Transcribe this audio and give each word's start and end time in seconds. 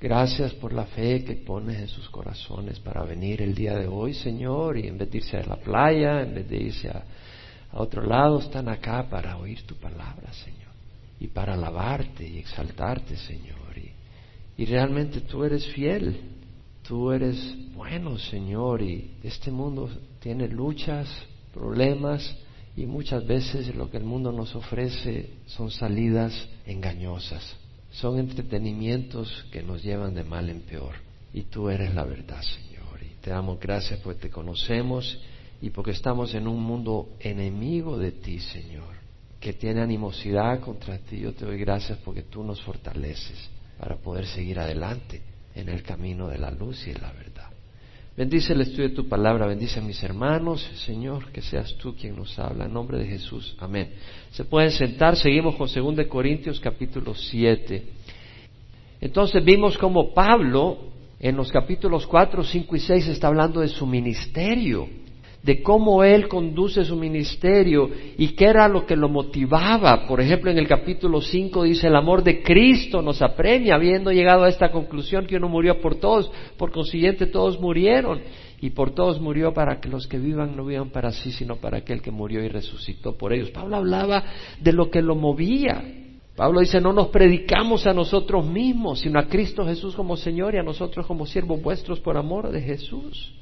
Gracias 0.00 0.54
por 0.54 0.72
la 0.72 0.86
fe 0.86 1.24
que 1.24 1.34
pones 1.34 1.76
en 1.76 1.88
sus 1.88 2.08
corazones 2.08 2.78
para 2.78 3.02
venir 3.02 3.42
el 3.42 3.52
día 3.52 3.74
de 3.74 3.88
hoy, 3.88 4.14
Señor, 4.14 4.78
y 4.78 4.86
en 4.86 4.96
vez 4.96 5.10
de 5.10 5.18
irse 5.18 5.36
a 5.38 5.44
la 5.44 5.56
playa, 5.56 6.22
en 6.22 6.36
vez 6.36 6.48
de 6.48 6.56
irse 6.56 6.88
a, 6.88 7.02
otro 7.72 8.06
lado, 8.06 8.38
están 8.38 8.68
acá 8.68 9.08
para 9.10 9.36
oír 9.38 9.66
tu 9.66 9.74
palabra, 9.74 10.32
Señor, 10.32 10.70
y 11.18 11.26
para 11.26 11.54
alabarte 11.54 12.24
y 12.28 12.38
exaltarte, 12.38 13.16
Señor. 13.16 13.58
Y, 13.76 14.62
y 14.62 14.66
realmente 14.66 15.22
tú 15.22 15.42
eres 15.42 15.66
fiel, 15.72 16.16
tú 16.86 17.10
eres 17.10 17.36
bueno, 17.74 18.18
Señor, 18.18 18.80
y 18.80 19.16
este 19.24 19.50
mundo 19.50 19.90
tiene 20.20 20.46
luchas, 20.46 21.08
problemas, 21.52 22.36
y 22.76 22.86
muchas 22.86 23.26
veces 23.26 23.74
lo 23.74 23.90
que 23.90 23.96
el 23.96 24.04
mundo 24.04 24.30
nos 24.30 24.54
ofrece 24.54 25.30
son 25.46 25.72
salidas 25.72 26.48
engañosas 26.66 27.58
son 28.00 28.18
entretenimientos 28.18 29.44
que 29.50 29.62
nos 29.62 29.82
llevan 29.82 30.14
de 30.14 30.22
mal 30.22 30.48
en 30.48 30.60
peor. 30.60 30.94
Y 31.32 31.42
tú 31.42 31.68
eres 31.68 31.94
la 31.94 32.04
verdad, 32.04 32.40
Señor. 32.42 33.02
Y 33.02 33.20
te 33.20 33.30
damos 33.30 33.58
gracias 33.58 33.98
porque 34.00 34.20
te 34.20 34.30
conocemos 34.30 35.20
y 35.60 35.70
porque 35.70 35.90
estamos 35.90 36.34
en 36.34 36.46
un 36.46 36.62
mundo 36.62 37.16
enemigo 37.18 37.98
de 37.98 38.12
ti, 38.12 38.38
Señor, 38.38 38.94
que 39.40 39.52
tiene 39.52 39.80
animosidad 39.80 40.60
contra 40.60 40.98
ti. 40.98 41.18
Yo 41.18 41.34
te 41.34 41.44
doy 41.44 41.58
gracias 41.58 41.98
porque 42.04 42.22
tú 42.22 42.44
nos 42.44 42.62
fortaleces 42.62 43.50
para 43.78 43.96
poder 43.96 44.26
seguir 44.26 44.60
adelante 44.60 45.20
en 45.54 45.68
el 45.68 45.82
camino 45.82 46.28
de 46.28 46.38
la 46.38 46.52
luz 46.52 46.86
y 46.86 46.92
de 46.92 47.00
la 47.00 47.12
verdad. 47.12 47.47
Bendice 48.18 48.52
el 48.52 48.62
estudio 48.62 48.88
de 48.88 48.96
tu 48.96 49.08
palabra, 49.08 49.46
bendice 49.46 49.78
a 49.78 49.82
mis 49.82 50.02
hermanos, 50.02 50.60
Señor, 50.84 51.30
que 51.30 51.40
seas 51.40 51.72
tú 51.76 51.94
quien 51.94 52.16
nos 52.16 52.36
habla. 52.36 52.64
En 52.64 52.72
nombre 52.72 52.98
de 52.98 53.06
Jesús, 53.06 53.54
amén. 53.60 53.92
Se 54.32 54.44
pueden 54.44 54.72
sentar, 54.72 55.14
seguimos 55.14 55.54
con 55.54 55.68
2 55.72 56.06
Corintios 56.08 56.58
capítulo 56.58 57.14
7. 57.14 57.80
Entonces 59.00 59.44
vimos 59.44 59.78
como 59.78 60.12
Pablo 60.12 60.78
en 61.20 61.36
los 61.36 61.52
capítulos 61.52 62.08
4, 62.08 62.42
5 62.42 62.74
y 62.74 62.80
6 62.80 63.06
está 63.06 63.28
hablando 63.28 63.60
de 63.60 63.68
su 63.68 63.86
ministerio 63.86 64.88
de 65.42 65.62
cómo 65.62 66.02
él 66.02 66.28
conduce 66.28 66.84
su 66.84 66.96
ministerio 66.96 67.88
y 68.16 68.28
qué 68.28 68.46
era 68.46 68.68
lo 68.68 68.84
que 68.84 68.96
lo 68.96 69.08
motivaba. 69.08 70.06
Por 70.06 70.20
ejemplo, 70.20 70.50
en 70.50 70.58
el 70.58 70.66
capítulo 70.66 71.20
5 71.20 71.62
dice, 71.62 71.86
el 71.86 71.96
amor 71.96 72.22
de 72.22 72.42
Cristo 72.42 73.02
nos 73.02 73.22
apremia, 73.22 73.76
habiendo 73.76 74.10
llegado 74.10 74.44
a 74.44 74.48
esta 74.48 74.70
conclusión 74.70 75.26
que 75.26 75.36
uno 75.36 75.48
murió 75.48 75.80
por 75.80 75.96
todos, 75.96 76.30
por 76.56 76.72
consiguiente 76.72 77.26
todos 77.26 77.60
murieron, 77.60 78.20
y 78.60 78.70
por 78.70 78.90
todos 78.90 79.20
murió 79.20 79.54
para 79.54 79.80
que 79.80 79.88
los 79.88 80.06
que 80.08 80.18
vivan 80.18 80.56
no 80.56 80.64
vivan 80.64 80.90
para 80.90 81.12
sí, 81.12 81.30
sino 81.30 81.56
para 81.56 81.78
aquel 81.78 82.02
que 82.02 82.10
murió 82.10 82.42
y 82.42 82.48
resucitó 82.48 83.16
por 83.16 83.32
ellos. 83.32 83.50
Pablo 83.50 83.76
hablaba 83.76 84.24
de 84.60 84.72
lo 84.72 84.90
que 84.90 85.00
lo 85.00 85.14
movía. 85.14 85.82
Pablo 86.34 86.60
dice, 86.60 86.80
no 86.80 86.92
nos 86.92 87.08
predicamos 87.08 87.86
a 87.86 87.92
nosotros 87.92 88.46
mismos, 88.46 89.00
sino 89.00 89.18
a 89.18 89.26
Cristo 89.26 89.64
Jesús 89.64 89.94
como 89.94 90.16
Señor 90.16 90.54
y 90.54 90.58
a 90.58 90.62
nosotros 90.62 91.06
como 91.06 91.26
siervos 91.26 91.62
vuestros 91.62 92.00
por 92.00 92.16
amor 92.16 92.50
de 92.50 92.60
Jesús. 92.60 93.32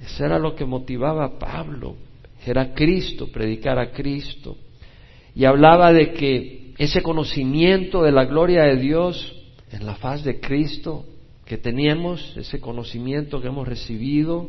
Eso 0.00 0.24
era 0.24 0.38
lo 0.38 0.54
que 0.54 0.64
motivaba 0.64 1.24
a 1.24 1.38
Pablo. 1.38 1.96
Era 2.44 2.74
Cristo, 2.74 3.28
predicar 3.28 3.78
a 3.78 3.90
Cristo. 3.90 4.56
Y 5.34 5.44
hablaba 5.44 5.92
de 5.92 6.12
que 6.12 6.74
ese 6.78 7.02
conocimiento 7.02 8.02
de 8.02 8.12
la 8.12 8.24
gloria 8.24 8.64
de 8.64 8.76
Dios 8.76 9.34
en 9.72 9.86
la 9.86 9.96
faz 9.96 10.22
de 10.24 10.40
Cristo 10.40 11.04
que 11.44 11.58
teníamos, 11.58 12.36
ese 12.36 12.60
conocimiento 12.60 13.40
que 13.40 13.48
hemos 13.48 13.66
recibido, 13.66 14.48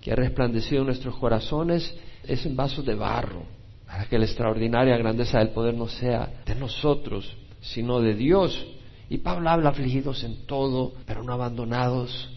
que 0.00 0.12
ha 0.12 0.16
resplandecido 0.16 0.80
en 0.80 0.86
nuestros 0.86 1.16
corazones, 1.16 1.96
es 2.26 2.44
en 2.44 2.56
vasos 2.56 2.84
de 2.84 2.96
barro, 2.96 3.44
para 3.86 4.06
que 4.06 4.18
la 4.18 4.24
extraordinaria 4.24 4.96
grandeza 4.96 5.38
del 5.38 5.50
poder 5.50 5.74
no 5.74 5.86
sea 5.86 6.42
de 6.44 6.54
nosotros, 6.56 7.36
sino 7.60 8.00
de 8.00 8.14
Dios. 8.14 8.66
Y 9.08 9.18
Pablo 9.18 9.50
habla 9.50 9.70
afligidos 9.70 10.24
en 10.24 10.46
todo, 10.46 10.94
pero 11.06 11.22
no 11.22 11.32
abandonados, 11.32 12.28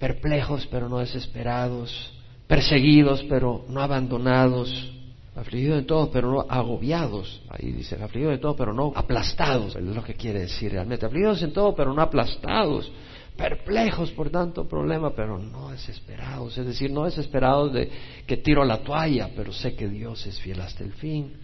perplejos 0.00 0.66
pero 0.70 0.88
no 0.88 0.98
desesperados, 0.98 2.12
perseguidos 2.48 3.24
pero 3.28 3.64
no 3.68 3.80
abandonados, 3.82 4.92
afligidos 5.36 5.82
de 5.82 5.84
todo 5.84 6.10
pero 6.10 6.32
no 6.32 6.46
agobiados, 6.48 7.42
ahí 7.50 7.70
dice, 7.70 8.02
afligidos 8.02 8.32
de 8.32 8.38
todo 8.38 8.56
pero 8.56 8.72
no 8.72 8.92
aplastados, 8.96 9.76
es 9.76 9.82
lo 9.82 10.02
que 10.02 10.14
quiere 10.14 10.40
decir 10.40 10.72
realmente, 10.72 11.06
afligidos 11.06 11.42
en 11.42 11.52
todo 11.52 11.74
pero 11.76 11.92
no 11.92 12.00
aplastados, 12.00 12.90
perplejos 13.36 14.10
por 14.12 14.30
tanto 14.30 14.66
problema 14.66 15.14
pero 15.14 15.38
no 15.38 15.70
desesperados, 15.70 16.56
es 16.56 16.66
decir, 16.66 16.90
no 16.90 17.04
desesperados 17.04 17.72
de 17.74 17.90
que 18.26 18.38
tiro 18.38 18.64
la 18.64 18.78
toalla, 18.78 19.30
pero 19.36 19.52
sé 19.52 19.76
que 19.76 19.86
Dios 19.86 20.26
es 20.26 20.40
fiel 20.40 20.62
hasta 20.62 20.82
el 20.82 20.94
fin 20.94 21.34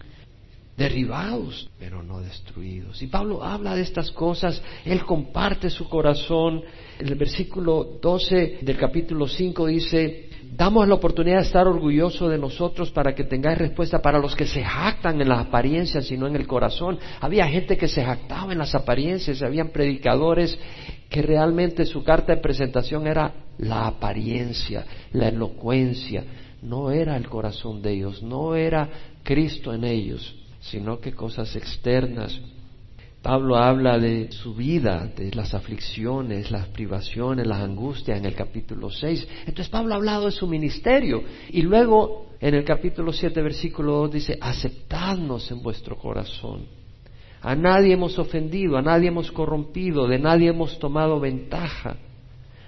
derribados, 0.77 1.67
pero 1.79 2.03
no 2.03 2.19
destruidos. 2.21 3.01
Y 3.01 3.07
Pablo 3.07 3.43
habla 3.43 3.75
de 3.75 3.81
estas 3.81 4.11
cosas, 4.11 4.61
él 4.85 5.03
comparte 5.05 5.71
su 5.71 5.89
corazón. 5.89 6.61
El 6.99 7.15
versículo 7.15 7.99
12 8.01 8.59
del 8.61 8.77
capítulo 8.77 9.27
5 9.27 9.67
dice, 9.67 10.29
damos 10.55 10.87
la 10.87 10.95
oportunidad 10.95 11.37
de 11.37 11.43
estar 11.43 11.67
orgulloso 11.67 12.27
de 12.27 12.37
nosotros 12.37 12.91
para 12.91 13.13
que 13.13 13.23
tengáis 13.23 13.57
respuesta 13.57 14.01
para 14.01 14.19
los 14.19 14.35
que 14.35 14.47
se 14.47 14.63
jactan 14.63 15.21
en 15.21 15.29
las 15.29 15.47
apariencias 15.47 16.09
y 16.11 16.17
no 16.17 16.27
en 16.27 16.35
el 16.35 16.47
corazón. 16.47 16.97
Había 17.21 17.47
gente 17.47 17.77
que 17.77 17.87
se 17.87 18.03
jactaba 18.03 18.51
en 18.51 18.57
las 18.57 18.73
apariencias, 18.73 19.43
habían 19.43 19.69
predicadores 19.69 20.57
que 21.09 21.21
realmente 21.21 21.85
su 21.85 22.03
carta 22.03 22.33
de 22.33 22.41
presentación 22.41 23.07
era 23.07 23.33
la 23.59 23.87
apariencia, 23.87 24.85
la 25.13 25.27
elocuencia, 25.27 26.23
no 26.63 26.91
era 26.91 27.15
el 27.15 27.29
corazón 27.29 27.81
de 27.81 27.93
ellos, 27.93 28.23
no 28.23 28.55
era 28.55 28.89
Cristo 29.23 29.73
en 29.73 29.83
ellos 29.83 30.35
sino 30.71 30.99
que 30.99 31.13
cosas 31.13 31.55
externas. 31.55 32.39
Pablo 33.21 33.57
habla 33.57 33.97
de 33.97 34.31
su 34.31 34.53
vida, 34.53 35.11
de 35.15 35.31
las 35.33 35.53
aflicciones, 35.53 36.51
las 36.51 36.67
privaciones, 36.67 37.47
las 37.47 37.61
angustias 37.61 38.17
en 38.19 38.25
el 38.25 38.35
capítulo 38.35 38.89
6. 38.89 39.27
Entonces 39.39 39.69
Pablo 39.69 39.93
ha 39.93 39.97
hablado 39.97 40.25
de 40.25 40.31
su 40.31 40.47
ministerio 40.47 41.23
y 41.49 41.61
luego 41.61 42.27
en 42.39 42.53
el 42.53 42.63
capítulo 42.63 43.11
7, 43.11 43.41
versículo 43.41 43.93
2 43.93 44.11
dice, 44.11 44.37
aceptadnos 44.39 45.49
en 45.51 45.61
vuestro 45.61 45.97
corazón. 45.97 46.67
A 47.41 47.55
nadie 47.55 47.93
hemos 47.93 48.17
ofendido, 48.19 48.77
a 48.77 48.81
nadie 48.81 49.07
hemos 49.07 49.31
corrompido, 49.31 50.07
de 50.07 50.19
nadie 50.19 50.49
hemos 50.49 50.77
tomado 50.79 51.19
ventaja. 51.19 51.97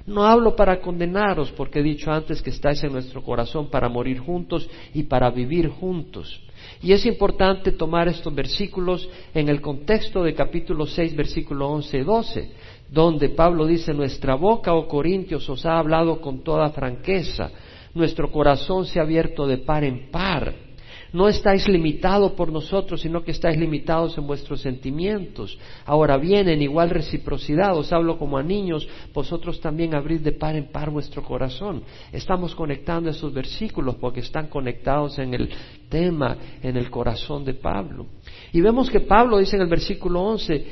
No 0.05 0.23
hablo 0.23 0.55
para 0.55 0.81
condenaros, 0.81 1.51
porque 1.51 1.79
he 1.79 1.83
dicho 1.83 2.11
antes 2.11 2.41
que 2.41 2.49
estáis 2.49 2.83
en 2.83 2.91
nuestro 2.91 3.23
corazón 3.23 3.69
para 3.69 3.89
morir 3.89 4.19
juntos 4.19 4.67
y 4.93 5.03
para 5.03 5.29
vivir 5.29 5.69
juntos. 5.69 6.41
Y 6.81 6.93
es 6.93 7.05
importante 7.05 7.73
tomar 7.73 8.07
estos 8.07 8.33
versículos 8.33 9.09
en 9.33 9.49
el 9.49 9.59
contexto 9.59 10.23
de 10.23 10.33
capítulo 10.33 10.85
6, 10.85 11.15
versículo 11.15 11.67
11 11.69 11.97
y 11.97 12.03
12, 12.03 12.51
donde 12.89 13.29
Pablo 13.29 13.65
dice, 13.65 13.93
nuestra 13.93 14.35
boca, 14.35 14.73
oh 14.73 14.87
Corintios, 14.87 15.49
os 15.49 15.65
ha 15.65 15.77
hablado 15.77 16.21
con 16.21 16.43
toda 16.43 16.69
franqueza, 16.69 17.51
nuestro 17.93 18.31
corazón 18.31 18.85
se 18.85 18.99
ha 18.99 19.03
abierto 19.03 19.45
de 19.45 19.57
par 19.57 19.83
en 19.83 20.09
par 20.09 20.68
no 21.11 21.27
estáis 21.27 21.67
limitados 21.67 22.33
por 22.33 22.51
nosotros, 22.51 23.01
sino 23.01 23.23
que 23.23 23.31
estáis 23.31 23.57
limitados 23.57 24.17
en 24.17 24.27
vuestros 24.27 24.61
sentimientos. 24.61 25.57
Ahora 25.85 26.17
bien, 26.17 26.47
en 26.49 26.61
igual 26.61 26.89
reciprocidad, 26.89 27.75
os 27.75 27.91
hablo 27.91 28.17
como 28.17 28.37
a 28.37 28.43
niños, 28.43 28.87
vosotros 29.13 29.59
también 29.59 29.95
abrid 29.95 30.21
de 30.21 30.31
par 30.31 30.55
en 30.55 30.71
par 30.71 30.89
vuestro 30.89 31.23
corazón. 31.23 31.83
Estamos 32.11 32.53
conectando 32.55 33.09
esos 33.09 33.33
versículos 33.33 33.95
porque 33.95 34.19
están 34.19 34.47
conectados 34.47 35.17
en 35.19 35.33
el 35.33 35.49
tema, 35.89 36.37
en 36.61 36.77
el 36.77 36.89
corazón 36.89 37.43
de 37.43 37.55
Pablo. 37.55 38.05
Y 38.51 38.61
vemos 38.61 38.89
que 38.89 38.99
Pablo 38.99 39.37
dice 39.37 39.55
en 39.55 39.63
el 39.63 39.69
versículo 39.69 40.21
11, 40.21 40.65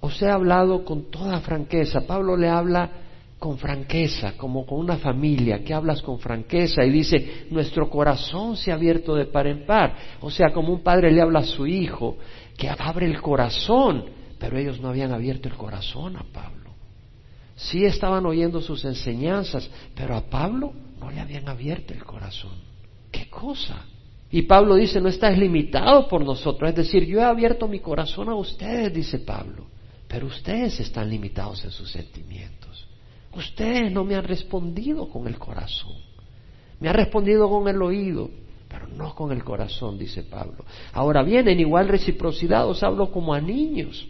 os 0.00 0.20
he 0.20 0.28
hablado 0.28 0.84
con 0.84 1.10
toda 1.10 1.40
franqueza. 1.40 2.06
Pablo 2.06 2.36
le 2.36 2.48
habla 2.48 3.03
con 3.44 3.58
franqueza, 3.58 4.38
como 4.38 4.64
con 4.64 4.78
una 4.78 4.96
familia, 4.96 5.62
que 5.62 5.74
hablas 5.74 6.00
con 6.00 6.18
franqueza 6.18 6.82
y 6.82 6.88
dice, 6.88 7.46
nuestro 7.50 7.90
corazón 7.90 8.56
se 8.56 8.72
ha 8.72 8.74
abierto 8.74 9.14
de 9.14 9.26
par 9.26 9.46
en 9.46 9.66
par. 9.66 9.94
O 10.22 10.30
sea, 10.30 10.50
como 10.50 10.72
un 10.72 10.82
padre 10.82 11.12
le 11.12 11.20
habla 11.20 11.40
a 11.40 11.44
su 11.44 11.66
hijo, 11.66 12.16
que 12.56 12.70
abre 12.70 13.04
el 13.04 13.20
corazón, 13.20 14.06
pero 14.38 14.56
ellos 14.56 14.80
no 14.80 14.88
habían 14.88 15.12
abierto 15.12 15.50
el 15.50 15.56
corazón 15.56 16.16
a 16.16 16.22
Pablo. 16.22 16.70
Sí 17.54 17.84
estaban 17.84 18.24
oyendo 18.24 18.62
sus 18.62 18.82
enseñanzas, 18.86 19.68
pero 19.94 20.16
a 20.16 20.22
Pablo 20.22 20.72
no 20.98 21.10
le 21.10 21.20
habían 21.20 21.46
abierto 21.46 21.92
el 21.92 22.02
corazón. 22.02 22.54
¿Qué 23.12 23.28
cosa? 23.28 23.84
Y 24.30 24.40
Pablo 24.40 24.76
dice, 24.76 25.02
no 25.02 25.10
estás 25.10 25.36
limitado 25.36 26.08
por 26.08 26.24
nosotros. 26.24 26.70
Es 26.70 26.76
decir, 26.76 27.04
yo 27.04 27.20
he 27.20 27.24
abierto 27.24 27.68
mi 27.68 27.80
corazón 27.80 28.30
a 28.30 28.36
ustedes, 28.36 28.90
dice 28.94 29.18
Pablo, 29.18 29.66
pero 30.08 30.28
ustedes 30.28 30.80
están 30.80 31.10
limitados 31.10 31.62
en 31.66 31.72
sus 31.72 31.90
sentimientos. 31.90 32.63
Ustedes 33.36 33.90
no 33.92 34.04
me 34.04 34.14
han 34.14 34.24
respondido 34.24 35.08
con 35.08 35.26
el 35.26 35.38
corazón. 35.38 35.94
Me 36.80 36.88
han 36.88 36.94
respondido 36.94 37.48
con 37.48 37.68
el 37.68 37.80
oído, 37.82 38.30
pero 38.68 38.86
no 38.88 39.14
con 39.14 39.32
el 39.32 39.42
corazón, 39.42 39.98
dice 39.98 40.22
Pablo. 40.22 40.64
Ahora 40.92 41.22
bien, 41.22 41.48
en 41.48 41.60
igual 41.60 41.88
reciprocidad 41.88 42.68
os 42.68 42.82
hablo 42.82 43.10
como 43.10 43.34
a 43.34 43.40
niños. 43.40 44.06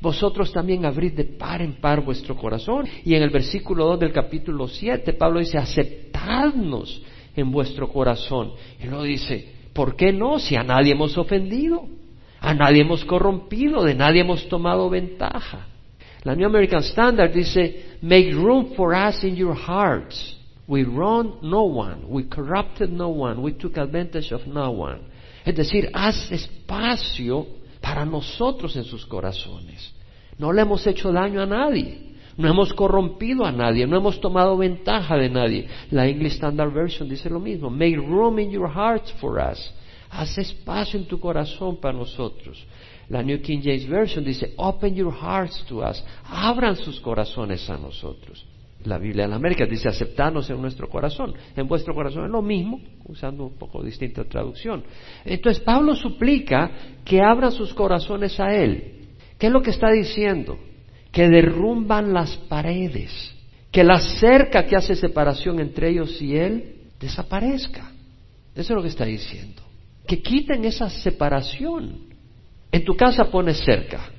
Vosotros 0.00 0.52
también 0.52 0.84
abrid 0.84 1.12
de 1.12 1.24
par 1.24 1.62
en 1.62 1.74
par 1.74 2.04
vuestro 2.04 2.36
corazón. 2.36 2.86
Y 3.04 3.14
en 3.14 3.22
el 3.22 3.30
versículo 3.30 3.86
2 3.86 4.00
del 4.00 4.12
capítulo 4.12 4.68
7, 4.68 5.12
Pablo 5.14 5.40
dice, 5.40 5.58
aceptadnos 5.58 7.02
en 7.36 7.50
vuestro 7.50 7.88
corazón. 7.88 8.52
Y 8.82 8.86
luego 8.86 9.04
dice, 9.04 9.52
¿por 9.72 9.96
qué 9.96 10.12
no? 10.12 10.38
Si 10.38 10.56
a 10.56 10.62
nadie 10.62 10.92
hemos 10.92 11.18
ofendido, 11.18 11.86
a 12.40 12.54
nadie 12.54 12.82
hemos 12.82 13.04
corrompido, 13.04 13.84
de 13.84 13.94
nadie 13.94 14.22
hemos 14.22 14.48
tomado 14.48 14.88
ventaja. 14.88 15.66
La 16.24 16.34
New 16.34 16.46
American 16.46 16.82
Standard 16.82 17.32
dice, 17.32 17.96
make 18.02 18.32
room 18.34 18.74
for 18.76 18.94
us 18.94 19.22
in 19.24 19.36
your 19.36 19.54
hearts. 19.54 20.36
We 20.66 20.84
wronged 20.84 21.42
no 21.42 21.64
one, 21.64 22.08
we 22.08 22.24
corrupted 22.24 22.92
no 22.92 23.08
one, 23.08 23.42
we 23.42 23.52
took 23.52 23.76
advantage 23.76 24.30
of 24.32 24.46
no 24.46 24.70
one. 24.70 25.00
Es 25.44 25.56
decir, 25.56 25.90
haz 25.92 26.30
espacio 26.30 27.46
para 27.80 28.04
nosotros 28.04 28.76
en 28.76 28.84
sus 28.84 29.04
corazones. 29.06 29.92
No 30.38 30.52
le 30.52 30.62
hemos 30.62 30.86
hecho 30.86 31.10
daño 31.10 31.42
a 31.42 31.46
nadie, 31.46 32.14
no 32.36 32.48
hemos 32.48 32.72
corrompido 32.72 33.44
a 33.44 33.52
nadie, 33.52 33.86
no 33.86 33.96
hemos 33.96 34.20
tomado 34.20 34.56
ventaja 34.56 35.16
de 35.16 35.28
nadie. 35.28 35.68
La 35.90 36.06
English 36.06 36.34
Standard 36.34 36.72
Version 36.72 37.08
dice 37.08 37.28
lo 37.28 37.40
mismo, 37.40 37.68
make 37.68 37.96
room 37.96 38.38
in 38.38 38.50
your 38.50 38.68
hearts 38.68 39.12
for 39.20 39.40
us. 39.40 39.72
Haz 40.10 40.38
espacio 40.38 40.98
en 40.98 41.06
tu 41.06 41.18
corazón 41.18 41.80
para 41.80 41.96
nosotros. 41.96 42.64
La 43.10 43.22
New 43.22 43.42
King 43.42 43.60
James 43.60 43.88
Version 43.88 44.24
dice, 44.24 44.54
open 44.56 44.94
your 44.94 45.12
hearts 45.12 45.64
to 45.68 45.80
us. 45.82 46.02
Abran 46.24 46.76
sus 46.76 47.00
corazones 47.00 47.68
a 47.68 47.76
nosotros. 47.76 48.46
La 48.84 48.98
Biblia 48.98 49.24
de 49.24 49.30
la 49.30 49.36
América 49.36 49.66
dice 49.66 49.88
aceptarnos 49.88 50.48
en 50.48 50.62
nuestro 50.62 50.88
corazón. 50.88 51.34
En 51.56 51.66
vuestro 51.66 51.92
corazón 51.92 52.26
es 52.26 52.30
lo 52.30 52.40
mismo, 52.40 52.80
usando 53.04 53.44
un 53.46 53.58
poco 53.58 53.82
distinta 53.82 54.24
traducción. 54.24 54.84
Entonces 55.24 55.62
Pablo 55.62 55.96
suplica 55.96 56.70
que 57.04 57.20
abran 57.20 57.50
sus 57.50 57.74
corazones 57.74 58.38
a 58.38 58.54
Él. 58.54 59.08
¿Qué 59.38 59.48
es 59.48 59.52
lo 59.52 59.60
que 59.60 59.70
está 59.70 59.90
diciendo? 59.90 60.56
Que 61.10 61.28
derrumban 61.28 62.12
las 62.12 62.36
paredes, 62.36 63.34
que 63.72 63.82
la 63.82 63.98
cerca 63.98 64.64
que 64.66 64.76
hace 64.76 64.94
separación 64.94 65.58
entre 65.58 65.90
ellos 65.90 66.22
y 66.22 66.36
Él 66.36 66.76
desaparezca. 67.00 67.90
Eso 68.54 68.72
es 68.72 68.76
lo 68.76 68.82
que 68.82 68.88
está 68.88 69.04
diciendo. 69.04 69.62
Que 70.06 70.22
quiten 70.22 70.64
esa 70.64 70.88
separación. 70.88 72.09
En 72.72 72.84
tu 72.84 72.96
casa 72.96 73.30
pones 73.30 73.58
cerca, 73.64 74.10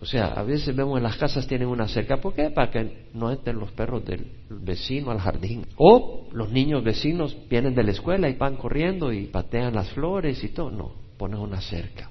o 0.00 0.06
sea, 0.06 0.26
a 0.26 0.44
veces 0.44 0.76
vemos 0.76 0.96
en 0.96 1.02
las 1.02 1.16
casas 1.16 1.46
tienen 1.48 1.66
una 1.66 1.88
cerca. 1.88 2.18
¿Por 2.18 2.32
qué? 2.32 2.50
Para 2.50 2.70
que 2.70 3.08
no 3.14 3.32
entren 3.32 3.58
los 3.58 3.72
perros 3.72 4.04
del 4.04 4.30
vecino 4.48 5.10
al 5.10 5.18
jardín. 5.18 5.66
O 5.76 6.28
los 6.32 6.50
niños 6.50 6.84
vecinos 6.84 7.36
vienen 7.50 7.74
de 7.74 7.82
la 7.82 7.90
escuela 7.90 8.28
y 8.28 8.34
van 8.34 8.56
corriendo 8.56 9.12
y 9.12 9.26
patean 9.26 9.74
las 9.74 9.88
flores 9.90 10.42
y 10.44 10.50
todo. 10.50 10.70
No, 10.70 10.92
pones 11.16 11.40
una 11.40 11.60
cerca. 11.60 12.10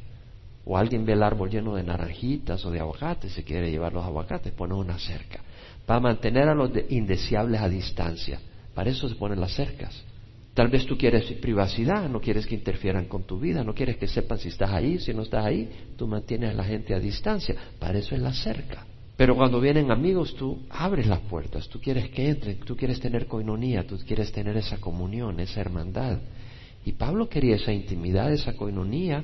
O 0.65 0.77
alguien 0.77 1.05
ve 1.05 1.13
el 1.13 1.23
árbol 1.23 1.49
lleno 1.49 1.75
de 1.75 1.83
naranjitas 1.83 2.65
o 2.65 2.71
de 2.71 2.81
aguacates, 2.81 3.31
se 3.31 3.45
quiere 3.45 3.71
llevar 3.71 3.93
los 3.93 4.03
aguacates, 4.03 4.51
pones 4.51 4.77
una 4.77 4.99
cerca. 4.99 5.39
Para 5.85 6.01
mantener 6.01 6.49
a 6.49 6.55
los 6.55 6.69
indeseables 6.89 7.61
a 7.61 7.69
distancia. 7.69 8.41
Para 8.75 8.89
eso 8.89 9.07
se 9.07 9.15
ponen 9.15 9.39
las 9.39 9.53
cercas. 9.53 10.03
Tal 10.57 10.69
vez 10.69 10.87
tú 10.87 10.97
quieres 10.97 11.31
privacidad, 11.33 12.09
no 12.09 12.19
quieres 12.19 12.47
que 12.47 12.55
interfieran 12.55 13.05
con 13.05 13.25
tu 13.25 13.39
vida, 13.39 13.63
no 13.63 13.75
quieres 13.75 13.97
que 13.97 14.07
sepan 14.07 14.39
si 14.39 14.47
estás 14.47 14.71
ahí, 14.71 14.97
si 14.97 15.13
no 15.13 15.21
estás 15.21 15.45
ahí, 15.45 15.69
tú 15.95 16.07
mantienes 16.07 16.49
a 16.49 16.53
la 16.55 16.63
gente 16.63 16.95
a 16.95 16.99
distancia, 16.99 17.55
para 17.77 17.99
eso 17.99 18.15
es 18.15 18.21
la 18.23 18.33
cerca. 18.33 18.83
Pero 19.15 19.35
cuando 19.35 19.61
vienen 19.61 19.91
amigos, 19.91 20.33
tú 20.33 20.65
abres 20.71 21.05
las 21.05 21.19
puertas, 21.19 21.69
tú 21.69 21.79
quieres 21.79 22.09
que 22.09 22.29
entren, 22.29 22.59
tú 22.61 22.75
quieres 22.75 22.99
tener 22.99 23.27
coinonía, 23.27 23.85
tú 23.85 23.99
quieres 23.99 24.31
tener 24.31 24.57
esa 24.57 24.79
comunión, 24.79 25.39
esa 25.39 25.61
hermandad. 25.61 26.17
Y 26.83 26.93
Pablo 26.93 27.29
quería 27.29 27.57
esa 27.57 27.71
intimidad, 27.71 28.33
esa 28.33 28.53
coinonía. 28.53 29.23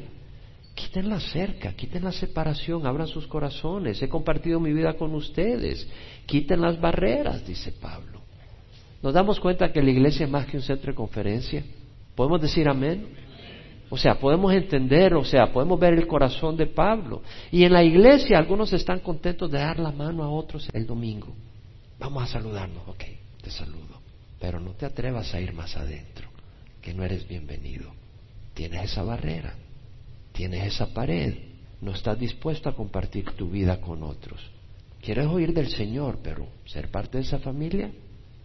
Quiten 0.75 1.09
la 1.09 1.19
cerca, 1.19 1.73
quiten 1.73 2.03
la 2.03 2.11
separación, 2.11 2.85
abran 2.85 3.07
sus 3.07 3.25
corazones. 3.25 3.99
He 4.03 4.07
compartido 4.07 4.59
mi 4.59 4.71
vida 4.71 4.93
con 4.97 5.15
ustedes. 5.15 5.87
Quiten 6.27 6.61
las 6.61 6.79
barreras, 6.79 7.43
dice 7.43 7.71
Pablo. 7.71 8.12
¿Nos 9.03 9.13
damos 9.13 9.37
cuenta 9.41 9.71
que 9.73 9.83
la 9.83 9.91
iglesia 9.91 10.25
es 10.25 10.31
más 10.31 10.45
que 10.45 10.55
un 10.55 10.63
centro 10.63 10.93
de 10.93 10.95
conferencia? 10.95 11.61
¿Podemos 12.15 12.41
decir 12.41 12.69
amén? 12.69 13.05
O 13.89 13.97
sea, 13.97 14.17
podemos 14.17 14.53
entender, 14.53 15.13
o 15.13 15.25
sea, 15.25 15.51
podemos 15.51 15.77
ver 15.77 15.93
el 15.93 16.07
corazón 16.07 16.55
de 16.55 16.67
Pablo. 16.67 17.21
Y 17.51 17.65
en 17.65 17.73
la 17.73 17.83
iglesia 17.83 18.37
algunos 18.37 18.71
están 18.71 19.01
contentos 19.01 19.51
de 19.51 19.59
dar 19.59 19.77
la 19.77 19.91
mano 19.91 20.23
a 20.23 20.29
otros 20.29 20.69
el 20.71 20.87
domingo. 20.87 21.35
Vamos 21.99 22.23
a 22.23 22.27
saludarnos, 22.27 22.87
ok, 22.87 23.03
te 23.41 23.51
saludo. 23.51 24.01
Pero 24.39 24.61
no 24.61 24.71
te 24.71 24.85
atrevas 24.85 25.33
a 25.33 25.41
ir 25.41 25.51
más 25.51 25.75
adentro, 25.75 26.29
que 26.81 26.93
no 26.93 27.03
eres 27.03 27.27
bienvenido. 27.27 27.91
Tienes 28.53 28.85
esa 28.85 29.03
barrera, 29.03 29.53
tienes 30.31 30.65
esa 30.65 30.93
pared, 30.93 31.35
no 31.81 31.91
estás 31.91 32.17
dispuesto 32.17 32.69
a 32.69 32.75
compartir 32.75 33.25
tu 33.31 33.49
vida 33.49 33.81
con 33.81 34.01
otros. 34.01 34.39
Quieres 35.01 35.27
oír 35.27 35.53
del 35.53 35.67
Señor, 35.67 36.19
pero 36.23 36.47
ser 36.65 36.89
parte 36.89 37.17
de 37.17 37.25
esa 37.25 37.39
familia, 37.39 37.91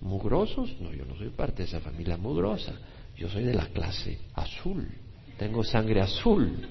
¿Mugrosos? 0.01 0.77
No, 0.81 0.93
yo 0.93 1.05
no 1.05 1.17
soy 1.17 1.31
parte 1.31 1.63
de 1.63 1.69
esa 1.69 1.81
familia 1.81 2.17
mugrosa. 2.17 2.75
Yo 3.17 3.29
soy 3.29 3.45
de 3.45 3.55
la 3.55 3.67
clase 3.67 4.19
azul. 4.35 4.89
Tengo 5.39 5.65
sangre 5.65 6.01
azul. 6.01 6.69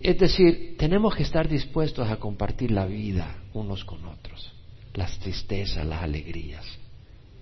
Es 0.00 0.18
decir, 0.18 0.76
tenemos 0.78 1.14
que 1.14 1.24
estar 1.24 1.46
dispuestos 1.46 2.08
a 2.08 2.16
compartir 2.16 2.70
la 2.70 2.86
vida 2.86 3.36
unos 3.52 3.84
con 3.84 4.04
otros. 4.06 4.52
Las 4.94 5.18
tristezas, 5.18 5.86
las 5.86 6.02
alegrías. 6.02 6.64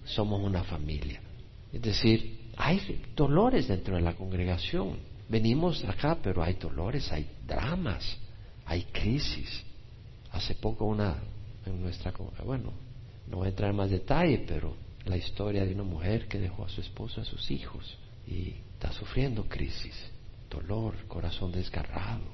Somos 0.04 0.42
una 0.42 0.64
familia. 0.64 1.20
Es 1.72 1.82
decir, 1.82 2.50
hay 2.56 3.00
dolores 3.14 3.68
dentro 3.68 3.94
de 3.94 4.02
la 4.02 4.14
congregación. 4.14 4.98
Venimos 5.28 5.84
acá, 5.84 6.18
pero 6.20 6.42
hay 6.42 6.54
dolores, 6.54 7.12
hay 7.12 7.28
dramas, 7.46 8.18
hay 8.66 8.82
crisis. 8.84 9.64
Hace 10.32 10.56
poco 10.56 10.86
una 10.86 11.16
en 11.64 11.80
nuestra 11.80 12.12
bueno, 12.44 12.72
no 13.30 13.38
voy 13.38 13.46
a 13.46 13.50
entrar 13.50 13.70
en 13.70 13.76
más 13.76 13.90
detalle, 13.90 14.44
pero 14.46 14.74
la 15.04 15.16
historia 15.16 15.64
de 15.64 15.74
una 15.74 15.82
mujer 15.84 16.28
que 16.28 16.38
dejó 16.38 16.64
a 16.64 16.68
su 16.68 16.80
esposo, 16.80 17.20
a 17.20 17.24
sus 17.24 17.50
hijos, 17.50 17.98
y 18.26 18.54
está 18.74 18.92
sufriendo 18.92 19.44
crisis, 19.44 19.94
dolor, 20.50 20.94
corazón 21.08 21.52
desgarrado. 21.52 22.24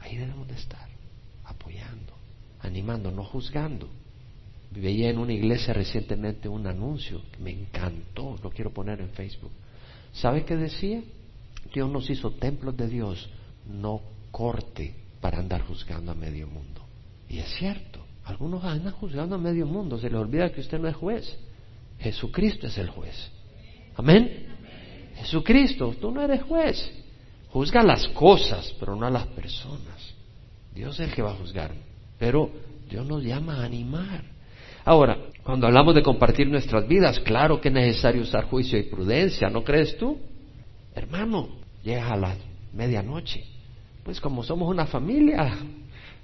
Ahí 0.00 0.16
debemos 0.16 0.46
de 0.48 0.54
estar, 0.54 0.88
apoyando, 1.44 2.14
animando, 2.60 3.10
no 3.10 3.24
juzgando. 3.24 3.88
Veía 4.70 5.10
en 5.10 5.18
una 5.18 5.32
iglesia 5.32 5.72
recientemente 5.72 6.48
un 6.48 6.66
anuncio 6.66 7.22
que 7.32 7.38
me 7.38 7.50
encantó, 7.50 8.38
lo 8.42 8.50
quiero 8.50 8.72
poner 8.72 9.00
en 9.00 9.10
Facebook. 9.10 9.52
¿Sabe 10.12 10.44
qué 10.44 10.56
decía? 10.56 11.02
Dios 11.72 11.90
nos 11.90 12.08
hizo 12.10 12.32
templos 12.32 12.76
de 12.76 12.88
Dios, 12.88 13.28
no 13.66 14.02
corte 14.30 14.94
para 15.20 15.38
andar 15.38 15.62
juzgando 15.62 16.12
a 16.12 16.14
medio 16.14 16.46
mundo. 16.46 16.82
Y 17.28 17.38
es 17.38 17.48
cierto. 17.56 18.07
Algunos 18.28 18.62
andan 18.62 18.92
juzgando 18.92 19.36
a 19.36 19.38
medio 19.38 19.64
mundo, 19.64 19.98
se 19.98 20.10
les 20.10 20.20
olvida 20.20 20.52
que 20.52 20.60
usted 20.60 20.78
no 20.78 20.86
es 20.86 20.94
juez. 20.94 21.38
Jesucristo 21.98 22.66
es 22.66 22.76
el 22.76 22.90
juez. 22.90 23.30
Amén. 23.96 24.46
Jesucristo, 25.16 25.94
tú 25.98 26.10
no 26.10 26.20
eres 26.20 26.42
juez. 26.42 26.92
Juzga 27.48 27.82
las 27.82 28.06
cosas, 28.08 28.74
pero 28.78 28.94
no 28.94 29.06
a 29.06 29.10
las 29.10 29.26
personas. 29.28 30.14
Dios 30.74 31.00
es 31.00 31.08
el 31.08 31.14
que 31.14 31.22
va 31.22 31.30
a 31.30 31.36
juzgar. 31.36 31.72
Pero 32.18 32.50
Dios 32.90 33.06
nos 33.06 33.24
llama 33.24 33.62
a 33.62 33.64
animar. 33.64 34.22
Ahora, 34.84 35.16
cuando 35.42 35.66
hablamos 35.66 35.94
de 35.94 36.02
compartir 36.02 36.48
nuestras 36.48 36.86
vidas, 36.86 37.18
claro 37.20 37.62
que 37.62 37.68
es 37.68 37.74
necesario 37.74 38.20
usar 38.20 38.44
juicio 38.44 38.78
y 38.78 38.82
prudencia, 38.82 39.48
¿no 39.48 39.64
crees 39.64 39.96
tú? 39.96 40.20
Hermano, 40.94 41.48
llega 41.82 42.12
a 42.12 42.16
la 42.16 42.36
medianoche. 42.74 43.42
Pues 44.04 44.20
como 44.20 44.42
somos 44.42 44.68
una 44.68 44.84
familia, 44.84 45.56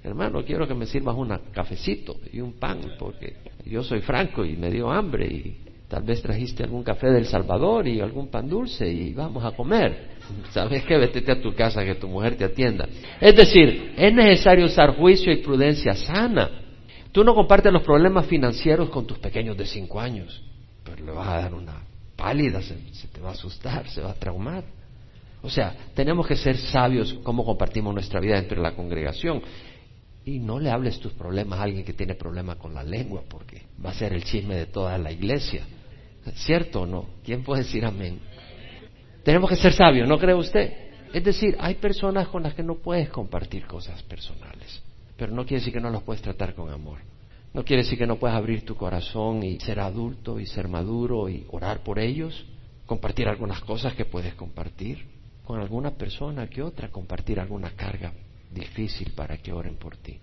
hermano, 0.05 0.43
quiero 0.43 0.67
que 0.67 0.73
me 0.73 0.85
sirvas 0.85 1.15
un 1.15 1.35
cafecito 1.51 2.15
y 2.31 2.39
un 2.39 2.53
pan, 2.53 2.79
porque 2.99 3.37
yo 3.65 3.83
soy 3.83 4.01
franco 4.01 4.45
y 4.45 4.55
me 4.55 4.69
dio 4.69 4.91
hambre 4.91 5.25
y 5.27 5.57
tal 5.87 6.03
vez 6.03 6.21
trajiste 6.21 6.63
algún 6.63 6.83
café 6.83 7.07
del 7.07 7.25
Salvador 7.25 7.87
y 7.87 7.99
algún 8.01 8.27
pan 8.27 8.47
dulce 8.47 8.87
y 8.87 9.13
vamos 9.13 9.43
a 9.43 9.51
comer. 9.51 10.15
¿Sabes 10.51 10.83
qué? 10.83 10.97
Vete 10.97 11.31
a 11.31 11.41
tu 11.41 11.53
casa 11.55 11.83
que 11.83 11.95
tu 11.95 12.07
mujer 12.07 12.37
te 12.37 12.45
atienda. 12.45 12.87
Es 13.19 13.35
decir, 13.35 13.93
es 13.97 14.13
necesario 14.13 14.65
usar 14.65 14.95
juicio 14.95 15.31
y 15.33 15.37
prudencia 15.37 15.95
sana. 15.95 16.49
Tú 17.11 17.23
no 17.23 17.33
compartes 17.33 17.71
los 17.71 17.83
problemas 17.83 18.25
financieros 18.25 18.89
con 18.89 19.07
tus 19.07 19.17
pequeños 19.19 19.57
de 19.57 19.65
cinco 19.65 19.99
años, 19.99 20.43
pero 20.83 21.03
le 21.03 21.11
vas 21.11 21.27
a 21.27 21.37
dar 21.41 21.53
una 21.53 21.81
pálida, 22.15 22.61
se, 22.61 22.75
te 23.11 23.21
va 23.21 23.29
a 23.29 23.33
asustar, 23.33 23.87
se 23.89 24.01
va 24.01 24.11
a 24.11 24.15
traumar. 24.15 24.63
O 25.41 25.49
sea, 25.49 25.75
tenemos 25.93 26.27
que 26.27 26.35
ser 26.35 26.57
sabios 26.57 27.13
cómo 27.23 27.45
compartimos 27.45 27.93
nuestra 27.93 28.19
vida 28.19 28.35
dentro 28.35 28.57
de 28.57 28.63
la 28.63 28.75
congregación. 28.75 29.41
Y 30.25 30.39
no 30.39 30.59
le 30.59 30.71
hables 30.71 30.99
tus 30.99 31.13
problemas 31.13 31.59
a 31.59 31.63
alguien 31.63 31.85
que 31.85 31.93
tiene 31.93 32.15
problemas 32.15 32.57
con 32.57 32.73
la 32.73 32.83
lengua, 32.83 33.21
porque 33.29 33.61
va 33.83 33.91
a 33.91 33.93
ser 33.93 34.11
el 34.11 34.23
chisme 34.23 34.55
de 34.55 34.65
toda 34.65 34.97
la 34.97 35.11
iglesia. 35.11 35.63
¿Cierto 36.33 36.81
o 36.81 36.85
no? 36.87 37.05
¿Quién 37.23 37.43
puede 37.43 37.61
decir 37.61 37.85
amén? 37.85 38.19
Tenemos 39.23 39.49
que 39.49 39.55
ser 39.55 39.73
sabios, 39.73 40.07
¿no 40.07 40.17
cree 40.17 40.33
usted? 40.33 40.73
Es 41.13 41.23
decir, 41.23 41.55
hay 41.59 41.75
personas 41.75 42.27
con 42.27 42.41
las 42.41 42.55
que 42.55 42.63
no 42.63 42.75
puedes 42.75 43.09
compartir 43.09 43.65
cosas 43.67 44.01
personales, 44.03 44.81
pero 45.15 45.31
no 45.31 45.45
quiere 45.45 45.61
decir 45.61 45.73
que 45.73 45.79
no 45.79 45.91
las 45.91 46.01
puedes 46.01 46.23
tratar 46.23 46.55
con 46.55 46.71
amor. 46.71 46.99
No 47.53 47.63
quiere 47.63 47.83
decir 47.83 47.97
que 47.97 48.07
no 48.07 48.17
puedes 48.17 48.35
abrir 48.35 48.65
tu 48.65 48.75
corazón 48.75 49.43
y 49.43 49.59
ser 49.59 49.79
adulto 49.79 50.39
y 50.39 50.45
ser 50.47 50.67
maduro 50.67 51.29
y 51.29 51.45
orar 51.51 51.83
por 51.83 51.99
ellos, 51.99 52.45
compartir 52.85 53.27
algunas 53.27 53.61
cosas 53.61 53.93
que 53.93 54.05
puedes 54.05 54.33
compartir 54.33 55.05
con 55.45 55.61
alguna 55.61 55.91
persona 55.91 56.47
que 56.47 56.63
otra, 56.63 56.89
compartir 56.89 57.39
alguna 57.39 57.69
carga 57.71 58.11
difícil 58.55 59.11
para 59.15 59.37
que 59.37 59.53
oren 59.53 59.75
por 59.75 59.97
ti. 59.97 60.19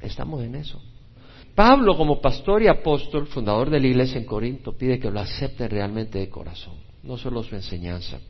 Estamos 0.00 0.42
en 0.42 0.56
eso. 0.56 0.82
Pablo, 1.54 1.96
como 1.96 2.20
pastor 2.20 2.62
y 2.62 2.68
apóstol, 2.68 3.26
fundador 3.26 3.70
de 3.70 3.80
la 3.80 3.86
iglesia 3.86 4.18
en 4.18 4.26
Corinto, 4.26 4.76
pide 4.76 4.98
que 4.98 5.10
lo 5.10 5.18
acepten 5.20 5.70
realmente 5.70 6.18
de 6.18 6.28
corazón, 6.28 6.74
no 7.02 7.16
solo 7.16 7.42
su 7.42 7.54
enseñanza, 7.54 8.20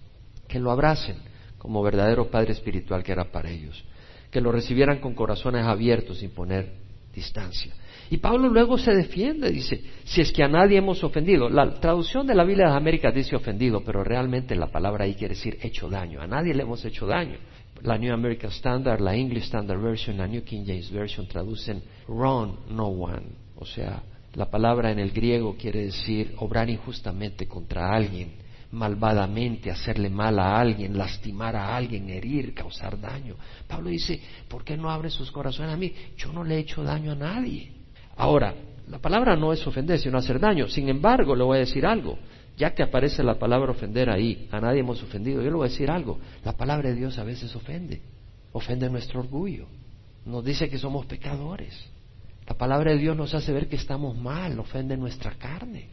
que 0.46 0.58
lo 0.58 0.70
abracen 0.70 1.16
como 1.58 1.82
verdadero 1.82 2.30
padre 2.30 2.52
espiritual 2.52 3.02
que 3.02 3.12
era 3.12 3.30
para 3.30 3.50
ellos, 3.50 3.84
que 4.30 4.40
lo 4.40 4.52
recibieran 4.52 5.00
con 5.00 5.14
corazones 5.14 5.66
abiertos 5.66 6.18
sin 6.18 6.30
poner 6.30 6.72
distancia. 7.12 7.74
Y 8.10 8.16
Pablo 8.18 8.48
luego 8.48 8.78
se 8.78 8.94
defiende, 8.94 9.50
dice, 9.50 9.82
si 10.04 10.22
es 10.22 10.32
que 10.32 10.42
a 10.42 10.48
nadie 10.48 10.78
hemos 10.78 11.04
ofendido. 11.04 11.50
La 11.50 11.74
traducción 11.74 12.26
de 12.26 12.34
la 12.34 12.44
Biblia 12.44 12.66
de 12.66 12.70
las 12.70 12.80
Américas 12.80 13.14
dice 13.14 13.36
ofendido, 13.36 13.82
pero 13.84 14.02
realmente 14.02 14.56
la 14.56 14.68
palabra 14.68 15.04
ahí 15.04 15.14
quiere 15.14 15.34
decir 15.34 15.58
hecho 15.60 15.90
daño. 15.90 16.22
A 16.22 16.26
nadie 16.26 16.54
le 16.54 16.62
hemos 16.62 16.82
hecho 16.84 17.06
daño. 17.06 17.36
La 17.82 17.96
New 17.96 18.12
American 18.12 18.50
Standard, 18.50 19.00
la 19.00 19.14
English 19.14 19.44
Standard 19.44 19.80
Version, 19.80 20.16
la 20.16 20.26
New 20.26 20.42
King 20.42 20.64
James 20.66 20.90
Version 20.90 21.26
traducen 21.26 21.82
wrong 22.08 22.56
no 22.70 22.86
one. 22.86 23.26
O 23.56 23.64
sea, 23.64 24.02
la 24.34 24.50
palabra 24.50 24.90
en 24.90 24.98
el 24.98 25.10
griego 25.10 25.56
quiere 25.56 25.84
decir 25.84 26.34
obrar 26.38 26.68
injustamente 26.68 27.46
contra 27.46 27.94
alguien, 27.94 28.32
malvadamente, 28.72 29.70
hacerle 29.70 30.10
mal 30.10 30.38
a 30.38 30.58
alguien, 30.58 30.96
lastimar 30.98 31.56
a 31.56 31.76
alguien, 31.76 32.08
herir, 32.10 32.52
causar 32.54 33.00
daño. 33.00 33.36
Pablo 33.66 33.90
dice, 33.90 34.20
¿por 34.48 34.64
qué 34.64 34.76
no 34.76 34.90
abre 34.90 35.10
sus 35.10 35.30
corazones 35.30 35.72
a 35.72 35.76
mí? 35.76 35.92
Yo 36.16 36.32
no 36.32 36.44
le 36.44 36.56
he 36.56 36.58
hecho 36.60 36.82
daño 36.82 37.12
a 37.12 37.16
nadie. 37.16 37.72
Ahora, 38.16 38.54
la 38.88 38.98
palabra 38.98 39.36
no 39.36 39.52
es 39.52 39.66
ofender, 39.66 39.98
sino 39.98 40.18
hacer 40.18 40.40
daño. 40.40 40.68
Sin 40.68 40.88
embargo, 40.88 41.36
le 41.36 41.44
voy 41.44 41.56
a 41.58 41.60
decir 41.60 41.86
algo. 41.86 42.18
Ya 42.58 42.74
que 42.74 42.82
aparece 42.82 43.22
la 43.22 43.38
palabra 43.38 43.70
ofender 43.70 44.10
ahí, 44.10 44.48
a 44.50 44.60
nadie 44.60 44.80
hemos 44.80 45.00
ofendido, 45.00 45.40
yo 45.40 45.48
le 45.48 45.56
voy 45.56 45.68
a 45.68 45.70
decir 45.70 45.90
algo. 45.90 46.18
La 46.44 46.54
palabra 46.54 46.88
de 46.88 46.96
Dios 46.96 47.16
a 47.18 47.24
veces 47.24 47.54
ofende. 47.54 48.02
Ofende 48.52 48.90
nuestro 48.90 49.20
orgullo. 49.20 49.66
Nos 50.26 50.44
dice 50.44 50.68
que 50.68 50.76
somos 50.76 51.06
pecadores. 51.06 51.72
La 52.48 52.58
palabra 52.58 52.90
de 52.90 52.98
Dios 52.98 53.16
nos 53.16 53.32
hace 53.32 53.52
ver 53.52 53.68
que 53.68 53.76
estamos 53.76 54.16
mal, 54.16 54.58
ofende 54.58 54.96
nuestra 54.96 55.32
carne. 55.38 55.86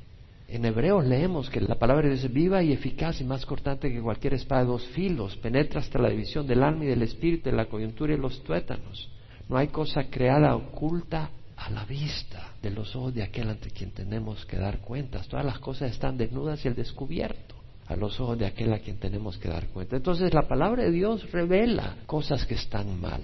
En 0.47 0.65
Hebreos 0.65 1.05
leemos 1.05 1.51
que 1.51 1.61
la 1.61 1.75
palabra 1.75 2.03
de 2.03 2.15
Dios 2.15 2.25
es 2.25 2.33
viva 2.33 2.63
y 2.63 2.71
eficaz 2.71 3.21
y 3.21 3.25
más 3.25 3.45
cortante 3.45 3.91
que 3.91 4.01
cualquier 4.01 4.33
espada 4.33 4.61
de 4.61 4.67
dos 4.67 4.87
filos, 4.87 5.35
penetra 5.37 5.81
hasta 5.81 5.99
la 5.99 6.09
división 6.09 6.47
del 6.47 6.63
alma 6.63 6.85
y 6.85 6.87
del 6.87 7.03
espíritu, 7.03 7.49
de 7.49 7.55
la 7.55 7.65
coyuntura 7.65 8.13
y 8.13 8.17
los 8.17 8.43
tuétanos. 8.43 9.09
No 9.49 9.57
hay 9.57 9.67
cosa 9.67 10.05
creada 10.09 10.55
oculta 10.55 11.29
a 11.57 11.69
la 11.69 11.85
vista 11.85 12.53
de 12.61 12.69
los 12.69 12.95
ojos 12.95 13.13
de 13.13 13.23
aquel 13.23 13.49
ante 13.49 13.71
quien 13.71 13.91
tenemos 13.91 14.45
que 14.45 14.57
dar 14.57 14.79
cuentas. 14.79 15.27
Todas 15.27 15.45
las 15.45 15.59
cosas 15.59 15.91
están 15.91 16.17
desnudas 16.17 16.63
y 16.65 16.67
el 16.67 16.75
descubierto 16.75 17.55
a 17.87 17.95
los 17.95 18.19
ojos 18.19 18.37
de 18.37 18.45
aquel 18.45 18.73
a 18.73 18.79
quien 18.79 18.97
tenemos 18.97 19.37
que 19.37 19.49
dar 19.49 19.67
cuenta. 19.67 19.95
Entonces 19.95 20.33
la 20.33 20.47
palabra 20.47 20.83
de 20.83 20.91
Dios 20.91 21.31
revela 21.31 21.97
cosas 22.05 22.45
que 22.45 22.55
están 22.55 22.99
mal. 22.99 23.21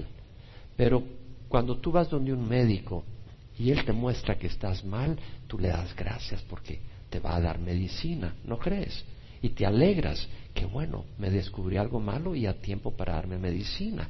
Pero 0.76 1.04
cuando 1.48 1.78
tú 1.78 1.92
vas 1.92 2.10
donde 2.10 2.32
un 2.32 2.48
médico 2.48 3.04
y 3.58 3.72
él 3.72 3.84
te 3.86 3.92
muestra 3.92 4.38
que 4.38 4.48
estás 4.48 4.84
mal, 4.84 5.18
tú 5.48 5.60
le 5.60 5.68
das 5.70 5.96
gracias 5.96 6.42
porque 6.44 6.80
te 7.10 7.20
va 7.20 7.36
a 7.36 7.42
dar 7.42 7.60
medicina, 7.60 8.36
¿no 8.46 8.58
crees? 8.58 9.04
Y 9.42 9.50
te 9.50 9.66
alegras 9.66 10.28
que 10.54 10.66
bueno, 10.66 11.06
me 11.18 11.30
descubrí 11.30 11.78
algo 11.78 12.00
malo 12.00 12.36
y 12.36 12.46
a 12.46 12.62
tiempo 12.62 12.92
para 12.92 13.14
darme 13.14 13.38
medicina. 13.38 14.10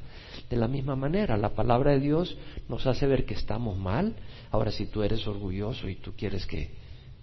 De 0.49 0.57
la 0.57 0.67
misma 0.67 0.95
manera, 0.95 1.37
la 1.37 1.49
palabra 1.49 1.91
de 1.91 1.99
Dios 1.99 2.35
nos 2.67 2.85
hace 2.87 3.05
ver 3.05 3.25
que 3.25 3.35
estamos 3.35 3.77
mal. 3.77 4.15
Ahora, 4.49 4.71
si 4.71 4.87
tú 4.87 5.03
eres 5.03 5.27
orgulloso 5.27 5.87
y 5.87 5.95
tú 5.95 6.13
quieres 6.13 6.45
que, 6.45 6.69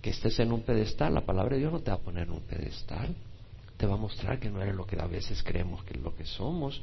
que 0.01 0.11
estés 0.11 0.39
en 0.39 0.53
un 0.53 0.63
pedestal, 0.63 1.15
la 1.15 1.27
palabra 1.27 1.55
de 1.55 1.61
Dios 1.61 1.73
no 1.73 1.81
te 1.81 1.91
va 1.91 1.97
a 1.97 2.01
poner 2.01 2.25
en 2.29 2.35
un 2.35 2.41
pedestal. 2.41 3.15
Te 3.77 3.87
va 3.87 3.95
a 3.95 3.99
mostrar 3.99 4.39
que 4.39 4.51
no 4.51 4.63
eres 4.63 4.75
lo 4.75 4.87
que 4.87 5.01
a 5.01 5.07
veces 5.07 5.43
creemos 5.43 5.85
que 5.85 5.95
es 5.95 6.01
lo 6.03 6.15
que 6.15 6.25
somos. 6.25 6.81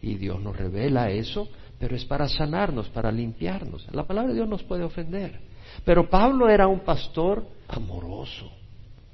Y 0.00 0.14
Dios 0.16 0.40
nos 0.40 0.56
revela 0.56 1.10
eso, 1.10 1.48
pero 1.78 1.96
es 1.96 2.04
para 2.04 2.28
sanarnos, 2.28 2.88
para 2.88 3.12
limpiarnos. 3.12 3.86
La 3.92 4.06
palabra 4.06 4.30
de 4.30 4.36
Dios 4.36 4.48
nos 4.48 4.62
puede 4.62 4.84
ofender. 4.84 5.40
Pero 5.84 6.08
Pablo 6.08 6.48
era 6.48 6.66
un 6.66 6.80
pastor 6.80 7.46
amoroso 7.68 8.50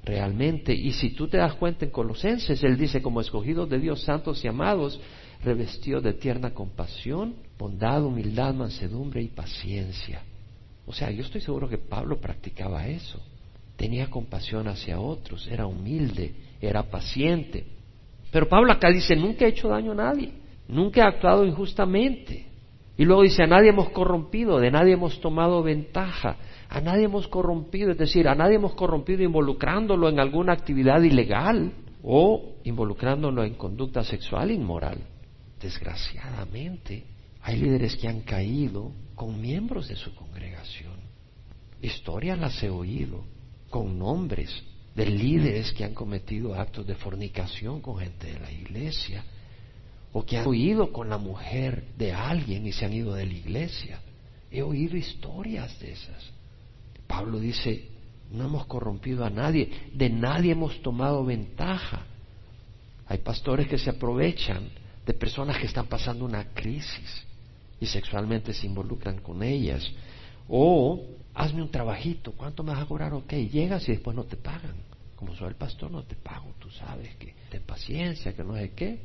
realmente. 0.03 0.73
Y 0.73 0.93
si 0.93 1.11
tú 1.11 1.27
te 1.27 1.37
das 1.37 1.53
cuenta 1.55 1.85
en 1.85 1.91
Colosenses, 1.91 2.63
él 2.63 2.77
dice, 2.77 3.01
como 3.01 3.21
escogidos 3.21 3.69
de 3.69 3.79
Dios, 3.79 4.03
santos 4.03 4.43
y 4.43 4.47
amados, 4.47 4.99
revestido 5.43 6.01
de 6.01 6.13
tierna 6.13 6.53
compasión, 6.53 7.35
bondad, 7.57 8.03
humildad, 8.03 8.53
mansedumbre 8.53 9.21
y 9.21 9.27
paciencia. 9.27 10.23
O 10.85 10.93
sea, 10.93 11.11
yo 11.11 11.23
estoy 11.23 11.41
seguro 11.41 11.69
que 11.69 11.77
Pablo 11.77 12.19
practicaba 12.19 12.87
eso. 12.87 13.19
Tenía 13.75 14.09
compasión 14.09 14.67
hacia 14.67 14.99
otros, 14.99 15.47
era 15.47 15.65
humilde, 15.65 16.35
era 16.59 16.83
paciente. 16.83 17.65
Pero 18.31 18.47
Pablo 18.47 18.71
acá 18.71 18.89
dice, 18.91 19.15
nunca 19.15 19.45
he 19.45 19.49
hecho 19.49 19.67
daño 19.67 19.91
a 19.91 19.95
nadie, 19.95 20.33
nunca 20.67 21.01
he 21.01 21.07
actuado 21.07 21.45
injustamente. 21.45 22.50
Y 23.01 23.05
luego 23.05 23.23
dice, 23.23 23.41
a 23.41 23.47
nadie 23.47 23.69
hemos 23.69 23.89
corrompido, 23.89 24.59
de 24.59 24.69
nadie 24.69 24.93
hemos 24.93 25.19
tomado 25.19 25.63
ventaja, 25.63 26.37
a 26.69 26.81
nadie 26.81 27.05
hemos 27.05 27.27
corrompido, 27.27 27.89
es 27.89 27.97
decir, 27.97 28.27
a 28.27 28.35
nadie 28.35 28.57
hemos 28.57 28.75
corrompido 28.75 29.23
involucrándolo 29.23 30.07
en 30.07 30.19
alguna 30.19 30.53
actividad 30.53 31.01
ilegal 31.01 31.73
o 32.03 32.57
involucrándolo 32.63 33.43
en 33.43 33.55
conducta 33.55 34.03
sexual 34.03 34.51
inmoral. 34.51 34.99
Desgraciadamente, 35.59 37.05
hay 37.41 37.57
líderes 37.59 37.95
que 37.95 38.07
han 38.07 38.21
caído 38.21 38.91
con 39.15 39.41
miembros 39.41 39.87
de 39.87 39.95
su 39.95 40.13
congregación. 40.13 40.93
Historias 41.81 42.37
las 42.37 42.61
he 42.61 42.69
oído 42.69 43.23
con 43.71 43.97
nombres 43.97 44.63
de 44.93 45.07
líderes 45.07 45.71
que 45.71 45.85
han 45.85 45.95
cometido 45.95 46.53
actos 46.53 46.85
de 46.85 46.93
fornicación 46.93 47.81
con 47.81 47.97
gente 47.97 48.31
de 48.31 48.39
la 48.39 48.51
iglesia 48.51 49.25
o 50.13 50.25
que 50.25 50.37
han 50.37 50.47
oído 50.47 50.91
con 50.91 51.09
la 51.09 51.17
mujer 51.17 51.85
de 51.97 52.11
alguien 52.13 52.67
y 52.67 52.71
se 52.71 52.85
han 52.85 52.93
ido 52.93 53.13
de 53.13 53.25
la 53.25 53.33
iglesia. 53.33 53.99
He 54.49 54.61
oído 54.61 54.97
historias 54.97 55.79
de 55.79 55.91
esas. 55.93 56.31
Pablo 57.07 57.39
dice, 57.39 57.87
no 58.31 58.45
hemos 58.45 58.65
corrompido 58.65 59.25
a 59.25 59.29
nadie, 59.29 59.69
de 59.93 60.09
nadie 60.09 60.51
hemos 60.51 60.81
tomado 60.81 61.23
ventaja. 61.25 62.05
Hay 63.07 63.19
pastores 63.19 63.67
que 63.67 63.77
se 63.77 63.89
aprovechan 63.89 64.69
de 65.05 65.13
personas 65.13 65.57
que 65.57 65.65
están 65.65 65.87
pasando 65.87 66.25
una 66.25 66.53
crisis 66.53 67.25
y 67.79 67.85
sexualmente 67.85 68.53
se 68.53 68.67
involucran 68.67 69.19
con 69.19 69.43
ellas. 69.43 69.89
O 70.47 71.01
hazme 71.33 71.61
un 71.61 71.71
trabajito, 71.71 72.33
¿cuánto 72.33 72.63
me 72.63 72.71
vas 72.71 72.83
a 72.83 72.85
cobrar? 72.85 73.13
Ok, 73.13 73.33
llegas 73.33 73.87
y 73.87 73.93
después 73.93 74.15
no 74.15 74.25
te 74.25 74.37
pagan. 74.37 74.75
Como 75.15 75.35
soy 75.35 75.49
el 75.49 75.55
pastor, 75.55 75.91
no 75.91 76.03
te 76.03 76.15
pago, 76.15 76.53
tú 76.59 76.69
sabes 76.71 77.15
que 77.15 77.33
ten 77.49 77.61
paciencia, 77.63 78.33
que 78.33 78.43
no 78.43 78.55
sé 78.55 78.71
qué. 78.71 78.99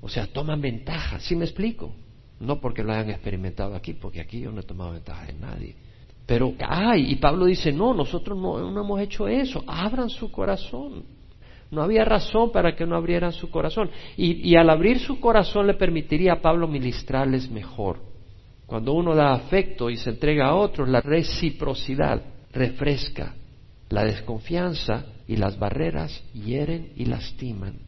O 0.00 0.08
sea, 0.08 0.26
toman 0.26 0.60
ventaja, 0.60 1.18
¿sí 1.20 1.34
me 1.34 1.44
explico? 1.44 1.92
No 2.40 2.60
porque 2.60 2.84
lo 2.84 2.92
hayan 2.92 3.10
experimentado 3.10 3.74
aquí, 3.74 3.94
porque 3.94 4.20
aquí 4.20 4.40
yo 4.40 4.52
no 4.52 4.60
he 4.60 4.64
tomado 4.64 4.92
ventaja 4.92 5.26
de 5.26 5.32
nadie. 5.34 5.74
Pero, 6.24 6.54
ay, 6.60 7.10
y 7.10 7.16
Pablo 7.16 7.46
dice, 7.46 7.72
no, 7.72 7.94
nosotros 7.94 8.38
no, 8.38 8.58
hemos 8.58 9.00
hecho 9.00 9.26
eso, 9.26 9.64
abran 9.66 10.10
su 10.10 10.30
corazón. 10.30 11.04
No 11.70 11.82
había 11.82 12.04
razón 12.04 12.52
para 12.52 12.76
que 12.76 12.86
no 12.86 12.96
abrieran 12.96 13.32
su 13.32 13.50
corazón. 13.50 13.90
Y, 14.16 14.50
y, 14.50 14.56
al 14.56 14.70
abrir 14.70 15.00
su 15.00 15.20
corazón 15.20 15.66
le 15.66 15.74
permitiría 15.74 16.34
a 16.34 16.40
Pablo 16.40 16.68
ministrarles 16.68 17.50
mejor. 17.50 18.00
Cuando 18.66 18.92
uno 18.92 19.14
da 19.14 19.32
afecto 19.32 19.90
y 19.90 19.96
se 19.96 20.10
entrega 20.10 20.48
a 20.48 20.54
otros, 20.54 20.88
la 20.88 21.00
reciprocidad 21.00 22.22
refresca. 22.52 23.34
La 23.88 24.04
desconfianza 24.04 25.06
y 25.26 25.36
las 25.36 25.58
barreras 25.58 26.22
hieren 26.34 26.92
y 26.96 27.06
lastiman. 27.06 27.87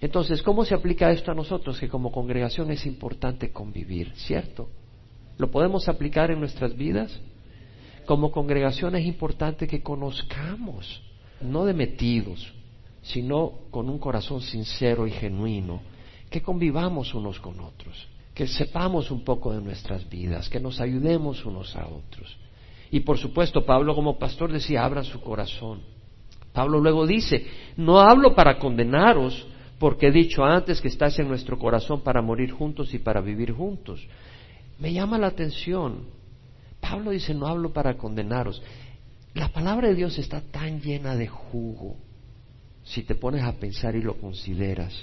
Entonces, 0.00 0.42
¿cómo 0.42 0.64
se 0.64 0.74
aplica 0.74 1.10
esto 1.10 1.32
a 1.32 1.34
nosotros? 1.34 1.78
Que 1.80 1.88
como 1.88 2.12
congregación 2.12 2.70
es 2.70 2.86
importante 2.86 3.50
convivir, 3.52 4.12
¿cierto? 4.16 4.68
¿Lo 5.38 5.50
podemos 5.50 5.88
aplicar 5.88 6.30
en 6.30 6.40
nuestras 6.40 6.76
vidas? 6.76 7.20
como 8.08 8.32
congregación 8.32 8.96
es 8.96 9.04
importante 9.04 9.66
que 9.66 9.82
conozcamos, 9.82 11.02
no 11.42 11.66
de 11.66 11.74
metidos, 11.74 12.54
sino 13.02 13.52
con 13.70 13.90
un 13.90 13.98
corazón 13.98 14.40
sincero 14.40 15.06
y 15.06 15.10
genuino, 15.10 15.82
que 16.30 16.40
convivamos 16.40 17.12
unos 17.12 17.38
con 17.38 17.60
otros, 17.60 18.08
que 18.32 18.46
sepamos 18.46 19.10
un 19.10 19.24
poco 19.24 19.52
de 19.52 19.60
nuestras 19.60 20.08
vidas, 20.08 20.48
que 20.48 20.58
nos 20.58 20.80
ayudemos 20.80 21.44
unos 21.44 21.76
a 21.76 21.86
otros. 21.86 22.34
Y 22.90 23.00
por 23.00 23.18
supuesto, 23.18 23.66
Pablo 23.66 23.94
como 23.94 24.18
pastor 24.18 24.50
decía, 24.50 24.86
abra 24.86 25.04
su 25.04 25.20
corazón. 25.20 25.82
Pablo 26.54 26.80
luego 26.80 27.06
dice, 27.06 27.46
no 27.76 28.00
hablo 28.00 28.34
para 28.34 28.58
condenaros, 28.58 29.46
porque 29.78 30.08
he 30.08 30.12
dicho 30.12 30.44
antes 30.44 30.80
que 30.80 30.88
estás 30.88 31.18
en 31.18 31.28
nuestro 31.28 31.58
corazón 31.58 32.02
para 32.02 32.22
morir 32.22 32.50
juntos 32.50 32.92
y 32.94 32.98
para 32.98 33.20
vivir 33.20 33.52
juntos. 33.52 34.06
Me 34.78 34.92
llama 34.92 35.18
la 35.18 35.28
atención 35.28 36.18
Pablo 36.80 37.10
dice, 37.10 37.34
no 37.34 37.46
hablo 37.46 37.72
para 37.72 37.96
condenaros. 37.96 38.62
La 39.34 39.48
palabra 39.48 39.88
de 39.88 39.94
Dios 39.94 40.18
está 40.18 40.40
tan 40.40 40.80
llena 40.80 41.16
de 41.16 41.26
jugo, 41.26 41.96
si 42.84 43.02
te 43.02 43.14
pones 43.14 43.42
a 43.42 43.52
pensar 43.52 43.94
y 43.94 44.02
lo 44.02 44.18
consideras. 44.18 44.94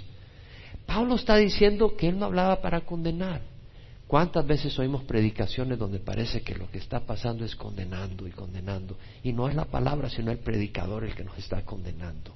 Pablo 0.86 1.16
está 1.16 1.36
diciendo 1.38 1.96
que 1.96 2.10
él 2.10 2.20
no 2.20 2.26
hablaba 2.26 2.62
para 2.62 2.82
condenar. 2.82 3.42
¿Cuántas 4.08 4.46
veces 4.46 4.78
oímos 4.78 5.04
predicaciones 5.04 5.80
donde 5.80 6.00
parece 6.00 6.42
que 6.42 6.54
lo 6.54 6.70
que 6.70 6.78
está 6.78 7.00
pasando 7.00 7.44
es 7.44 7.56
condenando 7.56 8.28
y 8.28 8.32
condenando? 8.32 8.98
Y 9.24 9.34
no 9.34 9.50
es 9.50 9.56
la 9.56 9.66
palabra, 9.66 10.10
sino 10.10 10.32
el 10.32 10.38
predicador 10.38 11.04
el 11.04 11.16
que 11.16 11.24
nos 11.24 11.38
está 11.40 11.64
condenando. 11.64 12.36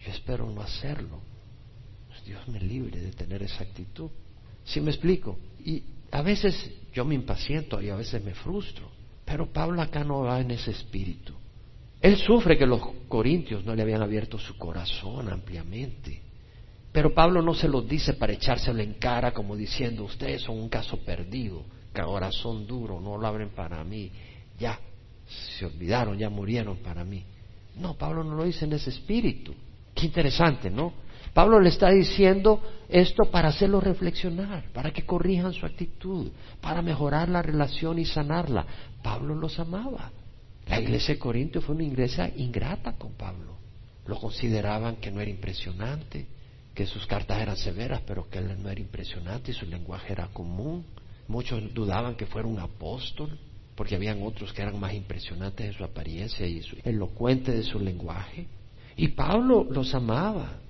Yo 0.00 0.10
espero 0.10 0.50
no 0.50 0.60
hacerlo. 0.60 1.20
Dios 2.26 2.46
me 2.48 2.60
libre 2.60 3.00
de 3.00 3.12
tener 3.12 3.42
esa 3.42 3.62
actitud. 3.62 4.10
¿Sí 4.64 4.80
me 4.80 4.90
explico? 4.90 5.38
Y 5.64 5.82
a 6.10 6.22
veces 6.22 6.70
yo 6.92 7.04
me 7.04 7.14
impaciento 7.14 7.80
y 7.80 7.88
a 7.88 7.96
veces 7.96 8.22
me 8.24 8.34
frustro, 8.34 8.90
pero 9.24 9.46
Pablo 9.52 9.80
acá 9.80 10.02
no 10.02 10.22
va 10.22 10.40
en 10.40 10.50
ese 10.50 10.72
espíritu. 10.72 11.34
Él 12.00 12.16
sufre 12.16 12.58
que 12.58 12.66
los 12.66 12.82
corintios 13.08 13.64
no 13.64 13.74
le 13.74 13.82
habían 13.82 14.02
abierto 14.02 14.38
su 14.38 14.56
corazón 14.58 15.28
ampliamente. 15.28 16.22
Pero 16.92 17.14
Pablo 17.14 17.42
no 17.42 17.54
se 17.54 17.68
los 17.68 17.86
dice 17.88 18.14
para 18.14 18.32
echárselo 18.32 18.82
en 18.82 18.94
cara 18.94 19.32
como 19.32 19.54
diciendo, 19.54 20.04
ustedes 20.04 20.42
son 20.42 20.58
un 20.58 20.68
caso 20.68 20.98
perdido. 20.98 21.64
corazón 21.92 22.66
duro, 22.66 23.00
no 23.00 23.16
lo 23.16 23.26
abren 23.26 23.50
para 23.50 23.82
mí, 23.84 24.10
ya 24.58 24.78
se 25.26 25.66
olvidaron, 25.66 26.18
ya 26.18 26.28
murieron 26.28 26.78
para 26.78 27.04
mí. 27.04 27.24
No, 27.76 27.94
Pablo 27.94 28.24
no 28.24 28.34
lo 28.34 28.44
dice 28.44 28.64
en 28.64 28.72
ese 28.72 28.90
espíritu. 28.90 29.54
Qué 29.94 30.06
interesante, 30.06 30.70
¿no? 30.70 30.92
Pablo 31.36 31.60
le 31.60 31.68
está 31.68 31.90
diciendo 31.90 32.62
esto 32.88 33.26
para 33.26 33.50
hacerlo 33.50 33.78
reflexionar, 33.78 34.72
para 34.72 34.90
que 34.90 35.04
corrijan 35.04 35.52
su 35.52 35.66
actitud, 35.66 36.30
para 36.62 36.80
mejorar 36.80 37.28
la 37.28 37.42
relación 37.42 37.98
y 37.98 38.06
sanarla. 38.06 38.64
Pablo 39.02 39.34
los 39.34 39.58
amaba. 39.58 40.10
La 40.66 40.80
iglesia 40.80 41.12
de 41.12 41.18
Corinto 41.18 41.60
fue 41.60 41.74
una 41.74 41.84
iglesia 41.84 42.32
ingrata 42.34 42.92
con 42.92 43.12
Pablo. 43.12 43.54
Lo 44.06 44.18
consideraban 44.18 44.96
que 44.96 45.10
no 45.10 45.20
era 45.20 45.30
impresionante, 45.30 46.24
que 46.72 46.86
sus 46.86 47.06
cartas 47.06 47.42
eran 47.42 47.58
severas, 47.58 48.00
pero 48.06 48.30
que 48.30 48.38
él 48.38 48.56
no 48.62 48.70
era 48.70 48.80
impresionante 48.80 49.50
y 49.50 49.54
su 49.54 49.66
lenguaje 49.66 50.14
era 50.14 50.28
común. 50.28 50.86
Muchos 51.28 51.74
dudaban 51.74 52.14
que 52.16 52.24
fuera 52.24 52.48
un 52.48 52.60
apóstol, 52.60 53.38
porque 53.74 53.96
habían 53.96 54.22
otros 54.22 54.54
que 54.54 54.62
eran 54.62 54.80
más 54.80 54.94
impresionantes 54.94 55.66
en 55.66 55.74
su 55.74 55.84
apariencia 55.84 56.46
y 56.46 56.62
su 56.62 56.78
elocuente 56.82 57.52
de 57.52 57.62
su 57.62 57.78
lenguaje. 57.78 58.46
Y 58.96 59.08
Pablo 59.08 59.66
los 59.68 59.94
amaba 59.94 60.60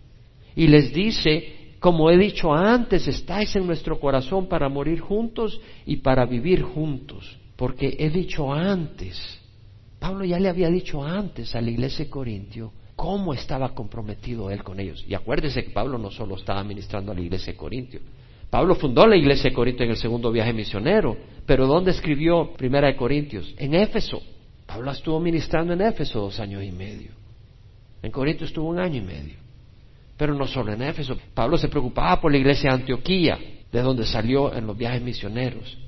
y 0.57 0.67
les 0.67 0.93
dice, 0.93 1.77
como 1.79 2.11
he 2.11 2.17
dicho 2.17 2.53
antes, 2.53 3.07
estáis 3.07 3.55
en 3.55 3.67
nuestro 3.67 4.01
corazón 4.01 4.49
para 4.49 4.69
morir 4.69 5.01
juntos 5.01 5.61
y 5.85 5.97
para 5.99 6.25
vivir 6.25 6.63
juntos, 6.63 7.39
porque 7.55 7.95
he 7.99 8.11
dicho 8.11 8.53
antes, 8.53 9.39
Pablo 10.01 10.25
ya 10.25 10.41
le 10.41 10.49
había 10.49 10.69
dicho 10.71 11.05
antes 11.05 11.55
a 11.55 11.61
la 11.61 11.71
iglesia 11.71 12.07
de 12.07 12.11
Corintio 12.11 12.73
cómo 12.97 13.35
estaba 13.35 13.75
comprometido 13.75 14.51
él 14.51 14.65
con 14.65 14.81
ellos. 14.81 15.05
Y 15.07 15.15
acuérdese 15.15 15.63
que 15.63 15.71
Pablo 15.71 15.99
no 15.99 16.11
solo 16.11 16.37
estaba 16.37 16.65
ministrando 16.65 17.13
a 17.13 17.15
la 17.15 17.21
iglesia 17.21 17.53
de 17.53 17.59
Corintio, 17.59 18.01
Pablo 18.49 18.75
fundó 18.77 19.07
la 19.07 19.17
iglesia 19.17 19.51
de 19.51 19.55
Corintio 19.55 19.85
en 19.85 19.91
el 19.91 19.97
segundo 19.97 20.33
viaje 20.33 20.53
misionero, 20.53 21.17
pero 21.45 21.67
¿dónde 21.67 21.91
escribió 21.91 22.55
Primera 22.57 22.87
de 22.87 22.97
Corintios? 22.97 23.55
En 23.59 23.75
Éfeso. 23.75 24.23
Pablo 24.65 24.91
estuvo 24.91 25.21
ministrando 25.21 25.75
en 25.75 25.83
Éfeso 25.83 26.21
dos 26.21 26.41
años 26.41 26.65
y 26.65 26.73
medio. 26.73 27.11
En 28.03 28.11
Corinto 28.11 28.45
estuvo 28.45 28.69
un 28.69 28.79
año 28.79 29.03
y 29.03 29.05
medio. 29.05 29.46
Pero 30.17 30.35
no 30.35 30.47
solo 30.47 30.73
en 30.73 30.83
Éfeso. 30.83 31.17
Pablo 31.35 31.59
se 31.59 31.69
preocupaba 31.69 32.21
por 32.21 32.33
la 32.33 32.39
iglesia 32.39 32.71
de 32.71 32.77
Antioquía, 32.77 33.39
de 33.71 33.83
donde 33.83 34.07
salió 34.07 34.55
en 34.55 34.67
los 34.67 34.77
viajes 34.77 35.03
misioneros. 35.03 35.79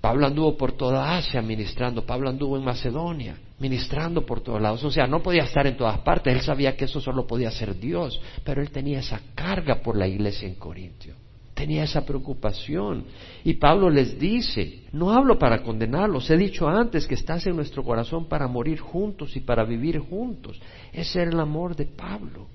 Pablo 0.00 0.26
anduvo 0.26 0.56
por 0.56 0.72
toda 0.72 1.16
Asia 1.16 1.40
ministrando. 1.40 2.04
Pablo 2.04 2.28
anduvo 2.28 2.58
en 2.58 2.64
Macedonia 2.64 3.38
ministrando 3.58 4.26
por 4.26 4.42
todos 4.42 4.60
lados. 4.60 4.84
O 4.84 4.90
sea, 4.90 5.06
no 5.06 5.22
podía 5.22 5.44
estar 5.44 5.66
en 5.66 5.78
todas 5.78 5.98
partes. 6.00 6.34
Él 6.34 6.42
sabía 6.42 6.76
que 6.76 6.84
eso 6.84 7.00
solo 7.00 7.26
podía 7.26 7.50
ser 7.50 7.78
Dios. 7.78 8.20
Pero 8.44 8.60
él 8.60 8.70
tenía 8.70 8.98
esa 8.98 9.20
carga 9.34 9.76
por 9.76 9.96
la 9.96 10.06
iglesia 10.06 10.46
en 10.46 10.56
Corintio. 10.56 11.14
Tenía 11.54 11.84
esa 11.84 12.04
preocupación. 12.04 13.06
Y 13.44 13.54
Pablo 13.54 13.88
les 13.88 14.18
dice, 14.18 14.82
no 14.92 15.10
hablo 15.10 15.38
para 15.38 15.62
condenarlos, 15.62 16.28
he 16.28 16.36
dicho 16.36 16.68
antes 16.68 17.06
que 17.06 17.14
estás 17.14 17.46
en 17.46 17.56
nuestro 17.56 17.82
corazón 17.84 18.26
para 18.26 18.48
morir 18.48 18.80
juntos 18.80 19.36
y 19.36 19.40
para 19.40 19.64
vivir 19.64 20.00
juntos. 20.00 20.60
Ese 20.92 21.22
era 21.22 21.30
el 21.30 21.40
amor 21.40 21.76
de 21.76 21.86
Pablo. 21.86 22.48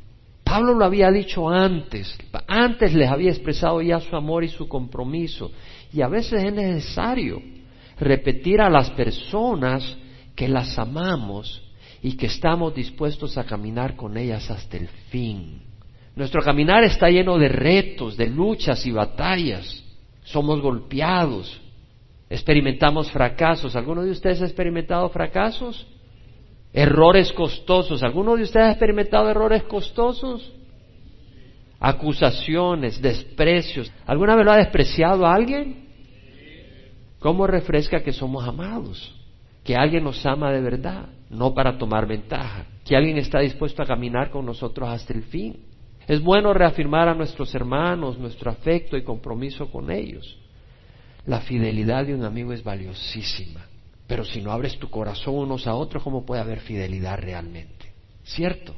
Pablo 0.49 0.73
lo 0.73 0.83
había 0.83 1.11
dicho 1.11 1.47
antes, 1.47 2.17
antes 2.47 2.95
les 2.95 3.07
había 3.07 3.29
expresado 3.29 3.83
ya 3.83 3.99
su 3.99 4.15
amor 4.15 4.43
y 4.43 4.47
su 4.47 4.67
compromiso. 4.67 5.51
Y 5.93 6.01
a 6.01 6.07
veces 6.07 6.43
es 6.43 6.51
necesario 6.51 7.39
repetir 7.99 8.59
a 8.59 8.67
las 8.67 8.89
personas 8.89 9.95
que 10.35 10.47
las 10.47 10.79
amamos 10.79 11.61
y 12.01 12.17
que 12.17 12.25
estamos 12.25 12.73
dispuestos 12.73 13.37
a 13.37 13.43
caminar 13.43 13.95
con 13.95 14.17
ellas 14.17 14.49
hasta 14.49 14.77
el 14.77 14.87
fin. 14.87 15.61
Nuestro 16.15 16.41
caminar 16.41 16.83
está 16.83 17.09
lleno 17.09 17.37
de 17.37 17.49
retos, 17.49 18.17
de 18.17 18.25
luchas 18.27 18.83
y 18.87 18.91
batallas. 18.91 19.83
Somos 20.23 20.61
golpeados, 20.61 21.61
experimentamos 22.27 23.11
fracasos. 23.11 23.75
¿Alguno 23.75 24.01
de 24.01 24.09
ustedes 24.09 24.41
ha 24.41 24.45
experimentado 24.45 25.09
fracasos? 25.09 25.85
Errores 26.73 27.31
costosos. 27.33 28.03
¿Alguno 28.03 28.35
de 28.35 28.43
ustedes 28.43 28.67
ha 28.67 28.71
experimentado 28.71 29.29
errores 29.29 29.63
costosos? 29.63 30.53
Acusaciones, 31.79 33.01
desprecios. 33.01 33.91
¿Alguna 34.05 34.35
vez 34.35 34.45
lo 34.45 34.51
ha 34.51 34.57
despreciado 34.57 35.25
a 35.25 35.33
alguien? 35.33 35.87
¿Cómo 37.19 37.47
refresca 37.47 38.01
que 38.01 38.13
somos 38.13 38.47
amados? 38.47 39.15
Que 39.63 39.75
alguien 39.75 40.03
nos 40.03 40.25
ama 40.25 40.51
de 40.51 40.61
verdad, 40.61 41.09
no 41.29 41.53
para 41.53 41.77
tomar 41.77 42.07
ventaja. 42.07 42.65
Que 42.85 42.95
alguien 42.95 43.17
está 43.17 43.39
dispuesto 43.39 43.81
a 43.81 43.85
caminar 43.85 44.29
con 44.29 44.45
nosotros 44.45 44.89
hasta 44.89 45.13
el 45.13 45.23
fin. 45.23 45.57
Es 46.07 46.21
bueno 46.21 46.53
reafirmar 46.53 47.07
a 47.07 47.13
nuestros 47.13 47.53
hermanos 47.53 48.17
nuestro 48.17 48.49
afecto 48.49 48.97
y 48.97 49.03
compromiso 49.03 49.71
con 49.71 49.91
ellos. 49.91 50.37
La 51.25 51.41
fidelidad 51.41 52.05
de 52.05 52.15
un 52.15 52.23
amigo 52.23 52.53
es 52.53 52.63
valiosísima. 52.63 53.68
Pero 54.09 54.25
si 54.25 54.41
no 54.41 54.51
abres 54.51 54.75
tu 54.79 54.89
corazón 54.89 55.35
unos 55.35 55.67
a 55.67 55.75
otros, 55.75 56.01
¿cómo 56.01 56.25
puede 56.25 56.41
haber 56.41 56.61
fidelidad 56.61 57.19
realmente? 57.19 57.93
¿Cierto? 58.23 58.73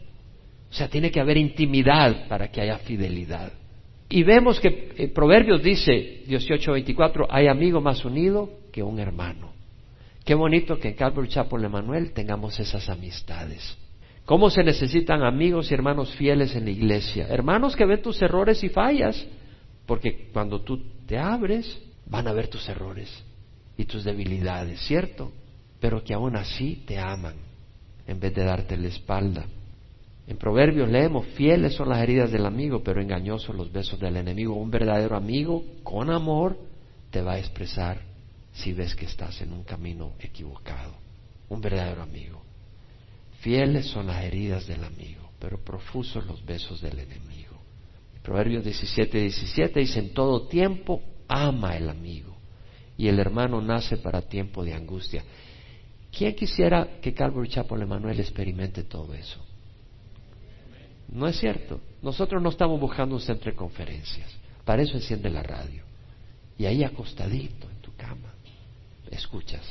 O 0.69 0.73
sea, 0.73 0.89
tiene 0.89 1.09
que 1.09 1.21
haber 1.21 1.37
intimidad 1.37 2.27
para 2.27 2.51
que 2.51 2.59
haya 2.59 2.79
fidelidad. 2.79 3.53
Y 4.09 4.23
vemos 4.23 4.59
que 4.59 4.91
en 4.97 5.13
Proverbios 5.13 5.63
dice 5.63 6.23
18:24, 6.27 7.27
hay 7.29 7.47
amigo 7.47 7.79
más 7.79 8.03
unido 8.03 8.49
que 8.73 8.83
un 8.83 8.99
hermano. 8.99 9.53
Qué 10.25 10.35
bonito 10.35 10.77
que 10.77 10.89
en 10.89 10.95
Calvary 10.95 11.29
Chapel 11.29 11.63
Emanuel 11.63 12.11
tengamos 12.11 12.59
esas 12.59 12.89
amistades. 12.89 13.77
¿Cómo 14.25 14.49
se 14.49 14.65
necesitan 14.65 15.23
amigos 15.23 15.71
y 15.71 15.73
hermanos 15.73 16.13
fieles 16.13 16.57
en 16.57 16.65
la 16.65 16.71
iglesia? 16.71 17.27
Hermanos 17.29 17.77
que 17.77 17.85
ven 17.85 18.01
tus 18.01 18.21
errores 18.21 18.61
y 18.65 18.69
fallas, 18.69 19.25
porque 19.85 20.27
cuando 20.33 20.59
tú 20.59 20.77
te 21.05 21.17
abres, 21.17 21.81
van 22.05 22.27
a 22.27 22.33
ver 22.33 22.49
tus 22.49 22.67
errores 22.67 23.30
y 23.81 23.85
tus 23.85 24.03
debilidades, 24.03 24.79
¿cierto? 24.81 25.31
Pero 25.79 26.03
que 26.03 26.13
aún 26.13 26.35
así 26.35 26.83
te 26.85 26.99
aman 26.99 27.35
en 28.05 28.19
vez 28.19 28.33
de 28.35 28.43
darte 28.43 28.77
la 28.77 28.87
espalda. 28.87 29.45
En 30.27 30.37
Proverbios 30.37 30.87
leemos, 30.87 31.25
fieles 31.35 31.73
son 31.73 31.89
las 31.89 32.01
heridas 32.01 32.31
del 32.31 32.45
amigo, 32.45 32.83
pero 32.83 33.01
engañosos 33.01 33.55
los 33.55 33.71
besos 33.71 33.99
del 33.99 34.17
enemigo. 34.17 34.53
Un 34.53 34.69
verdadero 34.69 35.17
amigo 35.17 35.63
con 35.81 36.11
amor 36.11 36.57
te 37.09 37.21
va 37.21 37.33
a 37.33 37.39
expresar 37.39 37.99
si 38.53 38.71
ves 38.71 38.95
que 38.95 39.05
estás 39.05 39.41
en 39.41 39.51
un 39.51 39.63
camino 39.63 40.13
equivocado. 40.19 40.93
Un 41.49 41.59
verdadero 41.59 42.03
amigo. 42.03 42.43
Fieles 43.39 43.87
son 43.87 44.07
las 44.07 44.23
heridas 44.23 44.67
del 44.67 44.83
amigo, 44.83 45.31
pero 45.39 45.57
profusos 45.57 46.23
los 46.27 46.45
besos 46.45 46.81
del 46.81 46.99
enemigo. 46.99 47.57
Proverbios 48.21 48.63
17, 48.63 49.19
17 49.19 49.79
dice, 49.79 49.99
en 49.99 50.13
todo 50.13 50.47
tiempo 50.47 51.01
ama 51.27 51.75
el 51.75 51.89
amigo 51.89 52.30
y 53.01 53.07
el 53.07 53.17
hermano 53.17 53.59
nace 53.63 53.97
para 53.97 54.21
tiempo 54.21 54.63
de 54.63 54.75
angustia. 54.75 55.23
¿Quién 56.15 56.35
quisiera 56.35 56.99
que 57.01 57.15
Calvary 57.15 57.49
Chapel 57.49 57.81
Emanuel 57.81 58.19
experimente 58.19 58.83
todo 58.83 59.15
eso? 59.15 59.43
No 61.07 61.27
es 61.27 61.39
cierto. 61.39 61.81
Nosotros 62.03 62.39
no 62.43 62.49
estamos 62.49 62.79
buscando 62.79 63.15
un 63.15 63.21
centro 63.21 63.49
de 63.49 63.57
conferencias. 63.57 64.29
Para 64.63 64.83
eso 64.83 64.97
enciende 64.97 65.31
la 65.31 65.41
radio. 65.41 65.83
Y 66.59 66.67
ahí 66.67 66.83
acostadito 66.83 67.67
en 67.71 67.81
tu 67.81 67.91
cama, 67.95 68.35
escuchas. 69.09 69.65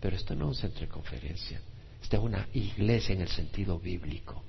Pero 0.00 0.14
esto 0.14 0.36
no 0.36 0.44
es 0.44 0.48
un 0.50 0.54
centro 0.54 0.82
de 0.82 0.88
conferencia. 0.88 1.60
Esta 2.00 2.16
es 2.16 2.22
una 2.22 2.46
iglesia 2.54 3.12
en 3.16 3.22
el 3.22 3.28
sentido 3.28 3.80
bíblico, 3.80 4.40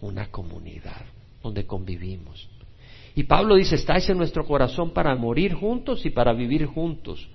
una 0.00 0.30
comunidad 0.30 1.04
donde 1.42 1.66
convivimos. 1.66 2.48
Y 3.14 3.24
Pablo 3.24 3.56
dice, 3.56 3.74
estáis 3.74 4.08
en 4.08 4.16
nuestro 4.16 4.46
corazón 4.46 4.94
para 4.94 5.14
morir 5.16 5.52
juntos 5.52 6.06
y 6.06 6.08
para 6.08 6.32
vivir 6.32 6.64
juntos. 6.64 7.28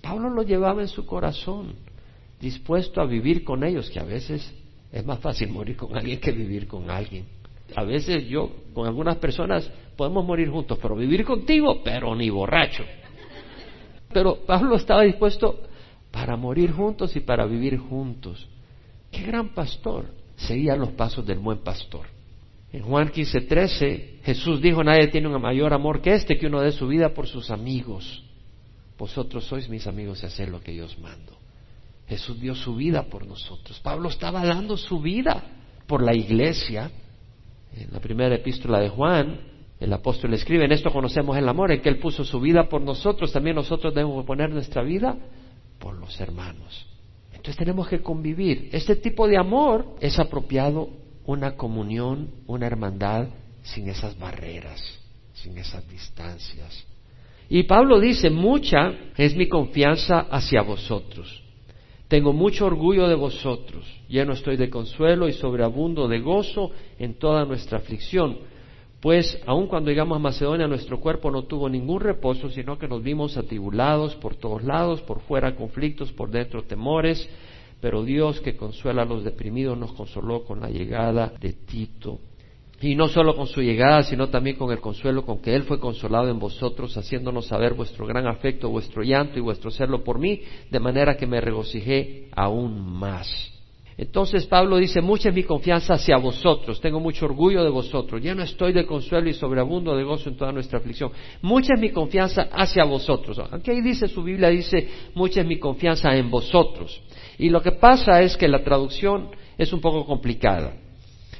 Pablo 0.00 0.30
lo 0.30 0.42
llevaba 0.42 0.82
en 0.82 0.88
su 0.88 1.06
corazón, 1.06 1.74
dispuesto 2.40 3.00
a 3.00 3.06
vivir 3.06 3.44
con 3.44 3.64
ellos, 3.64 3.90
que 3.90 4.00
a 4.00 4.04
veces 4.04 4.54
es 4.92 5.04
más 5.04 5.18
fácil 5.20 5.50
morir 5.50 5.76
con 5.76 5.96
alguien 5.96 6.20
que 6.20 6.32
vivir 6.32 6.66
con 6.66 6.90
alguien. 6.90 7.26
A 7.76 7.84
veces 7.84 8.26
yo, 8.26 8.50
con 8.72 8.86
algunas 8.86 9.16
personas, 9.16 9.70
podemos 9.96 10.24
morir 10.24 10.48
juntos, 10.48 10.78
pero 10.80 10.96
vivir 10.96 11.24
contigo, 11.24 11.82
pero 11.84 12.14
ni 12.14 12.30
borracho. 12.30 12.84
Pero 14.12 14.36
Pablo 14.46 14.76
estaba 14.76 15.02
dispuesto 15.02 15.60
para 16.10 16.36
morir 16.36 16.72
juntos 16.72 17.14
y 17.16 17.20
para 17.20 17.44
vivir 17.46 17.76
juntos. 17.76 18.48
Qué 19.10 19.22
gran 19.22 19.50
pastor. 19.50 20.06
Seguía 20.36 20.76
los 20.76 20.90
pasos 20.90 21.26
del 21.26 21.40
buen 21.40 21.58
pastor. 21.58 22.06
En 22.72 22.82
Juan 22.82 23.10
15:13 23.10 24.22
Jesús 24.22 24.60
dijo, 24.60 24.84
nadie 24.84 25.08
tiene 25.08 25.28
un 25.28 25.40
mayor 25.40 25.72
amor 25.72 26.00
que 26.00 26.14
este, 26.14 26.38
que 26.38 26.46
uno 26.46 26.60
dé 26.60 26.72
su 26.72 26.86
vida 26.86 27.14
por 27.14 27.26
sus 27.26 27.50
amigos. 27.50 28.24
Vosotros 28.98 29.46
sois 29.46 29.68
mis 29.68 29.86
amigos 29.86 30.22
y 30.22 30.26
haced 30.26 30.48
lo 30.48 30.60
que 30.60 30.74
yo 30.74 30.84
os 30.84 30.98
mando. 30.98 31.38
Jesús 32.08 32.40
dio 32.40 32.54
su 32.54 32.74
vida 32.74 33.04
por 33.04 33.26
nosotros. 33.26 33.78
Pablo 33.80 34.08
estaba 34.08 34.44
dando 34.44 34.76
su 34.76 35.00
vida 35.00 35.42
por 35.86 36.02
la 36.02 36.14
iglesia. 36.14 36.90
En 37.74 37.92
la 37.92 38.00
primera 38.00 38.34
epístola 38.34 38.80
de 38.80 38.88
Juan, 38.88 39.40
el 39.78 39.92
apóstol 39.92 40.34
escribe, 40.34 40.64
en 40.64 40.72
esto 40.72 40.90
conocemos 40.90 41.36
el 41.36 41.48
amor, 41.48 41.70
en 41.70 41.80
que 41.80 41.88
Él 41.88 41.98
puso 41.98 42.24
su 42.24 42.40
vida 42.40 42.68
por 42.68 42.80
nosotros, 42.80 43.32
también 43.32 43.56
nosotros 43.56 43.94
debemos 43.94 44.24
poner 44.24 44.50
nuestra 44.50 44.82
vida 44.82 45.16
por 45.78 45.96
los 45.96 46.18
hermanos. 46.20 46.86
Entonces 47.28 47.56
tenemos 47.56 47.86
que 47.88 48.02
convivir. 48.02 48.68
Este 48.72 48.96
tipo 48.96 49.28
de 49.28 49.38
amor 49.38 49.96
es 50.00 50.18
apropiado 50.18 50.88
una 51.24 51.56
comunión, 51.56 52.30
una 52.46 52.66
hermandad 52.66 53.28
sin 53.62 53.88
esas 53.88 54.18
barreras, 54.18 54.82
sin 55.34 55.56
esas 55.58 55.86
distancias. 55.88 56.84
Y 57.48 57.62
Pablo 57.62 57.98
dice, 57.98 58.30
mucha 58.30 58.92
es 59.16 59.34
mi 59.34 59.48
confianza 59.48 60.20
hacia 60.30 60.62
vosotros. 60.62 61.42
Tengo 62.08 62.32
mucho 62.32 62.66
orgullo 62.66 63.06
de 63.06 63.14
vosotros, 63.14 63.84
lleno 64.08 64.32
estoy 64.32 64.56
de 64.56 64.70
consuelo 64.70 65.28
y 65.28 65.32
sobreabundo 65.34 66.08
de 66.08 66.20
gozo 66.20 66.70
en 66.98 67.18
toda 67.18 67.44
nuestra 67.44 67.78
aflicción. 67.78 68.38
Pues 69.00 69.40
aun 69.46 69.66
cuando 69.66 69.90
llegamos 69.90 70.16
a 70.16 70.18
Macedonia 70.18 70.66
nuestro 70.66 71.00
cuerpo 71.00 71.30
no 71.30 71.44
tuvo 71.44 71.68
ningún 71.68 72.00
reposo, 72.00 72.48
sino 72.50 72.78
que 72.78 72.88
nos 72.88 73.02
vimos 73.02 73.36
atribulados 73.36 74.16
por 74.16 74.34
todos 74.36 74.64
lados, 74.64 75.02
por 75.02 75.20
fuera 75.20 75.54
conflictos, 75.54 76.10
por 76.12 76.30
dentro 76.30 76.64
temores, 76.64 77.28
pero 77.80 78.02
Dios 78.02 78.40
que 78.40 78.56
consuela 78.56 79.02
a 79.02 79.06
los 79.06 79.22
deprimidos 79.22 79.78
nos 79.78 79.92
consoló 79.92 80.44
con 80.44 80.60
la 80.60 80.70
llegada 80.70 81.32
de 81.40 81.52
Tito. 81.52 82.18
Y 82.80 82.94
no 82.94 83.08
solo 83.08 83.34
con 83.34 83.48
su 83.48 83.60
llegada, 83.60 84.04
sino 84.04 84.28
también 84.28 84.56
con 84.56 84.70
el 84.70 84.80
consuelo 84.80 85.24
con 85.24 85.40
que 85.42 85.54
Él 85.54 85.64
fue 85.64 85.80
consolado 85.80 86.28
en 86.28 86.38
vosotros, 86.38 86.96
haciéndonos 86.96 87.46
saber 87.46 87.74
vuestro 87.74 88.06
gran 88.06 88.28
afecto, 88.28 88.68
vuestro 88.68 89.02
llanto 89.02 89.38
y 89.38 89.42
vuestro 89.42 89.70
celo 89.70 90.04
por 90.04 90.20
mí, 90.20 90.42
de 90.70 90.78
manera 90.78 91.16
que 91.16 91.26
me 91.26 91.40
regocijé 91.40 92.28
aún 92.36 92.80
más. 92.80 93.28
Entonces 93.96 94.46
Pablo 94.46 94.76
dice, 94.76 95.00
mucha 95.00 95.30
es 95.30 95.34
mi 95.34 95.42
confianza 95.42 95.94
hacia 95.94 96.16
vosotros, 96.18 96.80
tengo 96.80 97.00
mucho 97.00 97.24
orgullo 97.24 97.64
de 97.64 97.70
vosotros, 97.70 98.22
ya 98.22 98.32
no 98.32 98.44
estoy 98.44 98.72
de 98.72 98.86
consuelo 98.86 99.28
y 99.28 99.34
sobreabundo 99.34 99.96
de 99.96 100.04
gozo 100.04 100.28
en 100.28 100.36
toda 100.36 100.52
nuestra 100.52 100.78
aflicción. 100.78 101.10
Mucha 101.42 101.74
es 101.74 101.80
mi 101.80 101.90
confianza 101.90 102.42
hacia 102.52 102.84
vosotros. 102.84 103.40
Aquí 103.50 103.72
ahí 103.72 103.80
dice 103.80 104.06
su 104.06 104.22
Biblia, 104.22 104.50
dice, 104.50 104.88
mucha 105.16 105.40
es 105.40 105.46
mi 105.48 105.58
confianza 105.58 106.14
en 106.14 106.30
vosotros. 106.30 107.02
Y 107.38 107.50
lo 107.50 107.60
que 107.60 107.72
pasa 107.72 108.22
es 108.22 108.36
que 108.36 108.46
la 108.46 108.62
traducción 108.62 109.30
es 109.58 109.72
un 109.72 109.80
poco 109.80 110.06
complicada. 110.06 110.74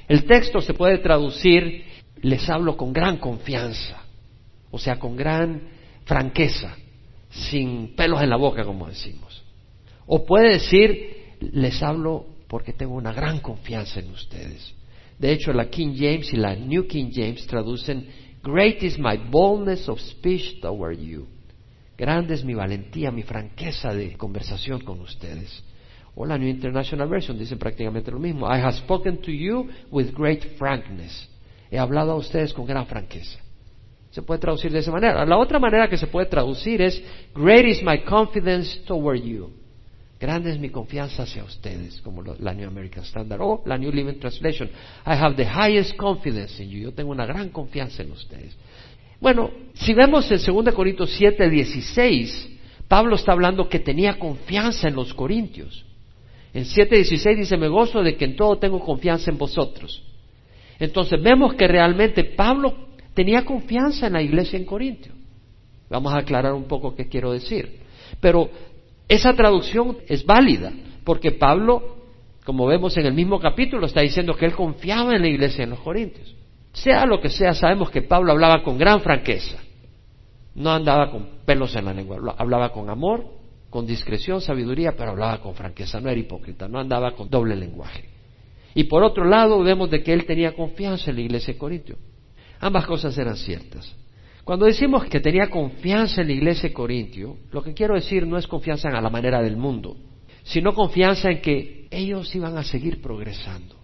El 0.08 0.24
texto 0.24 0.60
se 0.60 0.74
puede 0.74 0.98
traducir, 0.98 1.84
les 2.22 2.48
hablo 2.48 2.76
con 2.76 2.92
gran 2.92 3.18
confianza, 3.18 4.02
o 4.70 4.78
sea, 4.78 4.98
con 4.98 5.16
gran 5.16 5.68
franqueza, 6.04 6.74
sin 7.28 7.94
pelos 7.94 8.22
en 8.22 8.30
la 8.30 8.36
boca, 8.36 8.64
como 8.64 8.88
decimos. 8.88 9.44
O 10.06 10.24
puede 10.24 10.54
decir, 10.54 11.36
les 11.40 11.82
hablo 11.82 12.26
porque 12.48 12.72
tengo 12.72 12.94
una 12.94 13.12
gran 13.12 13.40
confianza 13.40 14.00
en 14.00 14.10
ustedes. 14.10 14.74
De 15.18 15.32
hecho, 15.32 15.52
la 15.52 15.68
King 15.68 15.94
James 15.94 16.32
y 16.32 16.36
la 16.36 16.54
New 16.54 16.86
King 16.86 17.10
James 17.12 17.46
traducen, 17.46 18.08
Great 18.42 18.82
is 18.82 18.98
my 18.98 19.16
boldness 19.16 19.88
of 19.88 20.00
speech 20.00 20.60
toward 20.60 20.98
you. 20.98 21.26
Grande 21.98 22.34
es 22.34 22.44
mi 22.44 22.54
valentía, 22.54 23.10
mi 23.10 23.24
franqueza 23.24 23.92
de 23.92 24.16
conversación 24.16 24.80
con 24.80 25.00
ustedes. 25.00 25.62
O 26.20 26.26
la 26.26 26.36
New 26.36 26.48
International 26.48 27.08
Version 27.08 27.38
dice 27.38 27.56
prácticamente 27.56 28.10
lo 28.10 28.18
mismo. 28.18 28.48
I 28.52 28.58
have 28.58 28.76
spoken 28.76 29.18
to 29.18 29.30
you 29.30 29.68
with 29.92 30.12
great 30.12 30.58
frankness. 30.58 31.28
He 31.70 31.78
hablado 31.78 32.10
a 32.10 32.16
ustedes 32.16 32.52
con 32.52 32.66
gran 32.66 32.86
franqueza. 32.88 33.38
Se 34.10 34.22
puede 34.22 34.40
traducir 34.40 34.72
de 34.72 34.80
esa 34.80 34.90
manera. 34.90 35.24
La 35.24 35.38
otra 35.38 35.60
manera 35.60 35.88
que 35.88 35.96
se 35.96 36.08
puede 36.08 36.26
traducir 36.26 36.82
es 36.82 37.00
Great 37.36 37.66
is 37.66 37.82
my 37.84 38.02
confidence 38.02 38.80
toward 38.80 39.22
you. 39.22 39.52
Grande 40.18 40.50
es 40.50 40.58
mi 40.58 40.70
confianza 40.70 41.22
hacia 41.22 41.44
ustedes, 41.44 42.00
como 42.00 42.24
la 42.24 42.52
New 42.52 42.66
American 42.66 43.04
Standard 43.04 43.40
o 43.40 43.62
la 43.64 43.78
New 43.78 43.92
Living 43.92 44.18
Translation. 44.18 44.68
I 45.06 45.14
have 45.14 45.36
the 45.36 45.46
highest 45.46 45.96
confidence 45.96 46.60
in 46.60 46.68
you. 46.68 46.80
Yo 46.80 46.94
tengo 46.94 47.12
una 47.12 47.26
gran 47.26 47.50
confianza 47.50 48.02
en 48.02 48.10
ustedes. 48.10 48.56
Bueno, 49.20 49.52
si 49.74 49.94
vemos 49.94 50.28
en 50.32 50.38
2 50.44 50.74
Corintios 50.74 51.10
7, 51.16 51.48
16, 51.48 52.48
Pablo 52.88 53.14
está 53.14 53.30
hablando 53.30 53.68
que 53.68 53.78
tenía 53.78 54.18
confianza 54.18 54.88
en 54.88 54.96
los 54.96 55.14
corintios. 55.14 55.84
En 56.54 56.64
7.16 56.64 57.36
dice, 57.36 57.56
me 57.56 57.68
gozo 57.68 58.02
de 58.02 58.16
que 58.16 58.24
en 58.24 58.36
todo 58.36 58.58
tengo 58.58 58.80
confianza 58.80 59.30
en 59.30 59.38
vosotros. 59.38 60.02
Entonces 60.78 61.20
vemos 61.22 61.54
que 61.54 61.68
realmente 61.68 62.24
Pablo 62.24 62.74
tenía 63.14 63.44
confianza 63.44 64.06
en 64.06 64.14
la 64.14 64.22
iglesia 64.22 64.58
en 64.58 64.64
Corintio. 64.64 65.12
Vamos 65.90 66.12
a 66.12 66.18
aclarar 66.18 66.52
un 66.52 66.64
poco 66.64 66.94
qué 66.94 67.08
quiero 67.08 67.32
decir. 67.32 67.80
Pero 68.20 68.48
esa 69.08 69.34
traducción 69.34 69.98
es 70.06 70.24
válida, 70.24 70.72
porque 71.04 71.32
Pablo, 71.32 71.96
como 72.44 72.66
vemos 72.66 72.96
en 72.96 73.06
el 73.06 73.14
mismo 73.14 73.40
capítulo, 73.40 73.86
está 73.86 74.00
diciendo 74.00 74.34
que 74.34 74.46
él 74.46 74.52
confiaba 74.52 75.14
en 75.14 75.22
la 75.22 75.28
iglesia 75.28 75.64
en 75.64 75.70
los 75.70 75.80
Corintios. 75.80 76.34
Sea 76.72 77.06
lo 77.06 77.20
que 77.20 77.30
sea, 77.30 77.54
sabemos 77.54 77.90
que 77.90 78.02
Pablo 78.02 78.32
hablaba 78.32 78.62
con 78.62 78.78
gran 78.78 79.00
franqueza. 79.00 79.58
No 80.54 80.70
andaba 80.70 81.10
con 81.10 81.26
pelos 81.44 81.74
en 81.76 81.86
la 81.86 81.94
lengua, 81.94 82.34
hablaba 82.36 82.70
con 82.70 82.90
amor, 82.90 83.37
con 83.70 83.86
discreción, 83.86 84.40
sabiduría, 84.40 84.96
pero 84.96 85.10
hablaba 85.10 85.40
con 85.40 85.54
franqueza, 85.54 86.00
no 86.00 86.08
era 86.08 86.18
hipócrita, 86.18 86.68
no 86.68 86.78
andaba 86.78 87.14
con 87.14 87.28
doble 87.28 87.54
lenguaje. 87.56 88.08
Y 88.74 88.84
por 88.84 89.02
otro 89.02 89.24
lado, 89.24 89.62
vemos 89.62 89.90
de 89.90 90.02
que 90.02 90.12
él 90.12 90.24
tenía 90.24 90.54
confianza 90.54 91.10
en 91.10 91.16
la 91.16 91.22
iglesia 91.22 91.54
de 91.54 91.58
Corintio. 91.58 91.96
Ambas 92.60 92.86
cosas 92.86 93.16
eran 93.18 93.36
ciertas. 93.36 93.94
Cuando 94.44 94.66
decimos 94.66 95.04
que 95.04 95.20
tenía 95.20 95.50
confianza 95.50 96.22
en 96.22 96.28
la 96.28 96.32
iglesia 96.32 96.70
de 96.70 96.74
Corintio, 96.74 97.36
lo 97.52 97.62
que 97.62 97.74
quiero 97.74 97.94
decir 97.94 98.26
no 98.26 98.38
es 98.38 98.46
confianza 98.46 98.88
a 98.88 99.00
la 99.00 99.10
manera 99.10 99.42
del 99.42 99.56
mundo, 99.56 99.96
sino 100.42 100.72
confianza 100.72 101.30
en 101.30 101.42
que 101.42 101.86
ellos 101.90 102.34
iban 102.34 102.56
a 102.56 102.62
seguir 102.62 103.02
progresando, 103.02 103.76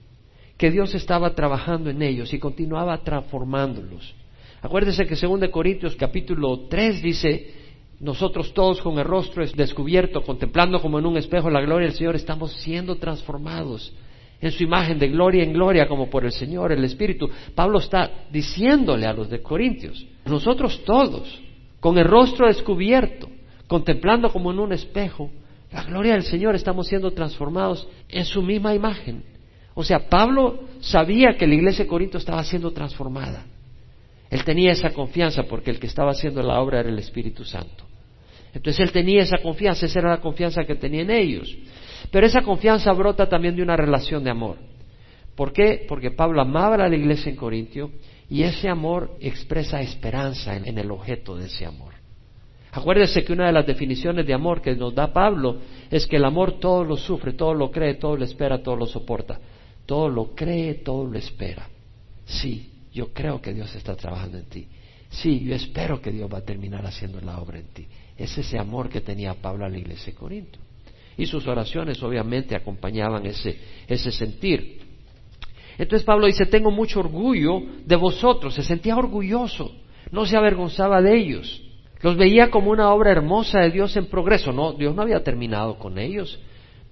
que 0.56 0.70
Dios 0.70 0.94
estaba 0.94 1.34
trabajando 1.34 1.90
en 1.90 2.00
ellos 2.00 2.32
y 2.32 2.38
continuaba 2.38 3.02
transformándolos. 3.02 4.14
Acuérdense 4.62 5.06
que 5.06 5.16
según 5.16 5.40
de 5.40 5.50
Corintios 5.50 5.96
capítulo 5.96 6.66
3 6.68 7.02
dice 7.02 7.63
nosotros 8.00 8.52
todos 8.52 8.80
con 8.80 8.98
el 8.98 9.04
rostro 9.04 9.44
descubierto, 9.46 10.22
contemplando 10.22 10.80
como 10.80 10.98
en 10.98 11.06
un 11.06 11.16
espejo 11.16 11.50
la 11.50 11.60
gloria 11.60 11.88
del 11.88 11.96
Señor, 11.96 12.16
estamos 12.16 12.52
siendo 12.52 12.96
transformados 12.96 13.92
en 14.40 14.50
su 14.50 14.62
imagen 14.62 14.98
de 14.98 15.08
gloria 15.08 15.42
en 15.42 15.52
gloria 15.52 15.88
como 15.88 16.10
por 16.10 16.24
el 16.24 16.32
Señor, 16.32 16.72
el 16.72 16.84
Espíritu. 16.84 17.30
Pablo 17.54 17.78
está 17.78 18.10
diciéndole 18.30 19.06
a 19.06 19.12
los 19.12 19.30
de 19.30 19.40
Corintios, 19.40 20.06
nosotros 20.26 20.82
todos, 20.84 21.40
con 21.80 21.96
el 21.98 22.04
rostro 22.04 22.46
descubierto, 22.46 23.28
contemplando 23.66 24.30
como 24.30 24.52
en 24.52 24.58
un 24.58 24.72
espejo, 24.72 25.30
la 25.72 25.82
gloria 25.84 26.12
del 26.12 26.22
Señor, 26.24 26.54
estamos 26.54 26.86
siendo 26.86 27.12
transformados 27.12 27.88
en 28.08 28.24
su 28.24 28.42
misma 28.42 28.74
imagen. 28.74 29.24
O 29.74 29.82
sea, 29.82 30.08
Pablo 30.08 30.64
sabía 30.80 31.36
que 31.36 31.46
la 31.46 31.54
iglesia 31.54 31.84
de 31.84 31.88
Corinto 31.88 32.18
estaba 32.18 32.44
siendo 32.44 32.70
transformada. 32.72 33.44
Él 34.30 34.44
tenía 34.44 34.72
esa 34.72 34.90
confianza 34.90 35.44
porque 35.44 35.70
el 35.70 35.78
que 35.78 35.86
estaba 35.86 36.10
haciendo 36.10 36.42
la 36.42 36.60
obra 36.60 36.80
era 36.80 36.88
el 36.88 36.98
Espíritu 36.98 37.44
Santo. 37.44 37.84
Entonces 38.52 38.80
él 38.80 38.92
tenía 38.92 39.22
esa 39.22 39.38
confianza, 39.38 39.86
esa 39.86 39.98
era 39.98 40.10
la 40.10 40.20
confianza 40.20 40.64
que 40.64 40.76
tenía 40.76 41.02
en 41.02 41.10
ellos. 41.10 41.56
Pero 42.10 42.26
esa 42.26 42.42
confianza 42.42 42.92
brota 42.92 43.28
también 43.28 43.56
de 43.56 43.62
una 43.62 43.76
relación 43.76 44.22
de 44.22 44.30
amor. 44.30 44.56
¿Por 45.34 45.52
qué? 45.52 45.84
Porque 45.88 46.12
Pablo 46.12 46.40
amaba 46.40 46.76
a 46.76 46.88
la 46.88 46.94
iglesia 46.94 47.30
en 47.30 47.36
Corintio 47.36 47.90
y 48.30 48.42
ese 48.42 48.68
amor 48.68 49.16
expresa 49.20 49.80
esperanza 49.80 50.56
en, 50.56 50.78
el 50.78 50.90
objeto 50.90 51.36
de 51.36 51.46
ese 51.46 51.66
amor. 51.66 51.94
Acuérdese 52.70 53.24
que 53.24 53.32
una 53.32 53.46
de 53.46 53.52
las 53.52 53.66
definiciones 53.66 54.26
de 54.26 54.34
amor 54.34 54.62
que 54.62 54.74
nos 54.74 54.94
da 54.94 55.12
Pablo 55.12 55.58
es 55.90 56.06
que 56.06 56.16
el 56.16 56.24
amor 56.24 56.58
todo 56.58 56.84
lo 56.84 56.96
sufre, 56.96 57.32
todo 57.32 57.54
lo 57.54 57.70
cree, 57.70 57.94
todo 57.94 58.16
lo 58.16 58.24
espera, 58.24 58.62
todo 58.62 58.76
lo 58.76 58.86
soporta. 58.86 59.40
Todo 59.86 60.08
lo 60.08 60.34
cree, 60.34 60.74
todo 60.74 61.04
lo 61.04 61.18
espera. 61.18 61.68
Sí, 62.24 62.70
yo 62.94 63.12
creo 63.12 63.42
que 63.42 63.52
Dios 63.52 63.74
está 63.74 63.96
trabajando 63.96 64.38
en 64.38 64.44
ti. 64.44 64.68
Sí, 65.10 65.40
yo 65.44 65.54
espero 65.54 66.00
que 66.00 66.12
Dios 66.12 66.32
va 66.32 66.38
a 66.38 66.44
terminar 66.44 66.86
haciendo 66.86 67.20
la 67.20 67.38
obra 67.38 67.58
en 67.58 67.66
ti. 67.66 67.86
Es 68.16 68.38
ese 68.38 68.58
amor 68.58 68.88
que 68.88 69.00
tenía 69.00 69.34
Pablo 69.34 69.64
a 69.64 69.68
la 69.68 69.78
iglesia 69.78 70.12
de 70.12 70.18
Corinto. 70.18 70.58
Y 71.16 71.26
sus 71.26 71.46
oraciones 71.46 72.02
obviamente 72.02 72.56
acompañaban 72.56 73.26
ese, 73.26 73.58
ese 73.88 74.12
sentir. 74.12 74.80
Entonces 75.76 76.04
Pablo 76.04 76.26
dice, 76.26 76.46
tengo 76.46 76.70
mucho 76.70 77.00
orgullo 77.00 77.60
de 77.84 77.96
vosotros. 77.96 78.54
Se 78.54 78.62
sentía 78.62 78.96
orgulloso. 78.96 79.72
No 80.12 80.24
se 80.24 80.36
avergonzaba 80.36 81.02
de 81.02 81.16
ellos. 81.16 81.62
Los 82.00 82.16
veía 82.16 82.50
como 82.50 82.70
una 82.70 82.92
obra 82.92 83.10
hermosa 83.10 83.60
de 83.60 83.70
Dios 83.70 83.96
en 83.96 84.06
progreso. 84.06 84.52
No, 84.52 84.72
Dios 84.72 84.94
no 84.94 85.02
había 85.02 85.22
terminado 85.24 85.78
con 85.78 85.98
ellos. 85.98 86.38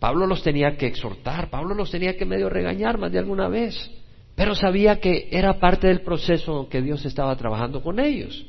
Pablo 0.00 0.26
los 0.26 0.42
tenía 0.42 0.76
que 0.76 0.86
exhortar. 0.86 1.50
Pablo 1.50 1.74
los 1.74 1.90
tenía 1.90 2.16
que 2.16 2.24
medio 2.24 2.48
regañar 2.48 2.98
más 2.98 3.12
de 3.12 3.18
alguna 3.18 3.48
vez. 3.48 3.90
Pero 4.34 4.54
sabía 4.54 5.00
que 5.00 5.28
era 5.30 5.58
parte 5.58 5.88
del 5.88 6.02
proceso 6.02 6.68
que 6.68 6.82
Dios 6.82 7.04
estaba 7.04 7.36
trabajando 7.36 7.82
con 7.82 8.00
ellos. 8.00 8.46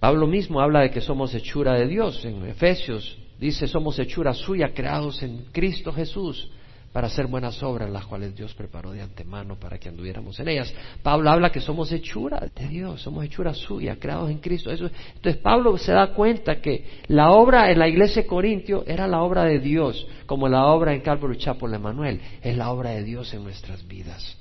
Pablo 0.00 0.26
mismo 0.26 0.60
habla 0.60 0.80
de 0.80 0.90
que 0.90 1.00
somos 1.00 1.34
hechura 1.34 1.74
de 1.74 1.86
Dios. 1.86 2.24
En 2.24 2.44
Efesios 2.46 3.18
dice, 3.38 3.66
somos 3.66 3.98
hechura 3.98 4.34
suya, 4.34 4.74
creados 4.74 5.22
en 5.22 5.44
Cristo 5.52 5.92
Jesús 5.92 6.50
para 6.92 7.06
hacer 7.06 7.26
buenas 7.26 7.62
obras, 7.62 7.90
las 7.90 8.04
cuales 8.06 8.36
Dios 8.36 8.52
preparó 8.54 8.92
de 8.92 9.00
antemano 9.00 9.58
para 9.58 9.78
que 9.78 9.88
anduviéramos 9.88 10.38
en 10.40 10.48
ellas. 10.48 10.72
Pablo 11.02 11.30
habla 11.30 11.50
que 11.50 11.60
somos 11.60 11.90
hechura 11.90 12.50
de 12.54 12.68
Dios, 12.68 13.00
somos 13.00 13.24
hechura 13.24 13.54
suya, 13.54 13.96
creados 13.98 14.30
en 14.30 14.38
Cristo. 14.38 14.70
entonces 14.70 15.36
Pablo 15.38 15.76
se 15.78 15.92
da 15.92 16.12
cuenta 16.12 16.60
que 16.60 16.84
la 17.08 17.30
obra 17.30 17.70
en 17.70 17.78
la 17.78 17.88
iglesia 17.88 18.22
de 18.22 18.28
Corintio 18.28 18.84
era 18.86 19.06
la 19.08 19.22
obra 19.22 19.44
de 19.44 19.58
Dios, 19.58 20.06
como 20.26 20.48
la 20.48 20.66
obra 20.66 20.92
en 20.94 21.00
Calvary 21.00 21.38
Chapel 21.38 21.74
Emanuel, 21.74 22.20
es 22.42 22.56
la 22.56 22.70
obra 22.70 22.90
de 22.90 23.04
Dios 23.04 23.32
en 23.32 23.42
nuestras 23.42 23.86
vidas, 23.86 24.36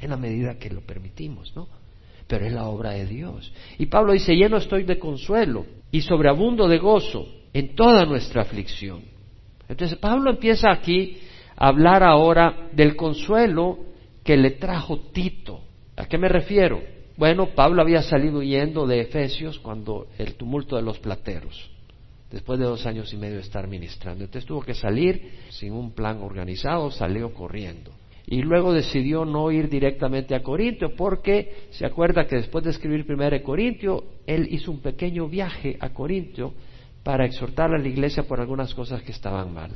en 0.00 0.10
la 0.10 0.16
medida 0.16 0.58
que 0.58 0.70
lo 0.70 0.80
permitimos, 0.80 1.54
¿no? 1.56 1.68
pero 2.28 2.44
es 2.44 2.52
la 2.52 2.66
obra 2.66 2.90
de 2.90 3.06
Dios. 3.06 3.52
Y 3.78 3.86
Pablo 3.86 4.12
dice, 4.12 4.36
lleno 4.36 4.58
estoy 4.58 4.84
de 4.84 4.98
consuelo 4.98 5.66
y 5.90 6.02
sobreabundo 6.02 6.68
de 6.68 6.78
gozo 6.78 7.26
en 7.52 7.74
toda 7.74 8.04
nuestra 8.04 8.42
aflicción. 8.42 9.02
Entonces 9.68 9.98
Pablo 9.98 10.30
empieza 10.30 10.70
aquí 10.70 11.18
a 11.56 11.68
hablar 11.68 12.02
ahora 12.02 12.68
del 12.72 12.94
consuelo 12.94 13.78
que 14.22 14.36
le 14.36 14.52
trajo 14.52 14.98
Tito. 15.12 15.62
¿A 15.96 16.04
qué 16.04 16.18
me 16.18 16.28
refiero? 16.28 16.80
Bueno, 17.16 17.48
Pablo 17.54 17.82
había 17.82 18.02
salido 18.02 18.38
huyendo 18.38 18.86
de 18.86 19.00
Efesios 19.00 19.58
cuando 19.58 20.06
el 20.18 20.34
tumulto 20.34 20.76
de 20.76 20.82
los 20.82 20.98
plateros, 20.98 21.70
después 22.30 22.60
de 22.60 22.66
dos 22.66 22.86
años 22.86 23.12
y 23.12 23.16
medio 23.16 23.36
de 23.36 23.42
estar 23.42 23.66
ministrando. 23.66 24.24
Entonces 24.24 24.46
tuvo 24.46 24.60
que 24.60 24.74
salir 24.74 25.32
sin 25.48 25.72
un 25.72 25.92
plan 25.92 26.22
organizado, 26.22 26.90
salió 26.90 27.32
corriendo. 27.32 27.90
Y 28.30 28.42
luego 28.42 28.74
decidió 28.74 29.24
no 29.24 29.50
ir 29.50 29.70
directamente 29.70 30.34
a 30.34 30.42
Corintio 30.42 30.94
porque 30.94 31.68
se 31.70 31.86
acuerda 31.86 32.26
que 32.26 32.36
después 32.36 32.62
de 32.62 32.70
escribir 32.70 33.06
primero 33.06 33.42
Corintio, 33.42 34.04
él 34.26 34.46
hizo 34.50 34.70
un 34.70 34.80
pequeño 34.80 35.28
viaje 35.28 35.78
a 35.80 35.94
Corintio 35.94 36.52
para 37.02 37.24
exhortar 37.24 37.72
a 37.72 37.78
la 37.78 37.88
iglesia 37.88 38.24
por 38.24 38.38
algunas 38.38 38.74
cosas 38.74 39.02
que 39.02 39.12
estaban 39.12 39.54
mal. 39.54 39.70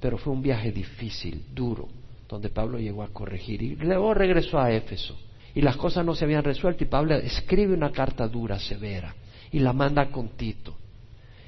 Pero 0.00 0.18
fue 0.18 0.32
un 0.32 0.42
viaje 0.42 0.72
difícil, 0.72 1.44
duro, 1.54 1.86
donde 2.28 2.48
Pablo 2.48 2.80
llegó 2.80 3.04
a 3.04 3.12
corregir. 3.12 3.62
Y 3.62 3.76
luego 3.76 4.12
regresó 4.14 4.58
a 4.58 4.72
Éfeso 4.72 5.16
y 5.54 5.60
las 5.60 5.76
cosas 5.76 6.04
no 6.04 6.16
se 6.16 6.24
habían 6.24 6.42
resuelto 6.42 6.82
y 6.82 6.88
Pablo 6.88 7.14
escribe 7.14 7.72
una 7.72 7.92
carta 7.92 8.26
dura, 8.26 8.58
severa, 8.58 9.14
y 9.52 9.60
la 9.60 9.72
manda 9.72 10.10
con 10.10 10.30
Tito. 10.30 10.74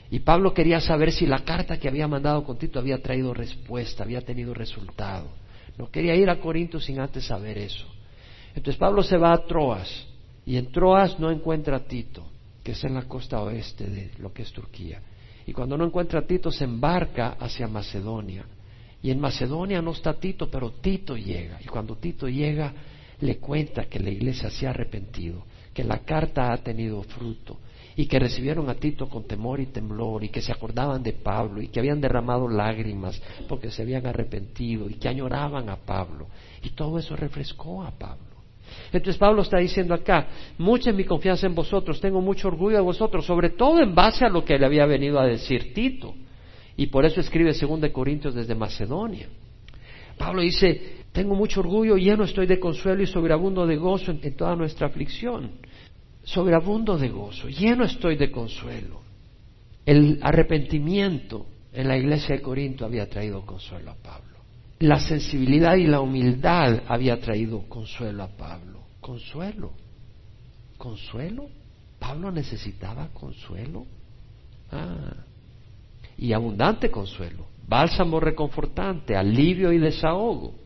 Y 0.09 0.21
Pablo 0.21 0.55
quería 0.55 0.79
saber 0.79 1.11
si 1.11 1.27
la 1.27 1.41
carta 1.41 1.81
que 1.81 1.89
había 1.89 2.07
mandado 2.07 2.45
con 2.45 2.59
Tito 2.59 2.79
había 2.79 3.03
traído 3.03 3.35
respuesta, 3.35 4.05
había 4.05 4.21
tenido 4.21 4.55
resultado. 4.55 5.43
No 5.79 5.91
quería 5.91 6.15
ir 6.15 6.31
a 6.31 6.41
Corinto 6.41 6.81
sin 6.81 7.01
antes 7.01 7.27
saber 7.27 7.59
eso. 7.59 7.87
Entonces 8.55 8.77
Pablo 8.77 9.03
se 9.03 9.17
va 9.17 9.33
a 9.33 9.45
Troas 9.45 10.07
y 10.47 10.57
en 10.57 10.71
Troas 10.71 11.19
no 11.19 11.31
encuentra 11.31 11.77
a 11.77 11.85
Tito, 11.85 12.25
que 12.63 12.73
es 12.73 12.85
en 12.85 12.95
la 12.95 13.03
costa 13.03 13.41
oeste 13.43 13.89
de 13.89 14.11
lo 14.19 14.33
que 14.33 14.43
es 14.43 14.53
Turquía. 14.53 15.01
Y 15.47 15.53
cuando 15.53 15.77
no 15.77 15.85
encuentra 15.85 16.21
a 16.21 16.27
Tito 16.27 16.51
se 16.51 16.65
embarca 16.65 17.37
hacia 17.39 17.67
Macedonia. 17.67 18.45
Y 19.03 19.11
en 19.11 19.21
Macedonia 19.21 19.83
no 19.83 19.91
está 19.91 20.15
Tito, 20.15 20.51
pero 20.51 20.71
Tito 20.73 21.17
llega. 21.17 21.59
Y 21.61 21.67
cuando 21.67 21.97
Tito 21.97 22.29
llega, 22.29 22.73
le 23.21 23.39
cuenta 23.39 23.85
que 23.85 23.99
la 23.99 24.11
iglesia 24.11 24.51
se 24.51 24.67
ha 24.67 24.71
arrepentido, 24.71 25.45
que 25.75 25.85
la 25.85 25.99
carta 25.99 26.53
ha 26.53 26.59
tenido 26.59 27.03
fruto 27.03 27.59
y 27.97 28.07
que 28.07 28.19
recibieron 28.19 28.69
a 28.69 28.75
Tito 28.75 29.09
con 29.09 29.25
temor 29.25 29.61
y 29.61 29.67
temblor 29.67 30.25
y 30.25 30.29
que 30.29 30.41
se 30.41 30.53
acordaban 30.53 31.03
de 31.03 31.13
Pablo 31.13 31.63
y 31.63 31.69
que 31.69 31.81
habían 31.81 32.01
derramado 32.01 32.49
lágrimas 32.49 33.21
porque 33.49 33.71
se 33.71 33.83
habían 33.83 34.07
arrepentido 34.07 34.89
y 34.89 34.95
que 34.95 35.09
añoraban 35.09 35.69
a 35.69 35.77
Pablo. 35.77 36.27
Y 36.63 36.71
todo 36.71 36.99
eso 36.99 37.15
refrescó 37.17 37.83
a 37.83 37.91
Pablo. 37.91 38.35
Entonces 38.93 39.19
Pablo 39.19 39.43
está 39.43 39.59
diciendo 39.59 39.95
acá, 39.95 40.27
mucha 40.59 40.91
es 40.91 40.97
mi 40.97 41.05
confianza 41.05 41.47
en 41.47 41.55
vosotros, 41.55 42.01
tengo 42.01 42.21
mucho 42.21 42.49
orgullo 42.49 42.77
de 42.77 42.83
vosotros, 42.83 43.25
sobre 43.25 43.51
todo 43.51 43.81
en 43.81 43.95
base 43.95 44.25
a 44.25 44.29
lo 44.29 44.45
que 44.45 44.59
le 44.59 44.67
había 44.67 44.87
venido 44.87 45.21
a 45.21 45.27
decir 45.27 45.73
Tito. 45.75 46.15
Y 46.77 46.87
por 46.87 47.05
eso 47.05 47.21
escribe 47.21 47.53
2 47.53 47.91
Corintios 47.91 48.35
desde 48.35 48.55
Macedonia. 48.55 49.29
Pablo 50.19 50.43
dice, 50.43 51.05
tengo 51.13 51.35
mucho 51.35 51.61
orgullo, 51.61 51.97
lleno 51.97 52.25
estoy 52.25 52.47
de 52.47 52.59
consuelo 52.59 53.03
y 53.03 53.07
sobreabundo 53.07 53.67
de 53.67 53.77
gozo 53.77 54.11
en, 54.11 54.37
toda 54.37 54.57
nuestra 54.57 54.89
aflicción. 54.89 55.53
Sobreabundo 56.25 56.97
de 56.97 57.09
gozo, 57.09 57.49
lleno 57.49 57.85
estoy 57.85 58.17
de 58.17 58.31
consuelo. 58.31 59.01
El 59.85 60.19
arrepentimiento 60.23 61.47
en 61.73 61.89
la 61.89 61.97
iglesia 61.97 62.37
de 62.37 62.43
Corinto 62.43 62.85
había 62.85 63.09
traído 63.09 63.45
consuelo 63.45 63.91
a 63.91 63.95
Pablo. 63.95 64.39
La 64.81 64.99
sensibilidad 64.99 65.77
y 65.77 65.87
la 65.87 66.01
humildad 66.01 66.83
había 66.89 67.21
traído 67.21 67.63
consuelo 67.69 68.23
a 68.23 68.29
Pablo. 68.29 68.81
Consuelo. 69.01 69.73
Consuelo. 70.79 71.49
Pablo 71.99 72.31
necesitaba 72.31 73.09
consuelo. 73.13 73.87
Ah. 74.73 75.15
Y 76.17 76.33
abundante 76.33 76.91
consuelo. 76.91 77.47
Bálsamo 77.67 78.21
reconfortante, 78.21 79.17
alivio 79.17 79.73
y 79.73 79.79
desahogo 79.79 80.65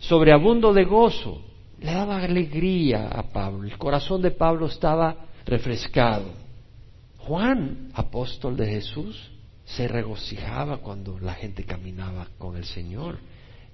sobreabundo 0.00 0.72
de 0.72 0.84
gozo, 0.84 1.42
le 1.80 1.92
daba 1.92 2.18
alegría 2.18 3.08
a 3.08 3.22
Pablo. 3.24 3.64
El 3.64 3.78
corazón 3.78 4.22
de 4.22 4.30
Pablo 4.30 4.66
estaba 4.66 5.26
refrescado. 5.44 6.24
Juan, 7.18 7.90
apóstol 7.94 8.56
de 8.56 8.66
Jesús, 8.66 9.30
se 9.64 9.88
regocijaba 9.88 10.78
cuando 10.78 11.18
la 11.18 11.34
gente 11.34 11.64
caminaba 11.64 12.28
con 12.38 12.56
el 12.56 12.64
Señor. 12.64 13.18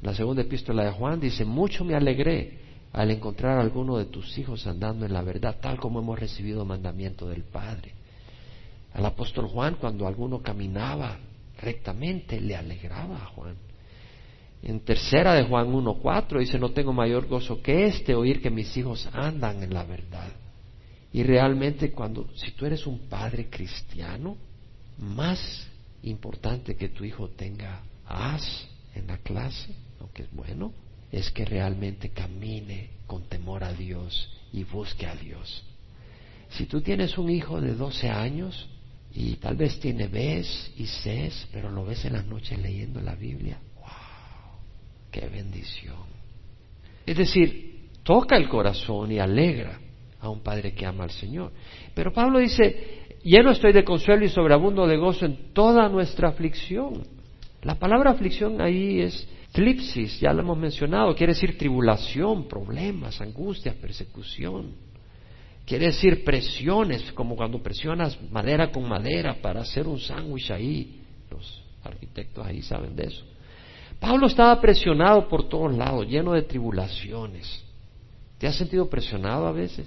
En 0.00 0.06
la 0.06 0.14
segunda 0.14 0.42
epístola 0.42 0.84
de 0.84 0.92
Juan 0.92 1.20
dice, 1.20 1.44
mucho 1.44 1.84
me 1.84 1.94
alegré 1.94 2.58
al 2.92 3.10
encontrar 3.10 3.58
a 3.58 3.62
alguno 3.62 3.98
de 3.98 4.06
tus 4.06 4.36
hijos 4.38 4.66
andando 4.66 5.06
en 5.06 5.12
la 5.12 5.22
verdad, 5.22 5.58
tal 5.60 5.78
como 5.78 6.00
hemos 6.00 6.18
recibido 6.18 6.64
mandamiento 6.64 7.28
del 7.28 7.42
Padre. 7.42 7.92
Al 8.94 9.06
apóstol 9.06 9.46
Juan, 9.46 9.76
cuando 9.80 10.06
alguno 10.06 10.42
caminaba 10.42 11.18
rectamente, 11.60 12.40
le 12.40 12.56
alegraba 12.56 13.16
a 13.16 13.26
Juan. 13.26 13.56
En 14.62 14.80
tercera 14.80 15.34
de 15.34 15.42
Juan 15.42 15.72
1.4 15.72 16.38
dice, 16.38 16.58
no 16.58 16.70
tengo 16.70 16.92
mayor 16.92 17.26
gozo 17.26 17.60
que 17.60 17.86
este, 17.86 18.14
oír 18.14 18.40
que 18.40 18.50
mis 18.50 18.76
hijos 18.76 19.08
andan 19.12 19.62
en 19.62 19.74
la 19.74 19.82
verdad. 19.84 20.30
Y 21.12 21.24
realmente 21.24 21.90
cuando, 21.90 22.28
si 22.36 22.52
tú 22.52 22.64
eres 22.64 22.86
un 22.86 23.08
padre 23.08 23.48
cristiano, 23.50 24.36
más 24.98 25.66
importante 26.04 26.76
que 26.76 26.88
tu 26.88 27.04
hijo 27.04 27.28
tenga 27.30 27.82
as 28.06 28.68
en 28.94 29.06
la 29.08 29.18
clase, 29.18 29.74
aunque 30.00 30.22
es 30.22 30.32
bueno, 30.32 30.72
es 31.10 31.30
que 31.30 31.44
realmente 31.44 32.10
camine 32.10 32.90
con 33.06 33.24
temor 33.24 33.64
a 33.64 33.72
Dios 33.72 34.30
y 34.52 34.64
busque 34.64 35.06
a 35.06 35.14
Dios. 35.14 35.64
Si 36.50 36.66
tú 36.66 36.80
tienes 36.80 37.18
un 37.18 37.30
hijo 37.30 37.60
de 37.60 37.74
12 37.74 38.08
años 38.08 38.68
y 39.12 39.36
tal 39.36 39.56
vez 39.56 39.80
tiene 39.80 40.06
ves 40.06 40.70
y 40.76 40.86
ses, 40.86 41.48
pero 41.52 41.70
lo 41.70 41.84
ves 41.84 42.04
en 42.04 42.14
las 42.14 42.26
noches 42.26 42.58
leyendo 42.58 43.00
la 43.00 43.14
Biblia, 43.14 43.58
qué 45.12 45.28
bendición. 45.28 46.10
Es 47.06 47.16
decir, 47.16 47.90
toca 48.02 48.36
el 48.36 48.48
corazón 48.48 49.12
y 49.12 49.20
alegra 49.20 49.78
a 50.18 50.28
un 50.28 50.40
padre 50.40 50.72
que 50.72 50.86
ama 50.86 51.04
al 51.04 51.10
Señor. 51.10 51.52
Pero 51.94 52.12
Pablo 52.12 52.38
dice, 52.38 53.18
lleno 53.22 53.50
estoy 53.50 53.72
de 53.72 53.84
consuelo 53.84 54.24
y 54.24 54.28
sobreabundo 54.28 54.86
de 54.86 54.96
gozo 54.96 55.26
en 55.26 55.52
toda 55.52 55.88
nuestra 55.88 56.28
aflicción. 56.28 57.02
La 57.62 57.76
palabra 57.76 58.10
aflicción 58.10 58.60
ahí 58.60 59.00
es 59.00 59.28
flipsis, 59.52 60.18
ya 60.18 60.32
lo 60.32 60.40
hemos 60.40 60.58
mencionado, 60.58 61.14
quiere 61.14 61.34
decir 61.34 61.58
tribulación, 61.58 62.48
problemas, 62.48 63.20
angustias, 63.20 63.74
persecución. 63.76 64.72
Quiere 65.66 65.86
decir 65.86 66.24
presiones, 66.24 67.12
como 67.12 67.36
cuando 67.36 67.62
presionas 67.62 68.18
madera 68.30 68.72
con 68.72 68.88
madera 68.88 69.36
para 69.40 69.60
hacer 69.60 69.86
un 69.86 70.00
sándwich 70.00 70.50
ahí. 70.50 71.00
Los 71.30 71.62
arquitectos 71.84 72.44
ahí 72.44 72.62
saben 72.62 72.96
de 72.96 73.04
eso. 73.04 73.31
Pablo 74.02 74.26
estaba 74.26 74.60
presionado 74.60 75.28
por 75.28 75.48
todos 75.48 75.72
lados, 75.76 76.08
lleno 76.08 76.32
de 76.32 76.42
tribulaciones. 76.42 77.62
¿Te 78.36 78.48
has 78.48 78.56
sentido 78.56 78.90
presionado 78.90 79.46
a 79.46 79.52
veces? 79.52 79.86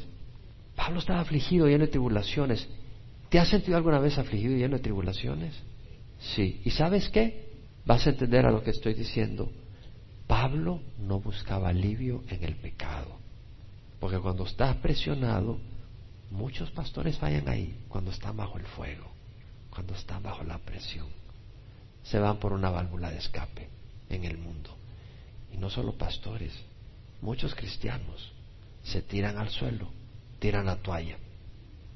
Pablo 0.73 0.99
estaba 0.99 1.19
afligido, 1.19 1.67
lleno 1.67 1.83
de 1.83 1.91
tribulaciones. 1.91 2.65
¿Te 3.27 3.39
has 3.39 3.49
sentido 3.49 3.75
alguna 3.75 3.99
vez 3.99 4.17
afligido 4.17 4.55
y 4.55 4.59
lleno 4.59 4.77
de 4.77 4.83
tribulaciones? 4.83 5.53
Sí. 6.17 6.61
¿Y 6.63 6.69
sabes 6.69 7.09
qué? 7.09 7.49
Vas 7.85 8.07
a 8.07 8.11
entender 8.11 8.45
a 8.45 8.51
lo 8.51 8.63
que 8.63 8.69
estoy 8.69 8.93
diciendo. 8.93 9.51
Pablo 10.27 10.79
no 10.97 11.19
buscaba 11.19 11.67
alivio 11.67 12.23
en 12.29 12.45
el 12.45 12.55
pecado. 12.55 13.17
Porque 13.99 14.19
cuando 14.19 14.45
estás 14.45 14.77
presionado, 14.77 15.59
muchos 16.31 16.71
pastores 16.71 17.19
vayan 17.19 17.49
ahí 17.49 17.83
cuando 17.89 18.11
están 18.11 18.37
bajo 18.37 18.57
el 18.57 18.65
fuego, 18.65 19.07
cuando 19.69 19.93
están 19.93 20.23
bajo 20.23 20.45
la 20.45 20.59
presión. 20.59 21.07
Se 22.03 22.17
van 22.17 22.37
por 22.37 22.53
una 22.53 22.69
válvula 22.69 23.11
de 23.11 23.17
escape 23.17 23.74
en 24.09 24.25
el 24.25 24.37
mundo. 24.37 24.75
Y 25.51 25.57
no 25.57 25.69
solo 25.69 25.97
pastores, 25.97 26.53
muchos 27.21 27.55
cristianos 27.55 28.31
se 28.83 29.01
tiran 29.01 29.37
al 29.37 29.49
suelo, 29.49 29.89
tiran 30.39 30.65
la 30.65 30.75
toalla 30.77 31.17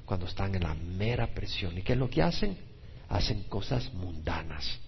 cuando 0.04 0.26
están 0.26 0.54
en 0.54 0.64
la 0.64 0.74
mera 0.74 1.28
presión. 1.28 1.78
¿Y 1.78 1.82
qué 1.82 1.92
es 1.92 1.98
lo 1.98 2.10
que 2.10 2.22
hacen? 2.22 2.56
Hacen 3.08 3.44
cosas 3.44 3.92
mundanas. 3.94 4.80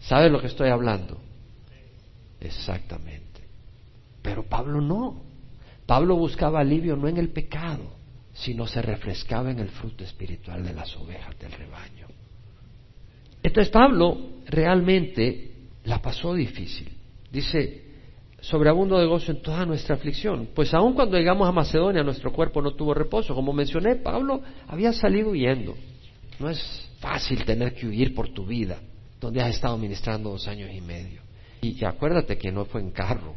¿Sabes 0.00 0.30
lo 0.30 0.40
que 0.40 0.46
estoy 0.46 0.70
hablando? 0.70 1.20
Exactamente. 2.40 3.42
Pero 4.22 4.44
Pablo 4.44 4.80
no. 4.80 5.22
Pablo 5.84 6.16
buscaba 6.16 6.60
alivio 6.60 6.96
no 6.96 7.08
en 7.08 7.18
el 7.18 7.28
pecado, 7.28 7.84
sino 8.32 8.66
se 8.66 8.82
refrescaba 8.82 9.50
en 9.50 9.58
el 9.58 9.68
fruto 9.68 10.02
espiritual 10.02 10.64
de 10.64 10.72
las 10.72 10.96
ovejas 10.96 11.38
del 11.38 11.52
rebaño. 11.52 12.06
Entonces 13.42 13.70
Pablo 13.70 14.40
realmente 14.46 15.55
la 15.86 16.02
pasó 16.02 16.34
difícil. 16.34 16.92
Dice, 17.30 17.84
sobreabundo 18.40 18.98
de 18.98 19.06
gozo 19.06 19.32
en 19.32 19.40
toda 19.40 19.64
nuestra 19.64 19.94
aflicción. 19.94 20.48
Pues 20.54 20.74
aun 20.74 20.94
cuando 20.94 21.16
llegamos 21.16 21.48
a 21.48 21.52
Macedonia, 21.52 22.02
nuestro 22.02 22.32
cuerpo 22.32 22.60
no 22.60 22.74
tuvo 22.74 22.92
reposo. 22.92 23.34
Como 23.34 23.52
mencioné, 23.52 23.96
Pablo 23.96 24.42
había 24.66 24.92
salido 24.92 25.30
huyendo. 25.30 25.74
No 26.38 26.50
es 26.50 26.90
fácil 27.00 27.44
tener 27.44 27.74
que 27.74 27.86
huir 27.86 28.14
por 28.14 28.28
tu 28.30 28.44
vida, 28.44 28.78
donde 29.20 29.40
has 29.40 29.54
estado 29.54 29.78
ministrando 29.78 30.30
dos 30.30 30.46
años 30.48 30.70
y 30.72 30.80
medio. 30.80 31.22
Y, 31.62 31.84
acuérdate 31.84 32.36
que 32.36 32.52
no 32.52 32.64
fue 32.64 32.80
en 32.80 32.90
carro, 32.90 33.34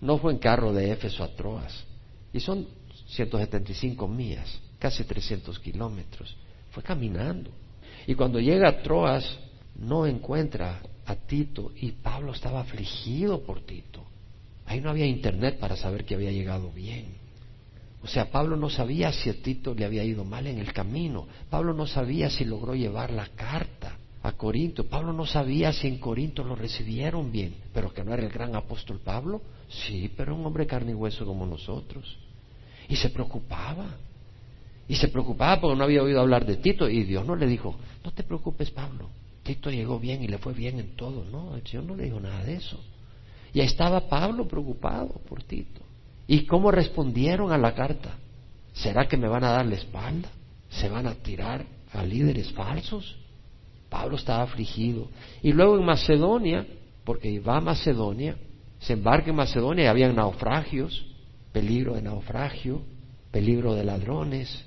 no 0.00 0.18
fue 0.18 0.32
en 0.32 0.38
carro 0.38 0.72
de 0.72 0.92
Éfeso 0.92 1.24
a 1.24 1.34
Troas. 1.34 1.84
Y 2.32 2.40
son 2.40 2.66
175 3.08 4.06
millas, 4.06 4.60
casi 4.78 5.04
300 5.04 5.58
kilómetros. 5.58 6.36
Fue 6.70 6.82
caminando. 6.82 7.50
Y 8.06 8.14
cuando 8.14 8.38
llega 8.38 8.68
a 8.68 8.82
Troas, 8.82 9.38
no 9.74 10.06
encuentra 10.06 10.80
a 11.06 11.14
Tito 11.14 11.72
y 11.80 11.92
Pablo 11.92 12.32
estaba 12.32 12.60
afligido 12.60 13.42
por 13.42 13.60
Tito. 13.60 14.04
Ahí 14.66 14.80
no 14.80 14.90
había 14.90 15.06
internet 15.06 15.58
para 15.58 15.76
saber 15.76 16.04
que 16.04 16.14
había 16.14 16.32
llegado 16.32 16.70
bien. 16.72 17.26
O 18.02 18.08
sea, 18.08 18.30
Pablo 18.30 18.56
no 18.56 18.68
sabía 18.68 19.12
si 19.12 19.30
a 19.30 19.42
Tito 19.42 19.74
le 19.74 19.84
había 19.84 20.04
ido 20.04 20.24
mal 20.24 20.46
en 20.46 20.58
el 20.58 20.72
camino. 20.72 21.26
Pablo 21.50 21.72
no 21.72 21.86
sabía 21.86 22.30
si 22.30 22.44
logró 22.44 22.74
llevar 22.74 23.10
la 23.10 23.26
carta 23.28 23.96
a 24.22 24.32
Corinto. 24.32 24.84
Pablo 24.84 25.12
no 25.12 25.26
sabía 25.26 25.72
si 25.72 25.88
en 25.88 25.98
Corinto 25.98 26.44
lo 26.44 26.56
recibieron 26.56 27.32
bien, 27.32 27.54
pero 27.72 27.92
que 27.92 28.04
no 28.04 28.12
era 28.12 28.22
el 28.22 28.30
gran 28.30 28.54
apóstol 28.54 29.00
Pablo. 29.02 29.40
Sí, 29.68 30.10
pero 30.16 30.34
un 30.34 30.44
hombre 30.44 30.66
carne 30.66 30.92
y 30.92 30.94
hueso 30.94 31.24
como 31.24 31.46
nosotros. 31.46 32.16
Y 32.88 32.96
se 32.96 33.10
preocupaba. 33.10 33.86
Y 34.88 34.94
se 34.96 35.08
preocupaba 35.08 35.60
porque 35.60 35.76
no 35.76 35.84
había 35.84 36.02
oído 36.02 36.20
hablar 36.20 36.46
de 36.46 36.56
Tito. 36.56 36.88
Y 36.88 37.04
Dios 37.04 37.26
no 37.26 37.34
le 37.34 37.46
dijo, 37.46 37.76
no 38.04 38.12
te 38.12 38.22
preocupes 38.22 38.70
Pablo, 38.70 39.08
Tito 39.46 39.70
llegó 39.70 39.98
bien 39.98 40.22
y 40.22 40.28
le 40.28 40.38
fue 40.38 40.52
bien 40.52 40.80
en 40.80 40.96
todo. 40.96 41.24
No, 41.24 41.56
el 41.56 41.66
Señor 41.66 41.84
no 41.84 41.94
le 41.94 42.04
dijo 42.04 42.20
nada 42.20 42.44
de 42.44 42.56
eso. 42.56 42.78
Y 43.54 43.60
estaba 43.60 44.08
Pablo 44.08 44.46
preocupado 44.46 45.20
por 45.28 45.42
Tito. 45.42 45.80
¿Y 46.26 46.44
cómo 46.44 46.70
respondieron 46.70 47.52
a 47.52 47.58
la 47.58 47.74
carta? 47.74 48.16
¿Será 48.72 49.06
que 49.06 49.16
me 49.16 49.28
van 49.28 49.44
a 49.44 49.52
dar 49.52 49.64
la 49.64 49.76
espalda? 49.76 50.28
¿Se 50.68 50.88
van 50.88 51.06
a 51.06 51.14
tirar 51.14 51.64
a 51.92 52.02
líderes 52.04 52.52
falsos? 52.52 53.16
Pablo 53.88 54.16
estaba 54.16 54.42
afligido. 54.42 55.08
Y 55.42 55.52
luego 55.52 55.78
en 55.78 55.84
Macedonia, 55.84 56.66
porque 57.04 57.38
va 57.40 57.58
a 57.58 57.60
Macedonia, 57.60 58.36
se 58.80 58.94
embarca 58.94 59.30
en 59.30 59.36
Macedonia 59.36 59.84
y 59.84 59.86
había 59.86 60.12
naufragios, 60.12 61.06
peligro 61.52 61.94
de 61.94 62.02
naufragio, 62.02 62.82
peligro 63.30 63.74
de 63.74 63.84
ladrones. 63.84 64.64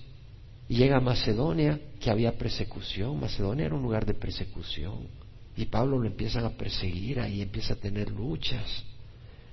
Y 0.69 0.75
llega 0.75 0.97
a 0.97 1.01
Macedonia, 1.01 1.79
que 1.99 2.11
había 2.11 2.37
persecución. 2.37 3.19
Macedonia 3.19 3.65
era 3.65 3.75
un 3.75 3.81
lugar 3.81 4.05
de 4.05 4.13
persecución. 4.13 5.07
Y 5.57 5.65
Pablo 5.65 5.97
lo 5.97 6.07
empiezan 6.07 6.45
a 6.45 6.51
perseguir, 6.51 7.19
ahí 7.19 7.41
empieza 7.41 7.73
a 7.73 7.77
tener 7.77 8.11
luchas. 8.11 8.85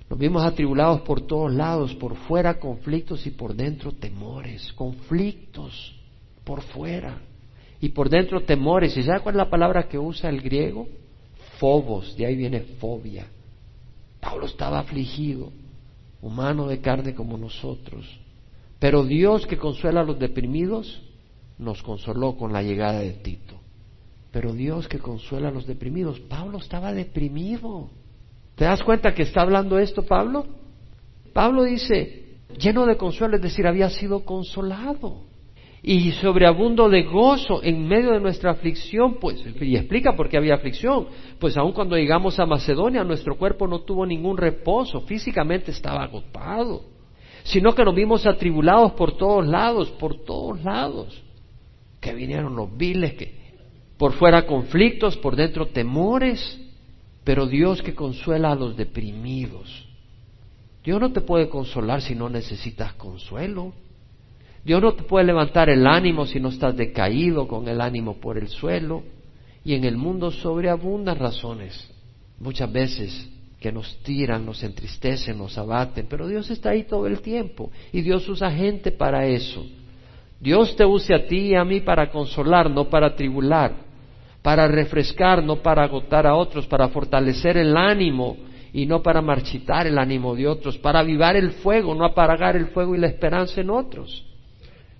Nos 0.09 0.19
vimos 0.19 0.45
atribulados 0.45 1.01
por 1.01 1.21
todos 1.21 1.51
lados, 1.51 1.93
por 1.95 2.15
fuera 2.15 2.59
conflictos 2.59 3.25
y 3.25 3.31
por 3.31 3.55
dentro 3.55 3.91
temores, 3.91 4.71
conflictos 4.73 5.95
por 6.43 6.61
fuera 6.61 7.19
y 7.81 7.89
por 7.89 8.09
dentro 8.09 8.41
temores. 8.41 8.95
¿Y 8.95 9.03
sabe 9.03 9.19
cuál 9.19 9.35
es 9.35 9.39
la 9.39 9.49
palabra 9.49 9.89
que 9.89 9.97
usa 9.97 10.29
el 10.29 10.39
griego? 10.39 10.87
Fobos, 11.59 12.15
de 12.15 12.27
ahí 12.27 12.35
viene 12.35 12.61
fobia. 12.79 13.27
Pablo 14.21 14.45
estaba 14.45 14.79
afligido, 14.79 15.51
humano 16.21 16.67
de 16.67 16.79
carne 16.79 17.13
como 17.13 17.37
nosotros. 17.37 18.05
Pero 18.79 19.03
Dios 19.03 19.45
que 19.47 19.57
consuela 19.57 20.01
a 20.01 20.05
los 20.05 20.19
deprimidos, 20.19 21.01
nos 21.57 21.81
consoló 21.83 22.35
con 22.37 22.53
la 22.53 22.61
llegada 22.61 22.99
de 22.99 23.11
Tito. 23.13 23.55
Pero 24.31 24.53
Dios 24.53 24.87
que 24.87 24.99
consuela 24.99 25.49
a 25.49 25.51
los 25.51 25.65
deprimidos, 25.65 26.19
Pablo 26.19 26.59
estaba 26.59 26.93
deprimido. 26.93 27.89
¿Te 28.55 28.65
das 28.65 28.83
cuenta 28.83 29.13
que 29.13 29.23
está 29.23 29.41
hablando 29.41 29.79
esto 29.79 30.03
Pablo? 30.03 30.45
Pablo 31.33 31.63
dice, 31.63 32.39
lleno 32.59 32.85
de 32.85 32.97
consuelo, 32.97 33.35
es 33.35 33.41
decir, 33.41 33.67
había 33.67 33.89
sido 33.89 34.25
consolado 34.25 35.27
y 35.83 36.11
sobreabundo 36.13 36.89
de 36.89 37.03
gozo 37.03 37.63
en 37.63 37.87
medio 37.87 38.11
de 38.11 38.19
nuestra 38.19 38.51
aflicción, 38.51 39.15
pues, 39.19 39.41
y 39.61 39.75
explica 39.75 40.15
por 40.15 40.27
qué 40.27 40.37
había 40.37 40.55
aflicción, 40.55 41.07
pues 41.39 41.55
aun 41.55 41.71
cuando 41.71 41.95
llegamos 41.95 42.39
a 42.39 42.45
Macedonia, 42.45 43.03
nuestro 43.03 43.37
cuerpo 43.37 43.67
no 43.67 43.81
tuvo 43.81 44.05
ningún 44.05 44.37
reposo, 44.37 45.01
físicamente 45.01 45.71
estaba 45.71 46.03
agotado, 46.03 46.81
sino 47.43 47.73
que 47.73 47.85
nos 47.85 47.95
vimos 47.95 48.25
atribulados 48.25 48.93
por 48.93 49.15
todos 49.15 49.47
lados, 49.47 49.89
por 49.91 50.25
todos 50.25 50.61
lados, 50.63 51.23
que 52.07 52.15
vinieron 52.15 52.55
los 52.55 52.75
viles, 52.77 53.13
que 53.15 53.35
por 53.97 54.13
fuera 54.13 54.45
conflictos, 54.45 55.17
por 55.17 55.35
dentro 55.35 55.67
temores, 55.67 56.57
pero 57.25 57.45
Dios 57.47 57.81
que 57.81 57.93
consuela 57.93 58.51
a 58.51 58.55
los 58.55 58.77
deprimidos. 58.77 59.85
Dios 60.85 61.01
no 61.01 61.11
te 61.11 61.19
puede 61.19 61.49
consolar 61.49 62.01
si 62.01 62.15
no 62.15 62.29
necesitas 62.29 62.93
consuelo. 62.93 63.73
Dios 64.63 64.81
no 64.81 64.93
te 64.93 65.03
puede 65.03 65.25
levantar 65.25 65.69
el 65.69 65.85
ánimo 65.85 66.25
si 66.25 66.39
no 66.39 66.47
estás 66.47 66.77
decaído 66.77 67.45
con 67.45 67.67
el 67.67 67.81
ánimo 67.81 68.21
por 68.21 68.37
el 68.37 68.47
suelo. 68.47 69.03
Y 69.65 69.73
en 69.73 69.83
el 69.83 69.97
mundo 69.97 70.31
sobreabundan 70.31 71.19
razones, 71.19 71.91
muchas 72.39 72.71
veces 72.71 73.29
que 73.59 73.73
nos 73.73 73.97
tiran, 74.03 74.45
nos 74.45 74.63
entristecen, 74.63 75.37
nos 75.37 75.57
abaten, 75.57 76.05
pero 76.09 76.25
Dios 76.25 76.49
está 76.51 76.69
ahí 76.69 76.83
todo 76.83 77.05
el 77.07 77.19
tiempo 77.19 77.69
y 77.91 78.01
Dios 78.01 78.29
usa 78.29 78.49
gente 78.49 78.93
para 78.93 79.25
eso. 79.25 79.65
Dios 80.39 80.75
te 80.75 80.85
use 80.85 81.13
a 81.13 81.25
ti 81.25 81.49
y 81.49 81.55
a 81.55 81.63
mí 81.63 81.81
para 81.81 82.09
consolar, 82.09 82.69
no 82.69 82.89
para 82.89 83.15
tribular, 83.15 83.73
para 84.41 84.67
refrescar, 84.67 85.43
no 85.43 85.57
para 85.57 85.83
agotar 85.83 86.27
a 86.27 86.35
otros, 86.35 86.67
para 86.67 86.89
fortalecer 86.89 87.57
el 87.57 87.75
ánimo 87.75 88.37
y 88.71 88.85
no 88.85 89.01
para 89.01 89.21
marchitar 89.21 89.87
el 89.87 89.97
ánimo 89.97 90.35
de 90.35 90.47
otros, 90.47 90.77
para 90.77 90.99
avivar 90.99 91.35
el 91.35 91.51
fuego, 91.51 91.95
no 91.95 92.05
apagar 92.05 92.55
el 92.55 92.67
fuego 92.67 92.95
y 92.95 92.99
la 92.99 93.07
esperanza 93.07 93.61
en 93.61 93.69
otros. 93.69 94.25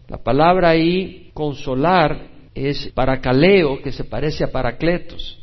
La 0.08 0.18
palabra 0.18 0.70
ahí, 0.70 1.30
consolar, 1.34 2.38
es 2.56 2.92
paracaleo, 2.94 3.82
que 3.82 3.92
se 3.92 4.06
parece 4.06 4.44
a 4.44 4.52
paracletos. 4.52 5.38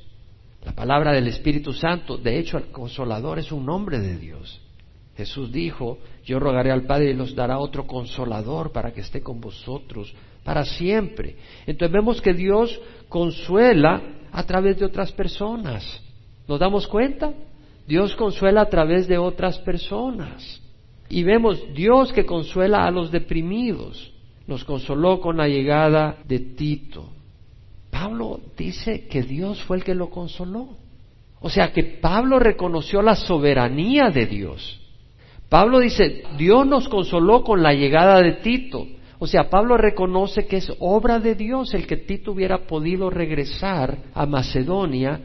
La 0.64 0.72
palabra 0.72 1.12
del 1.12 1.28
Espíritu 1.28 1.72
Santo, 1.72 2.16
de 2.16 2.38
hecho, 2.38 2.56
el 2.58 2.64
consolador 2.72 3.38
es 3.38 3.52
un 3.52 3.66
nombre 3.66 4.00
de 4.00 4.16
Dios. 4.16 4.60
Jesús 5.16 5.52
dijo, 5.52 5.98
yo 6.24 6.38
rogaré 6.38 6.70
al 6.70 6.82
Padre 6.82 7.12
y 7.12 7.14
nos 7.14 7.34
dará 7.34 7.58
otro 7.58 7.86
consolador 7.86 8.72
para 8.72 8.92
que 8.92 9.00
esté 9.00 9.22
con 9.22 9.40
vosotros 9.40 10.14
para 10.42 10.64
siempre. 10.64 11.36
Entonces 11.66 11.92
vemos 11.92 12.20
que 12.20 12.34
Dios 12.34 12.80
consuela 13.08 14.02
a 14.32 14.42
través 14.44 14.78
de 14.78 14.84
otras 14.84 15.12
personas. 15.12 16.02
¿Nos 16.48 16.58
damos 16.58 16.86
cuenta? 16.86 17.32
Dios 17.86 18.14
consuela 18.16 18.62
a 18.62 18.68
través 18.68 19.06
de 19.06 19.18
otras 19.18 19.58
personas. 19.60 20.60
Y 21.08 21.22
vemos 21.22 21.62
Dios 21.74 22.12
que 22.12 22.26
consuela 22.26 22.86
a 22.86 22.90
los 22.90 23.10
deprimidos 23.10 24.14
nos 24.46 24.64
consoló 24.64 25.20
con 25.20 25.36
la 25.36 25.48
llegada 25.48 26.18
de 26.26 26.38
Tito. 26.38 27.08
Pablo 27.90 28.40
dice 28.56 29.06
que 29.06 29.22
Dios 29.22 29.62
fue 29.62 29.78
el 29.78 29.84
que 29.84 29.94
lo 29.94 30.10
consoló. 30.10 30.76
O 31.40 31.48
sea 31.48 31.72
que 31.72 31.84
Pablo 31.84 32.38
reconoció 32.38 33.02
la 33.02 33.14
soberanía 33.14 34.10
de 34.10 34.26
Dios. 34.26 34.80
Pablo 35.54 35.78
dice, 35.78 36.24
Dios 36.36 36.66
nos 36.66 36.88
consoló 36.88 37.44
con 37.44 37.62
la 37.62 37.72
llegada 37.72 38.20
de 38.20 38.32
Tito. 38.32 38.88
O 39.20 39.28
sea, 39.28 39.48
Pablo 39.50 39.76
reconoce 39.76 40.48
que 40.48 40.56
es 40.56 40.72
obra 40.80 41.20
de 41.20 41.36
Dios 41.36 41.72
el 41.74 41.86
que 41.86 41.96
Tito 41.96 42.32
hubiera 42.32 42.66
podido 42.66 43.08
regresar 43.08 43.98
a 44.14 44.26
Macedonia 44.26 45.20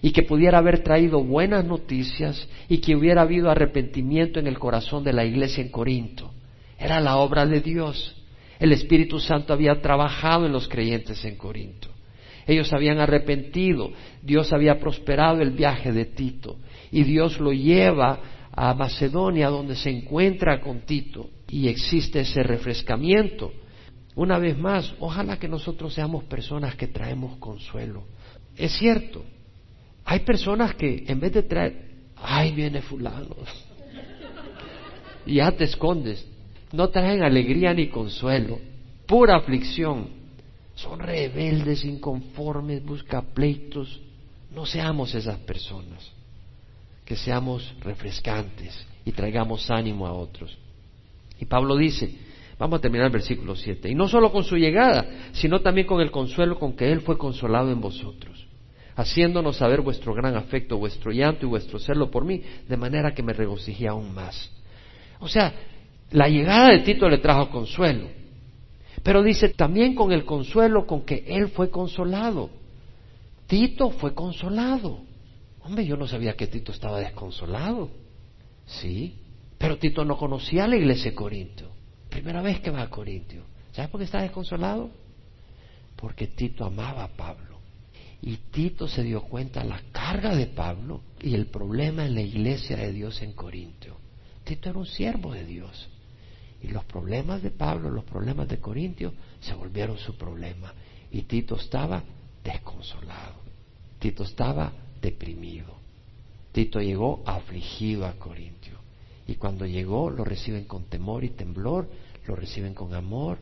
y 0.00 0.10
que 0.10 0.22
pudiera 0.22 0.56
haber 0.56 0.82
traído 0.82 1.22
buenas 1.22 1.66
noticias 1.66 2.48
y 2.66 2.78
que 2.78 2.96
hubiera 2.96 3.20
habido 3.20 3.50
arrepentimiento 3.50 4.40
en 4.40 4.46
el 4.46 4.58
corazón 4.58 5.04
de 5.04 5.12
la 5.12 5.26
iglesia 5.26 5.62
en 5.62 5.68
Corinto. 5.68 6.30
Era 6.78 6.98
la 6.98 7.18
obra 7.18 7.44
de 7.44 7.60
Dios. 7.60 8.16
El 8.58 8.72
Espíritu 8.72 9.20
Santo 9.20 9.52
había 9.52 9.82
trabajado 9.82 10.46
en 10.46 10.52
los 10.52 10.66
creyentes 10.66 11.22
en 11.26 11.36
Corinto. 11.36 11.90
Ellos 12.46 12.72
habían 12.72 13.00
arrepentido, 13.00 13.90
Dios 14.22 14.50
había 14.54 14.78
prosperado 14.78 15.42
el 15.42 15.50
viaje 15.50 15.92
de 15.92 16.06
Tito 16.06 16.56
y 16.90 17.02
Dios 17.04 17.38
lo 17.38 17.52
lleva 17.52 18.20
a 18.56 18.72
Macedonia 18.74 19.48
donde 19.48 19.74
se 19.74 19.90
encuentra 19.90 20.60
con 20.60 20.80
Tito 20.80 21.28
y 21.48 21.68
existe 21.68 22.20
ese 22.20 22.42
refrescamiento. 22.42 23.52
Una 24.14 24.38
vez 24.38 24.56
más, 24.56 24.94
ojalá 25.00 25.38
que 25.38 25.48
nosotros 25.48 25.92
seamos 25.92 26.24
personas 26.24 26.76
que 26.76 26.86
traemos 26.86 27.36
consuelo. 27.38 28.04
Es 28.56 28.72
cierto, 28.72 29.24
hay 30.04 30.20
personas 30.20 30.74
que 30.76 31.04
en 31.08 31.18
vez 31.18 31.32
de 31.32 31.42
traer, 31.42 31.90
ay, 32.16 32.52
viene 32.52 32.80
fulano, 32.80 33.34
y 35.26 35.36
ya 35.36 35.50
te 35.50 35.64
escondes, 35.64 36.24
no 36.72 36.88
traen 36.90 37.24
alegría 37.24 37.74
ni 37.74 37.88
consuelo, 37.88 38.60
pura 39.06 39.36
aflicción. 39.36 40.08
Son 40.76 40.98
rebeldes, 40.98 41.84
inconformes, 41.84 42.84
busca 42.84 43.22
pleitos. 43.22 44.00
No 44.52 44.66
seamos 44.66 45.14
esas 45.14 45.38
personas. 45.38 46.13
Que 47.04 47.16
seamos 47.16 47.74
refrescantes 47.80 48.86
y 49.04 49.12
traigamos 49.12 49.70
ánimo 49.70 50.06
a 50.06 50.12
otros. 50.12 50.56
Y 51.38 51.44
Pablo 51.44 51.76
dice, 51.76 52.14
vamos 52.58 52.78
a 52.78 52.82
terminar 52.82 53.06
el 53.06 53.12
versículo 53.12 53.56
7, 53.56 53.90
y 53.90 53.94
no 53.94 54.08
solo 54.08 54.32
con 54.32 54.44
su 54.44 54.56
llegada, 54.56 55.06
sino 55.32 55.60
también 55.60 55.86
con 55.86 56.00
el 56.00 56.10
consuelo 56.10 56.58
con 56.58 56.74
que 56.74 56.90
Él 56.90 57.00
fue 57.00 57.18
consolado 57.18 57.70
en 57.70 57.80
vosotros, 57.80 58.46
haciéndonos 58.96 59.56
saber 59.56 59.80
vuestro 59.80 60.14
gran 60.14 60.36
afecto, 60.36 60.78
vuestro 60.78 61.10
llanto 61.10 61.46
y 61.46 61.48
vuestro 61.48 61.78
celo 61.78 62.10
por 62.10 62.24
mí, 62.24 62.42
de 62.68 62.76
manera 62.76 63.12
que 63.12 63.22
me 63.22 63.32
regocijé 63.32 63.88
aún 63.88 64.14
más. 64.14 64.50
O 65.20 65.28
sea, 65.28 65.52
la 66.10 66.28
llegada 66.28 66.70
de 66.70 66.80
Tito 66.80 67.08
le 67.08 67.18
trajo 67.18 67.50
consuelo. 67.50 68.08
Pero 69.02 69.22
dice 69.22 69.50
también 69.50 69.94
con 69.94 70.12
el 70.12 70.24
consuelo 70.24 70.86
con 70.86 71.02
que 71.02 71.24
él 71.26 71.48
fue 71.48 71.70
consolado. 71.70 72.50
Tito 73.46 73.90
fue 73.90 74.14
consolado. 74.14 75.00
Hombre, 75.64 75.86
yo 75.86 75.96
no 75.96 76.06
sabía 76.06 76.36
que 76.36 76.46
Tito 76.46 76.72
estaba 76.72 77.00
desconsolado. 77.00 77.90
Sí, 78.66 79.18
pero 79.56 79.78
Tito 79.78 80.04
no 80.04 80.18
conocía 80.18 80.64
a 80.64 80.68
la 80.68 80.76
iglesia 80.76 81.10
de 81.10 81.16
Corinto. 81.16 81.72
Primera 82.10 82.42
vez 82.42 82.60
que 82.60 82.70
va 82.70 82.82
a 82.82 82.90
Corintio. 82.90 83.44
¿Sabes 83.72 83.90
por 83.90 83.98
qué 83.98 84.04
está 84.04 84.20
desconsolado? 84.20 84.90
Porque 85.96 86.26
Tito 86.26 86.66
amaba 86.66 87.04
a 87.04 87.08
Pablo. 87.08 87.60
Y 88.20 88.36
Tito 88.52 88.86
se 88.88 89.02
dio 89.02 89.22
cuenta 89.22 89.62
de 89.62 89.70
la 89.70 89.80
carga 89.90 90.36
de 90.36 90.46
Pablo 90.46 91.00
y 91.20 91.34
el 91.34 91.46
problema 91.46 92.04
en 92.04 92.14
la 92.14 92.20
iglesia 92.20 92.76
de 92.76 92.92
Dios 92.92 93.22
en 93.22 93.32
Corinto. 93.32 93.96
Tito 94.44 94.68
era 94.68 94.78
un 94.78 94.86
siervo 94.86 95.32
de 95.32 95.44
Dios. 95.44 95.88
Y 96.62 96.68
los 96.68 96.84
problemas 96.84 97.42
de 97.42 97.50
Pablo, 97.50 97.90
los 97.90 98.04
problemas 98.04 98.48
de 98.48 98.60
Corintio, 98.60 99.14
se 99.40 99.54
volvieron 99.54 99.96
su 99.96 100.14
problema. 100.16 100.74
Y 101.10 101.22
Tito 101.22 101.56
estaba 101.56 102.02
desconsolado. 102.42 103.36
Tito 103.98 104.24
estaba 104.24 104.72
deprimido. 105.04 105.76
Tito 106.52 106.80
llegó 106.80 107.22
afligido 107.26 108.06
a 108.06 108.14
Corintio. 108.14 108.78
Y 109.26 109.34
cuando 109.34 109.66
llegó 109.66 110.10
lo 110.10 110.24
reciben 110.24 110.64
con 110.64 110.84
temor 110.84 111.24
y 111.24 111.30
temblor, 111.30 111.88
lo 112.26 112.34
reciben 112.34 112.74
con 112.74 112.94
amor, 112.94 113.38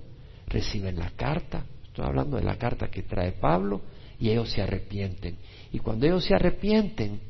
reciben 0.49 0.99
la 0.99 1.11
carta. 1.11 1.65
Estoy 1.85 2.05
hablando 2.05 2.37
de 2.37 2.43
la 2.43 2.57
carta 2.57 2.91
que 2.91 3.03
trae 3.03 3.33
Pablo 3.33 3.81
y 4.19 4.31
ellos 4.31 4.51
se 4.51 4.63
arrepienten. 4.63 5.37
Y 5.73 5.79
cuando 5.79 6.07
ellos 6.07 6.25
se 6.25 6.35
arrepienten, 6.35 7.21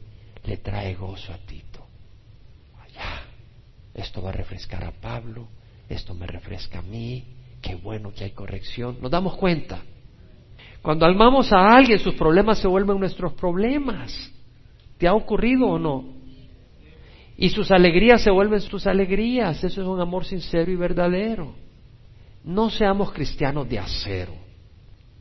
le 0.44 0.56
trae 0.56 0.94
gozo 0.94 1.32
a 1.32 1.38
Tito. 1.38 1.86
Allá, 2.80 3.24
esto 3.94 4.22
va 4.22 4.30
a 4.30 4.32
refrescar 4.32 4.84
a 4.84 4.92
Pablo, 4.92 5.48
esto 5.88 6.14
me 6.14 6.26
refresca 6.26 6.78
a 6.78 6.82
mí, 6.82 7.24
qué 7.60 7.74
bueno 7.74 8.12
que 8.14 8.24
hay 8.24 8.30
corrección. 8.30 8.98
Nos 9.00 9.10
damos 9.10 9.36
cuenta. 9.36 9.82
Cuando 10.82 11.06
amamos 11.06 11.52
a 11.52 11.76
alguien, 11.76 11.98
sus 12.00 12.14
problemas 12.14 12.58
se 12.58 12.66
vuelven 12.66 12.98
nuestros 12.98 13.32
problemas. 13.34 14.32
¿Te 14.98 15.06
ha 15.06 15.14
ocurrido 15.14 15.66
o 15.68 15.78
no? 15.78 16.04
Y 17.36 17.48
sus 17.50 17.70
alegrías 17.70 18.22
se 18.22 18.30
vuelven 18.30 18.60
sus 18.60 18.86
alegrías. 18.86 19.62
Eso 19.62 19.80
es 19.80 19.86
un 19.86 20.00
amor 20.00 20.24
sincero 20.24 20.70
y 20.70 20.76
verdadero. 20.76 21.54
No 22.44 22.68
seamos 22.68 23.12
cristianos 23.12 23.68
de 23.68 23.78
acero. 23.78 24.34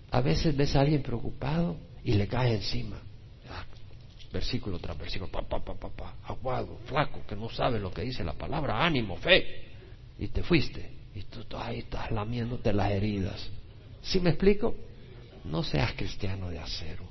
A 0.09 0.19
veces 0.21 0.57
ves 0.57 0.75
a 0.75 0.81
alguien 0.81 1.03
preocupado 1.03 1.77
y 2.03 2.13
le 2.13 2.27
cae 2.27 2.55
encima. 2.55 2.97
Ah, 3.49 3.63
versículo 4.33 4.79
tras 4.79 4.97
versículo, 4.97 5.31
pa, 5.31 5.43
pa, 5.43 5.59
pa, 5.59 6.15
aguado, 6.25 6.79
flaco, 6.85 7.21
que 7.27 7.35
no 7.35 7.49
sabe 7.49 7.79
lo 7.79 7.91
que 7.91 8.01
dice 8.01 8.23
la 8.23 8.33
palabra, 8.33 8.83
ánimo, 8.83 9.15
fe. 9.17 9.67
Y 10.17 10.27
te 10.29 10.41
fuiste. 10.41 10.89
Y 11.13 11.21
tú 11.23 11.39
ahí 11.55 11.79
estás 11.79 12.09
lamiéndote 12.09 12.73
las 12.73 12.91
heridas. 12.91 13.49
¿Sí 14.01 14.19
me 14.19 14.31
explico? 14.31 14.75
No 15.43 15.63
seas 15.63 15.93
cristiano 15.93 16.49
de 16.49 16.59
acero. 16.59 17.05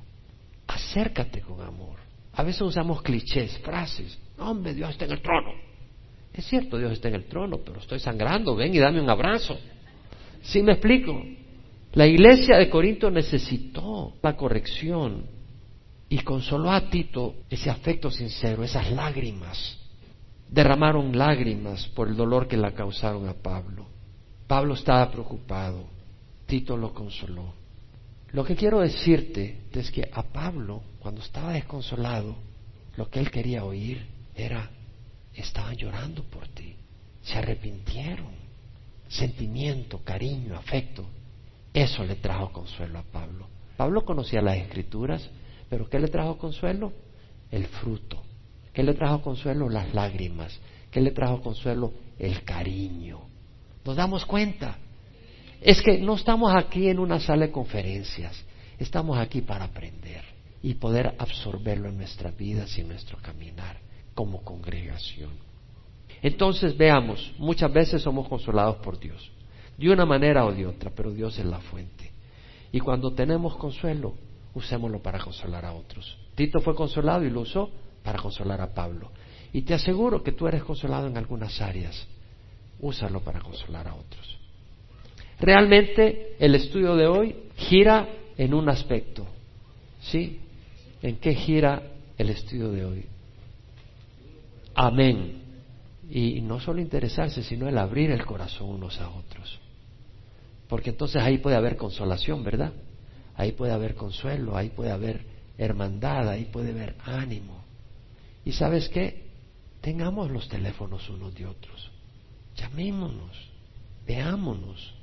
Acércate 0.66 1.40
con 1.40 1.60
amor. 1.60 1.98
A 2.32 2.42
veces 2.42 2.62
usamos 2.62 3.02
clichés, 3.02 3.58
frases. 3.58 4.18
hombre, 4.38 4.72
Dios 4.74 4.90
está 4.90 5.04
en 5.04 5.12
el 5.12 5.22
trono. 5.22 5.52
Es 6.32 6.46
cierto, 6.46 6.78
Dios 6.78 6.92
está 6.92 7.08
en 7.08 7.16
el 7.16 7.24
trono, 7.24 7.58
pero 7.64 7.80
estoy 7.80 7.98
sangrando. 7.98 8.54
Ven 8.54 8.74
y 8.74 8.78
dame 8.78 9.00
un 9.00 9.10
abrazo. 9.10 9.58
¿Sí 10.42 10.62
me 10.62 10.72
explico? 10.72 11.20
La 11.92 12.06
iglesia 12.06 12.56
de 12.56 12.70
Corinto 12.70 13.10
necesitó 13.10 14.14
la 14.22 14.36
corrección 14.36 15.26
y 16.08 16.18
consoló 16.20 16.70
a 16.70 16.88
Tito 16.88 17.34
ese 17.50 17.68
afecto 17.68 18.10
sincero, 18.10 18.62
esas 18.62 18.90
lágrimas. 18.92 19.76
Derramaron 20.48 21.16
lágrimas 21.16 21.86
por 21.88 22.08
el 22.08 22.16
dolor 22.16 22.46
que 22.46 22.56
le 22.56 22.72
causaron 22.74 23.28
a 23.28 23.34
Pablo. 23.34 23.86
Pablo 24.46 24.74
estaba 24.74 25.10
preocupado, 25.10 25.84
Tito 26.46 26.76
lo 26.76 26.94
consoló. 26.94 27.59
Lo 28.32 28.44
que 28.44 28.54
quiero 28.54 28.80
decirte 28.80 29.58
es 29.72 29.90
que 29.90 30.08
a 30.12 30.22
Pablo, 30.22 30.82
cuando 31.00 31.20
estaba 31.20 31.52
desconsolado, 31.52 32.36
lo 32.96 33.10
que 33.10 33.18
él 33.18 33.30
quería 33.30 33.64
oír 33.64 34.06
era, 34.34 34.70
estaban 35.34 35.76
llorando 35.76 36.22
por 36.24 36.46
ti, 36.48 36.76
se 37.22 37.38
arrepintieron, 37.38 38.30
sentimiento, 39.08 40.00
cariño, 40.04 40.56
afecto. 40.56 41.04
Eso 41.74 42.04
le 42.04 42.16
trajo 42.16 42.52
consuelo 42.52 42.98
a 42.98 43.02
Pablo. 43.02 43.46
Pablo 43.76 44.04
conocía 44.04 44.40
las 44.40 44.58
escrituras, 44.58 45.28
pero 45.68 45.88
¿qué 45.88 45.98
le 45.98 46.08
trajo 46.08 46.38
consuelo? 46.38 46.92
El 47.50 47.66
fruto. 47.66 48.22
¿Qué 48.72 48.82
le 48.84 48.94
trajo 48.94 49.22
consuelo? 49.22 49.68
Las 49.68 49.92
lágrimas. 49.94 50.58
¿Qué 50.90 51.00
le 51.00 51.10
trajo 51.10 51.40
consuelo? 51.42 51.92
El 52.18 52.44
cariño. 52.44 53.20
¿Nos 53.84 53.96
damos 53.96 54.24
cuenta? 54.24 54.78
Es 55.60 55.82
que 55.82 55.98
no 55.98 56.14
estamos 56.14 56.54
aquí 56.54 56.88
en 56.88 56.98
una 56.98 57.20
sala 57.20 57.46
de 57.46 57.52
conferencias, 57.52 58.44
estamos 58.78 59.18
aquí 59.18 59.42
para 59.42 59.66
aprender 59.66 60.24
y 60.62 60.74
poder 60.74 61.14
absorberlo 61.18 61.90
en 61.90 61.98
nuestras 61.98 62.34
vidas 62.34 62.76
y 62.78 62.80
en 62.80 62.88
nuestro 62.88 63.18
caminar 63.18 63.78
como 64.14 64.42
congregación. 64.42 65.30
Entonces 66.22 66.76
veamos, 66.76 67.32
muchas 67.38 67.70
veces 67.72 68.02
somos 68.02 68.26
consolados 68.26 68.76
por 68.76 68.98
Dios, 68.98 69.30
de 69.76 69.90
una 69.90 70.06
manera 70.06 70.46
o 70.46 70.52
de 70.52 70.66
otra, 70.66 70.90
pero 70.94 71.10
Dios 71.12 71.38
es 71.38 71.44
la 71.44 71.60
fuente. 71.60 72.10
Y 72.72 72.80
cuando 72.80 73.12
tenemos 73.12 73.56
consuelo, 73.56 74.14
usémoslo 74.54 75.02
para 75.02 75.18
consolar 75.18 75.66
a 75.66 75.74
otros. 75.74 76.18
Tito 76.36 76.60
fue 76.60 76.74
consolado 76.74 77.24
y 77.24 77.30
lo 77.30 77.42
usó 77.42 77.70
para 78.02 78.18
consolar 78.18 78.62
a 78.62 78.72
Pablo. 78.72 79.10
Y 79.52 79.62
te 79.62 79.74
aseguro 79.74 80.22
que 80.22 80.32
tú 80.32 80.46
eres 80.46 80.62
consolado 80.62 81.06
en 81.06 81.18
algunas 81.18 81.60
áreas. 81.60 82.06
Úsalo 82.80 83.20
para 83.20 83.40
consolar 83.40 83.88
a 83.88 83.94
otros. 83.94 84.39
Realmente 85.40 86.36
el 86.38 86.54
estudio 86.54 86.94
de 86.96 87.06
hoy 87.06 87.34
gira 87.56 88.08
en 88.36 88.52
un 88.52 88.68
aspecto. 88.68 89.26
¿Sí? 90.02 90.40
¿En 91.02 91.16
qué 91.16 91.34
gira 91.34 91.82
el 92.18 92.30
estudio 92.30 92.70
de 92.70 92.84
hoy? 92.84 93.06
Amén. 94.74 95.42
Y 96.10 96.40
no 96.42 96.60
solo 96.60 96.80
interesarse, 96.80 97.42
sino 97.42 97.68
el 97.68 97.78
abrir 97.78 98.10
el 98.10 98.24
corazón 98.26 98.68
unos 98.68 99.00
a 99.00 99.08
otros. 99.08 99.58
Porque 100.68 100.90
entonces 100.90 101.22
ahí 101.22 101.38
puede 101.38 101.56
haber 101.56 101.76
consolación, 101.76 102.44
¿verdad? 102.44 102.72
Ahí 103.36 103.52
puede 103.52 103.72
haber 103.72 103.94
consuelo, 103.94 104.56
ahí 104.56 104.68
puede 104.70 104.90
haber 104.90 105.24
hermandad, 105.56 106.28
ahí 106.28 106.46
puede 106.46 106.70
haber 106.70 106.96
ánimo. 107.04 107.64
Y 108.44 108.52
sabes 108.52 108.88
qué? 108.88 109.24
Tengamos 109.80 110.30
los 110.30 110.48
teléfonos 110.48 111.08
unos 111.08 111.34
de 111.34 111.46
otros. 111.46 111.90
Llamémonos, 112.56 113.48
veámonos 114.06 114.99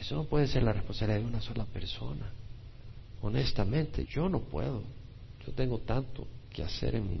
eso 0.00 0.14
no 0.14 0.24
puede 0.24 0.46
ser 0.46 0.62
la 0.62 0.72
responsabilidad 0.72 1.20
de 1.20 1.26
una 1.26 1.40
sola 1.40 1.64
persona. 1.64 2.30
Honestamente, 3.22 4.06
yo 4.06 4.28
no 4.28 4.40
puedo. 4.40 4.82
Yo 5.44 5.52
tengo 5.52 5.78
tanto 5.78 6.26
que 6.50 6.62
hacer 6.62 6.94
en 6.94 7.10
mi 7.10 7.20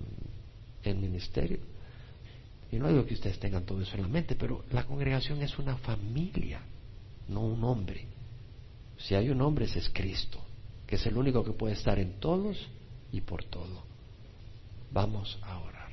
en 0.84 1.00
ministerio. 1.00 1.58
Y 2.70 2.76
no 2.76 2.88
digo 2.88 3.04
que 3.04 3.14
ustedes 3.14 3.38
tengan 3.38 3.64
todo 3.64 3.80
eso 3.82 3.96
en 3.96 4.02
la 4.02 4.08
mente, 4.08 4.36
pero 4.36 4.64
la 4.70 4.84
congregación 4.84 5.42
es 5.42 5.58
una 5.58 5.76
familia, 5.78 6.60
no 7.28 7.40
un 7.40 7.64
hombre. 7.64 8.04
Si 8.98 9.14
hay 9.14 9.30
un 9.30 9.40
hombre, 9.40 9.64
ese 9.64 9.78
es 9.78 9.88
Cristo, 9.90 10.38
que 10.86 10.96
es 10.96 11.06
el 11.06 11.16
único 11.16 11.42
que 11.42 11.52
puede 11.52 11.74
estar 11.74 11.98
en 11.98 12.20
todos 12.20 12.68
y 13.10 13.22
por 13.22 13.44
todo. 13.44 13.82
Vamos 14.92 15.38
a 15.42 15.58
orar. 15.58 15.88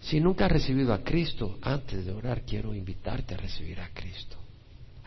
Si 0.00 0.20
nunca 0.20 0.46
has 0.46 0.52
recibido 0.52 0.92
a 0.92 1.02
Cristo, 1.02 1.58
antes 1.62 2.04
de 2.04 2.12
orar 2.12 2.42
quiero 2.42 2.74
invitarte 2.74 3.34
a 3.34 3.38
recibir 3.38 3.80
a 3.80 3.88
Cristo 3.90 4.41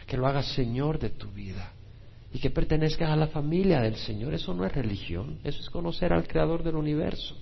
que 0.06 0.18
lo 0.18 0.28
hagas 0.28 0.54
Señor 0.54 1.00
de 1.00 1.10
tu 1.10 1.30
vida 1.32 1.74
y 2.34 2.40
que 2.40 2.50
pertenezcas 2.50 3.10
a 3.10 3.16
la 3.16 3.28
familia 3.28 3.80
del 3.80 3.96
Señor. 3.96 4.34
Eso 4.34 4.54
no 4.54 4.66
es 4.66 4.74
religión, 4.74 5.40
eso 5.44 5.62
es 5.62 5.70
conocer 5.70 6.14
al 6.14 6.28
Creador 6.28 6.64
del 6.64 6.76
universo. 6.76 7.36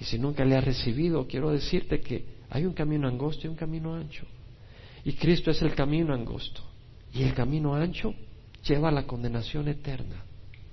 Y 0.00 0.04
si 0.04 0.18
nunca 0.18 0.44
le 0.44 0.56
has 0.56 0.64
recibido, 0.64 1.26
quiero 1.26 1.50
decirte 1.50 2.00
que 2.00 2.24
hay 2.50 2.64
un 2.66 2.72
camino 2.72 3.06
angosto 3.06 3.46
y 3.46 3.50
un 3.50 3.56
camino 3.56 3.94
ancho. 3.94 4.26
Y 5.04 5.12
Cristo 5.12 5.50
es 5.50 5.62
el 5.62 5.74
camino 5.74 6.12
angosto. 6.12 6.62
Y 7.12 7.22
el 7.22 7.34
camino 7.34 7.74
ancho 7.74 8.14
lleva 8.66 8.88
a 8.88 8.92
la 8.92 9.06
condenación 9.06 9.68
eterna. 9.68 10.24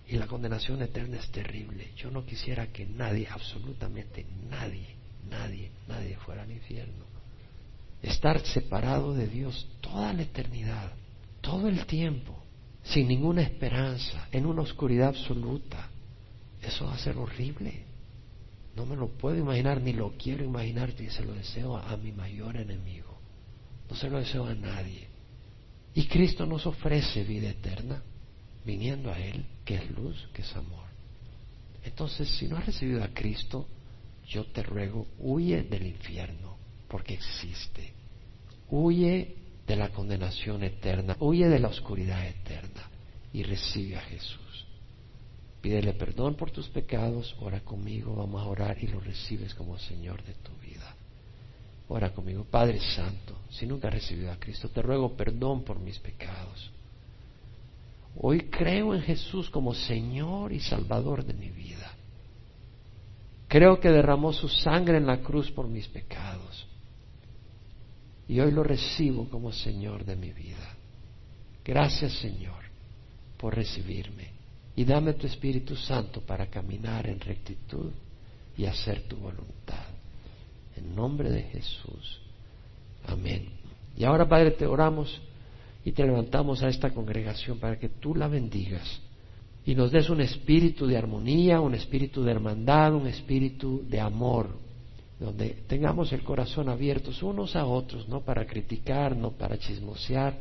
Y 0.08 0.18
la 0.18 0.26
condenación 0.26 0.82
eterna 0.82 1.18
es 1.18 1.30
terrible. 1.30 1.92
Yo 1.96 2.10
no 2.10 2.26
quisiera 2.26 2.68
que 2.68 2.86
nadie, 2.86 3.28
absolutamente 3.30 4.26
nadie, 4.50 4.96
nadie, 5.30 5.70
nadie 5.88 6.18
fuera 6.18 6.42
al 6.42 6.52
infierno 6.52 7.11
estar 8.02 8.40
separado 8.46 9.14
de 9.14 9.28
Dios 9.28 9.68
toda 9.82 10.14
la 10.14 10.24
eternidad, 10.24 10.92
todo 11.42 11.68
el 11.68 11.86
tiempo, 11.86 12.38
sin 12.84 13.08
ninguna 13.08 13.42
esperanza, 13.42 14.28
en 14.32 14.46
una 14.46 14.64
oscuridad 14.64 15.10
absoluta, 15.10 15.90
eso 16.62 16.86
va 16.86 16.96
a 16.96 17.00
ser 17.00 17.18
horrible. 17.18 17.84
No 18.76 18.86
me 18.86 18.96
lo 18.96 19.10
puedo 19.10 19.38
imaginar 19.38 19.82
ni 19.82 19.94
lo 19.94 20.12
quiero 20.18 20.44
imaginar 20.44 20.94
y 21.00 21.10
se 21.10 21.24
lo 21.24 21.34
deseo 21.34 21.78
a, 21.78 21.96
mi 21.98 22.12
mayor 22.12 22.58
enemigo. 22.58 23.18
No 23.90 23.96
se 23.96 24.10
lo 24.10 24.20
deseo 24.20 24.46
a 24.46 24.56
nadie. 24.56 25.08
Y 25.94 26.06
Cristo 26.06 26.46
nos 26.46 26.66
ofrece 26.66 27.24
vida 27.24 27.50
eterna, 27.50 28.02
viniendo 28.66 29.12
a 29.12 29.20
Él, 29.20 29.46
que 29.66 29.76
es 29.76 29.92
luz, 29.92 30.30
que 30.34 30.42
es 30.42 30.56
amor. 30.56 30.86
Entonces, 31.84 32.30
si 32.30 32.48
no 32.48 32.58
has 32.58 32.66
recibido 32.66 33.04
a 33.04 33.10
Cristo, 33.10 33.68
yo 34.28 34.46
te 34.46 34.64
ruego, 34.64 35.08
huye 35.20 35.64
del 35.64 35.88
infierno 35.88 36.61
porque 36.92 37.14
existe. 37.14 37.94
Huye 38.70 39.36
de 39.66 39.76
la 39.78 39.90
condenación 39.90 40.62
eterna, 40.64 41.16
huye 41.22 41.48
de 41.48 41.60
la 41.60 41.70
oscuridad 41.70 42.28
eterna 42.28 42.90
y 43.32 43.44
recibe 43.44 43.96
a 43.96 44.02
Jesús. 44.02 44.66
Pídele 45.62 45.94
perdón 45.94 46.36
por 46.36 46.52
tus 46.52 46.68
pecados, 46.68 47.34
ora 47.40 47.62
conmigo, 47.62 48.14
vamos 48.16 48.42
a 48.42 48.46
orar 48.46 48.78
y 48.84 48.88
lo 48.88 49.00
recibes 49.00 49.54
como 49.54 49.80
Señor 49.80 50.22
de 50.24 50.34
tu 50.34 50.52
vida. 50.58 50.94
Ora 51.88 52.14
conmigo, 52.14 52.44
Padre 52.44 52.82
Santo, 52.82 53.38
si 53.50 53.66
nunca 53.66 53.88
has 53.88 53.94
recibido 53.94 54.32
a 54.32 54.40
Cristo, 54.40 54.68
te 54.68 54.82
ruego 54.82 55.16
perdón 55.16 55.64
por 55.64 55.80
mis 55.80 55.98
pecados. 56.00 56.72
Hoy 58.18 58.50
creo 58.50 58.94
en 58.94 59.02
Jesús 59.02 59.50
como 59.50 59.74
Señor 59.74 60.52
y 60.52 60.60
Salvador 60.60 61.24
de 61.24 61.34
mi 61.34 61.50
vida. 61.50 61.94
Creo 63.48 63.80
que 63.80 63.90
derramó 63.90 64.34
su 64.34 64.50
sangre 64.50 64.98
en 64.98 65.06
la 65.06 65.22
cruz 65.22 65.52
por 65.52 65.68
mis 65.68 65.88
pecados 65.88 66.68
y 68.32 68.40
hoy 68.40 68.54
lo 68.54 68.64
recibo 68.64 69.28
como 69.30 69.52
Señor 69.52 70.06
de 70.06 70.16
mi 70.16 70.32
vida. 70.32 70.74
Gracias 71.66 72.14
Señor 72.14 72.64
por 73.36 73.54
recibirme 73.54 74.30
y 74.74 74.86
dame 74.86 75.16
tu 75.16 75.28
Espíritu 75.28 75.76
Santo 75.76 76.22
para 76.22 76.46
caminar 76.46 77.08
en 77.08 77.20
rectitud 77.20 77.92
y 78.58 78.64
hacer 78.64 79.02
tu 79.02 79.18
voluntad. 79.18 79.86
En 80.78 80.96
nombre 80.96 81.30
de 81.30 81.42
Jesús. 81.42 82.22
Amén. 83.06 83.50
Y 83.98 84.06
ahora, 84.06 84.30
Padre, 84.30 84.52
te 84.52 84.66
oramos 84.66 85.22
y 85.84 85.92
te 85.92 86.06
levantamos 86.06 86.64
a 86.64 86.70
esta 86.70 86.92
congregación 86.92 87.60
para 87.60 87.78
que 87.78 87.90
tú 87.90 88.16
la 88.16 88.30
bendigas 88.30 89.02
y 89.66 89.76
nos 89.76 89.92
des 89.92 90.10
un 90.10 90.22
espíritu 90.22 90.88
de 90.88 90.96
armonía, 90.96 91.60
un 91.60 91.76
espíritu 91.76 92.24
de 92.24 92.32
hermandad, 92.32 92.96
un 92.96 93.08
espíritu 93.08 93.84
de 93.90 94.00
amor, 94.00 94.58
donde 95.22 95.50
tengamos 95.68 96.12
el 96.14 96.24
corazón 96.24 96.68
abiertos 96.68 97.22
unos 97.22 97.56
a 97.56 97.66
otros, 97.66 98.10
no 98.10 98.22
para 98.22 98.48
criticar, 98.48 99.16
no 99.16 99.32
para 99.32 99.60
chismosear, 99.60 100.36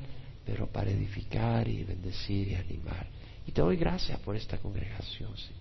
pero 0.47 0.69
para 0.69 0.91
edificar 0.91 1.69
y 1.69 1.85
bendecir 1.85 2.49
y 2.49 2.55
animar. 2.55 3.07
Y 3.47 3.53
te 3.53 3.61
doy 3.61 3.77
gracias 3.77 4.19
por 4.21 4.37
esta 4.37 4.57
congregación, 4.57 5.37
Señor. 5.37 5.60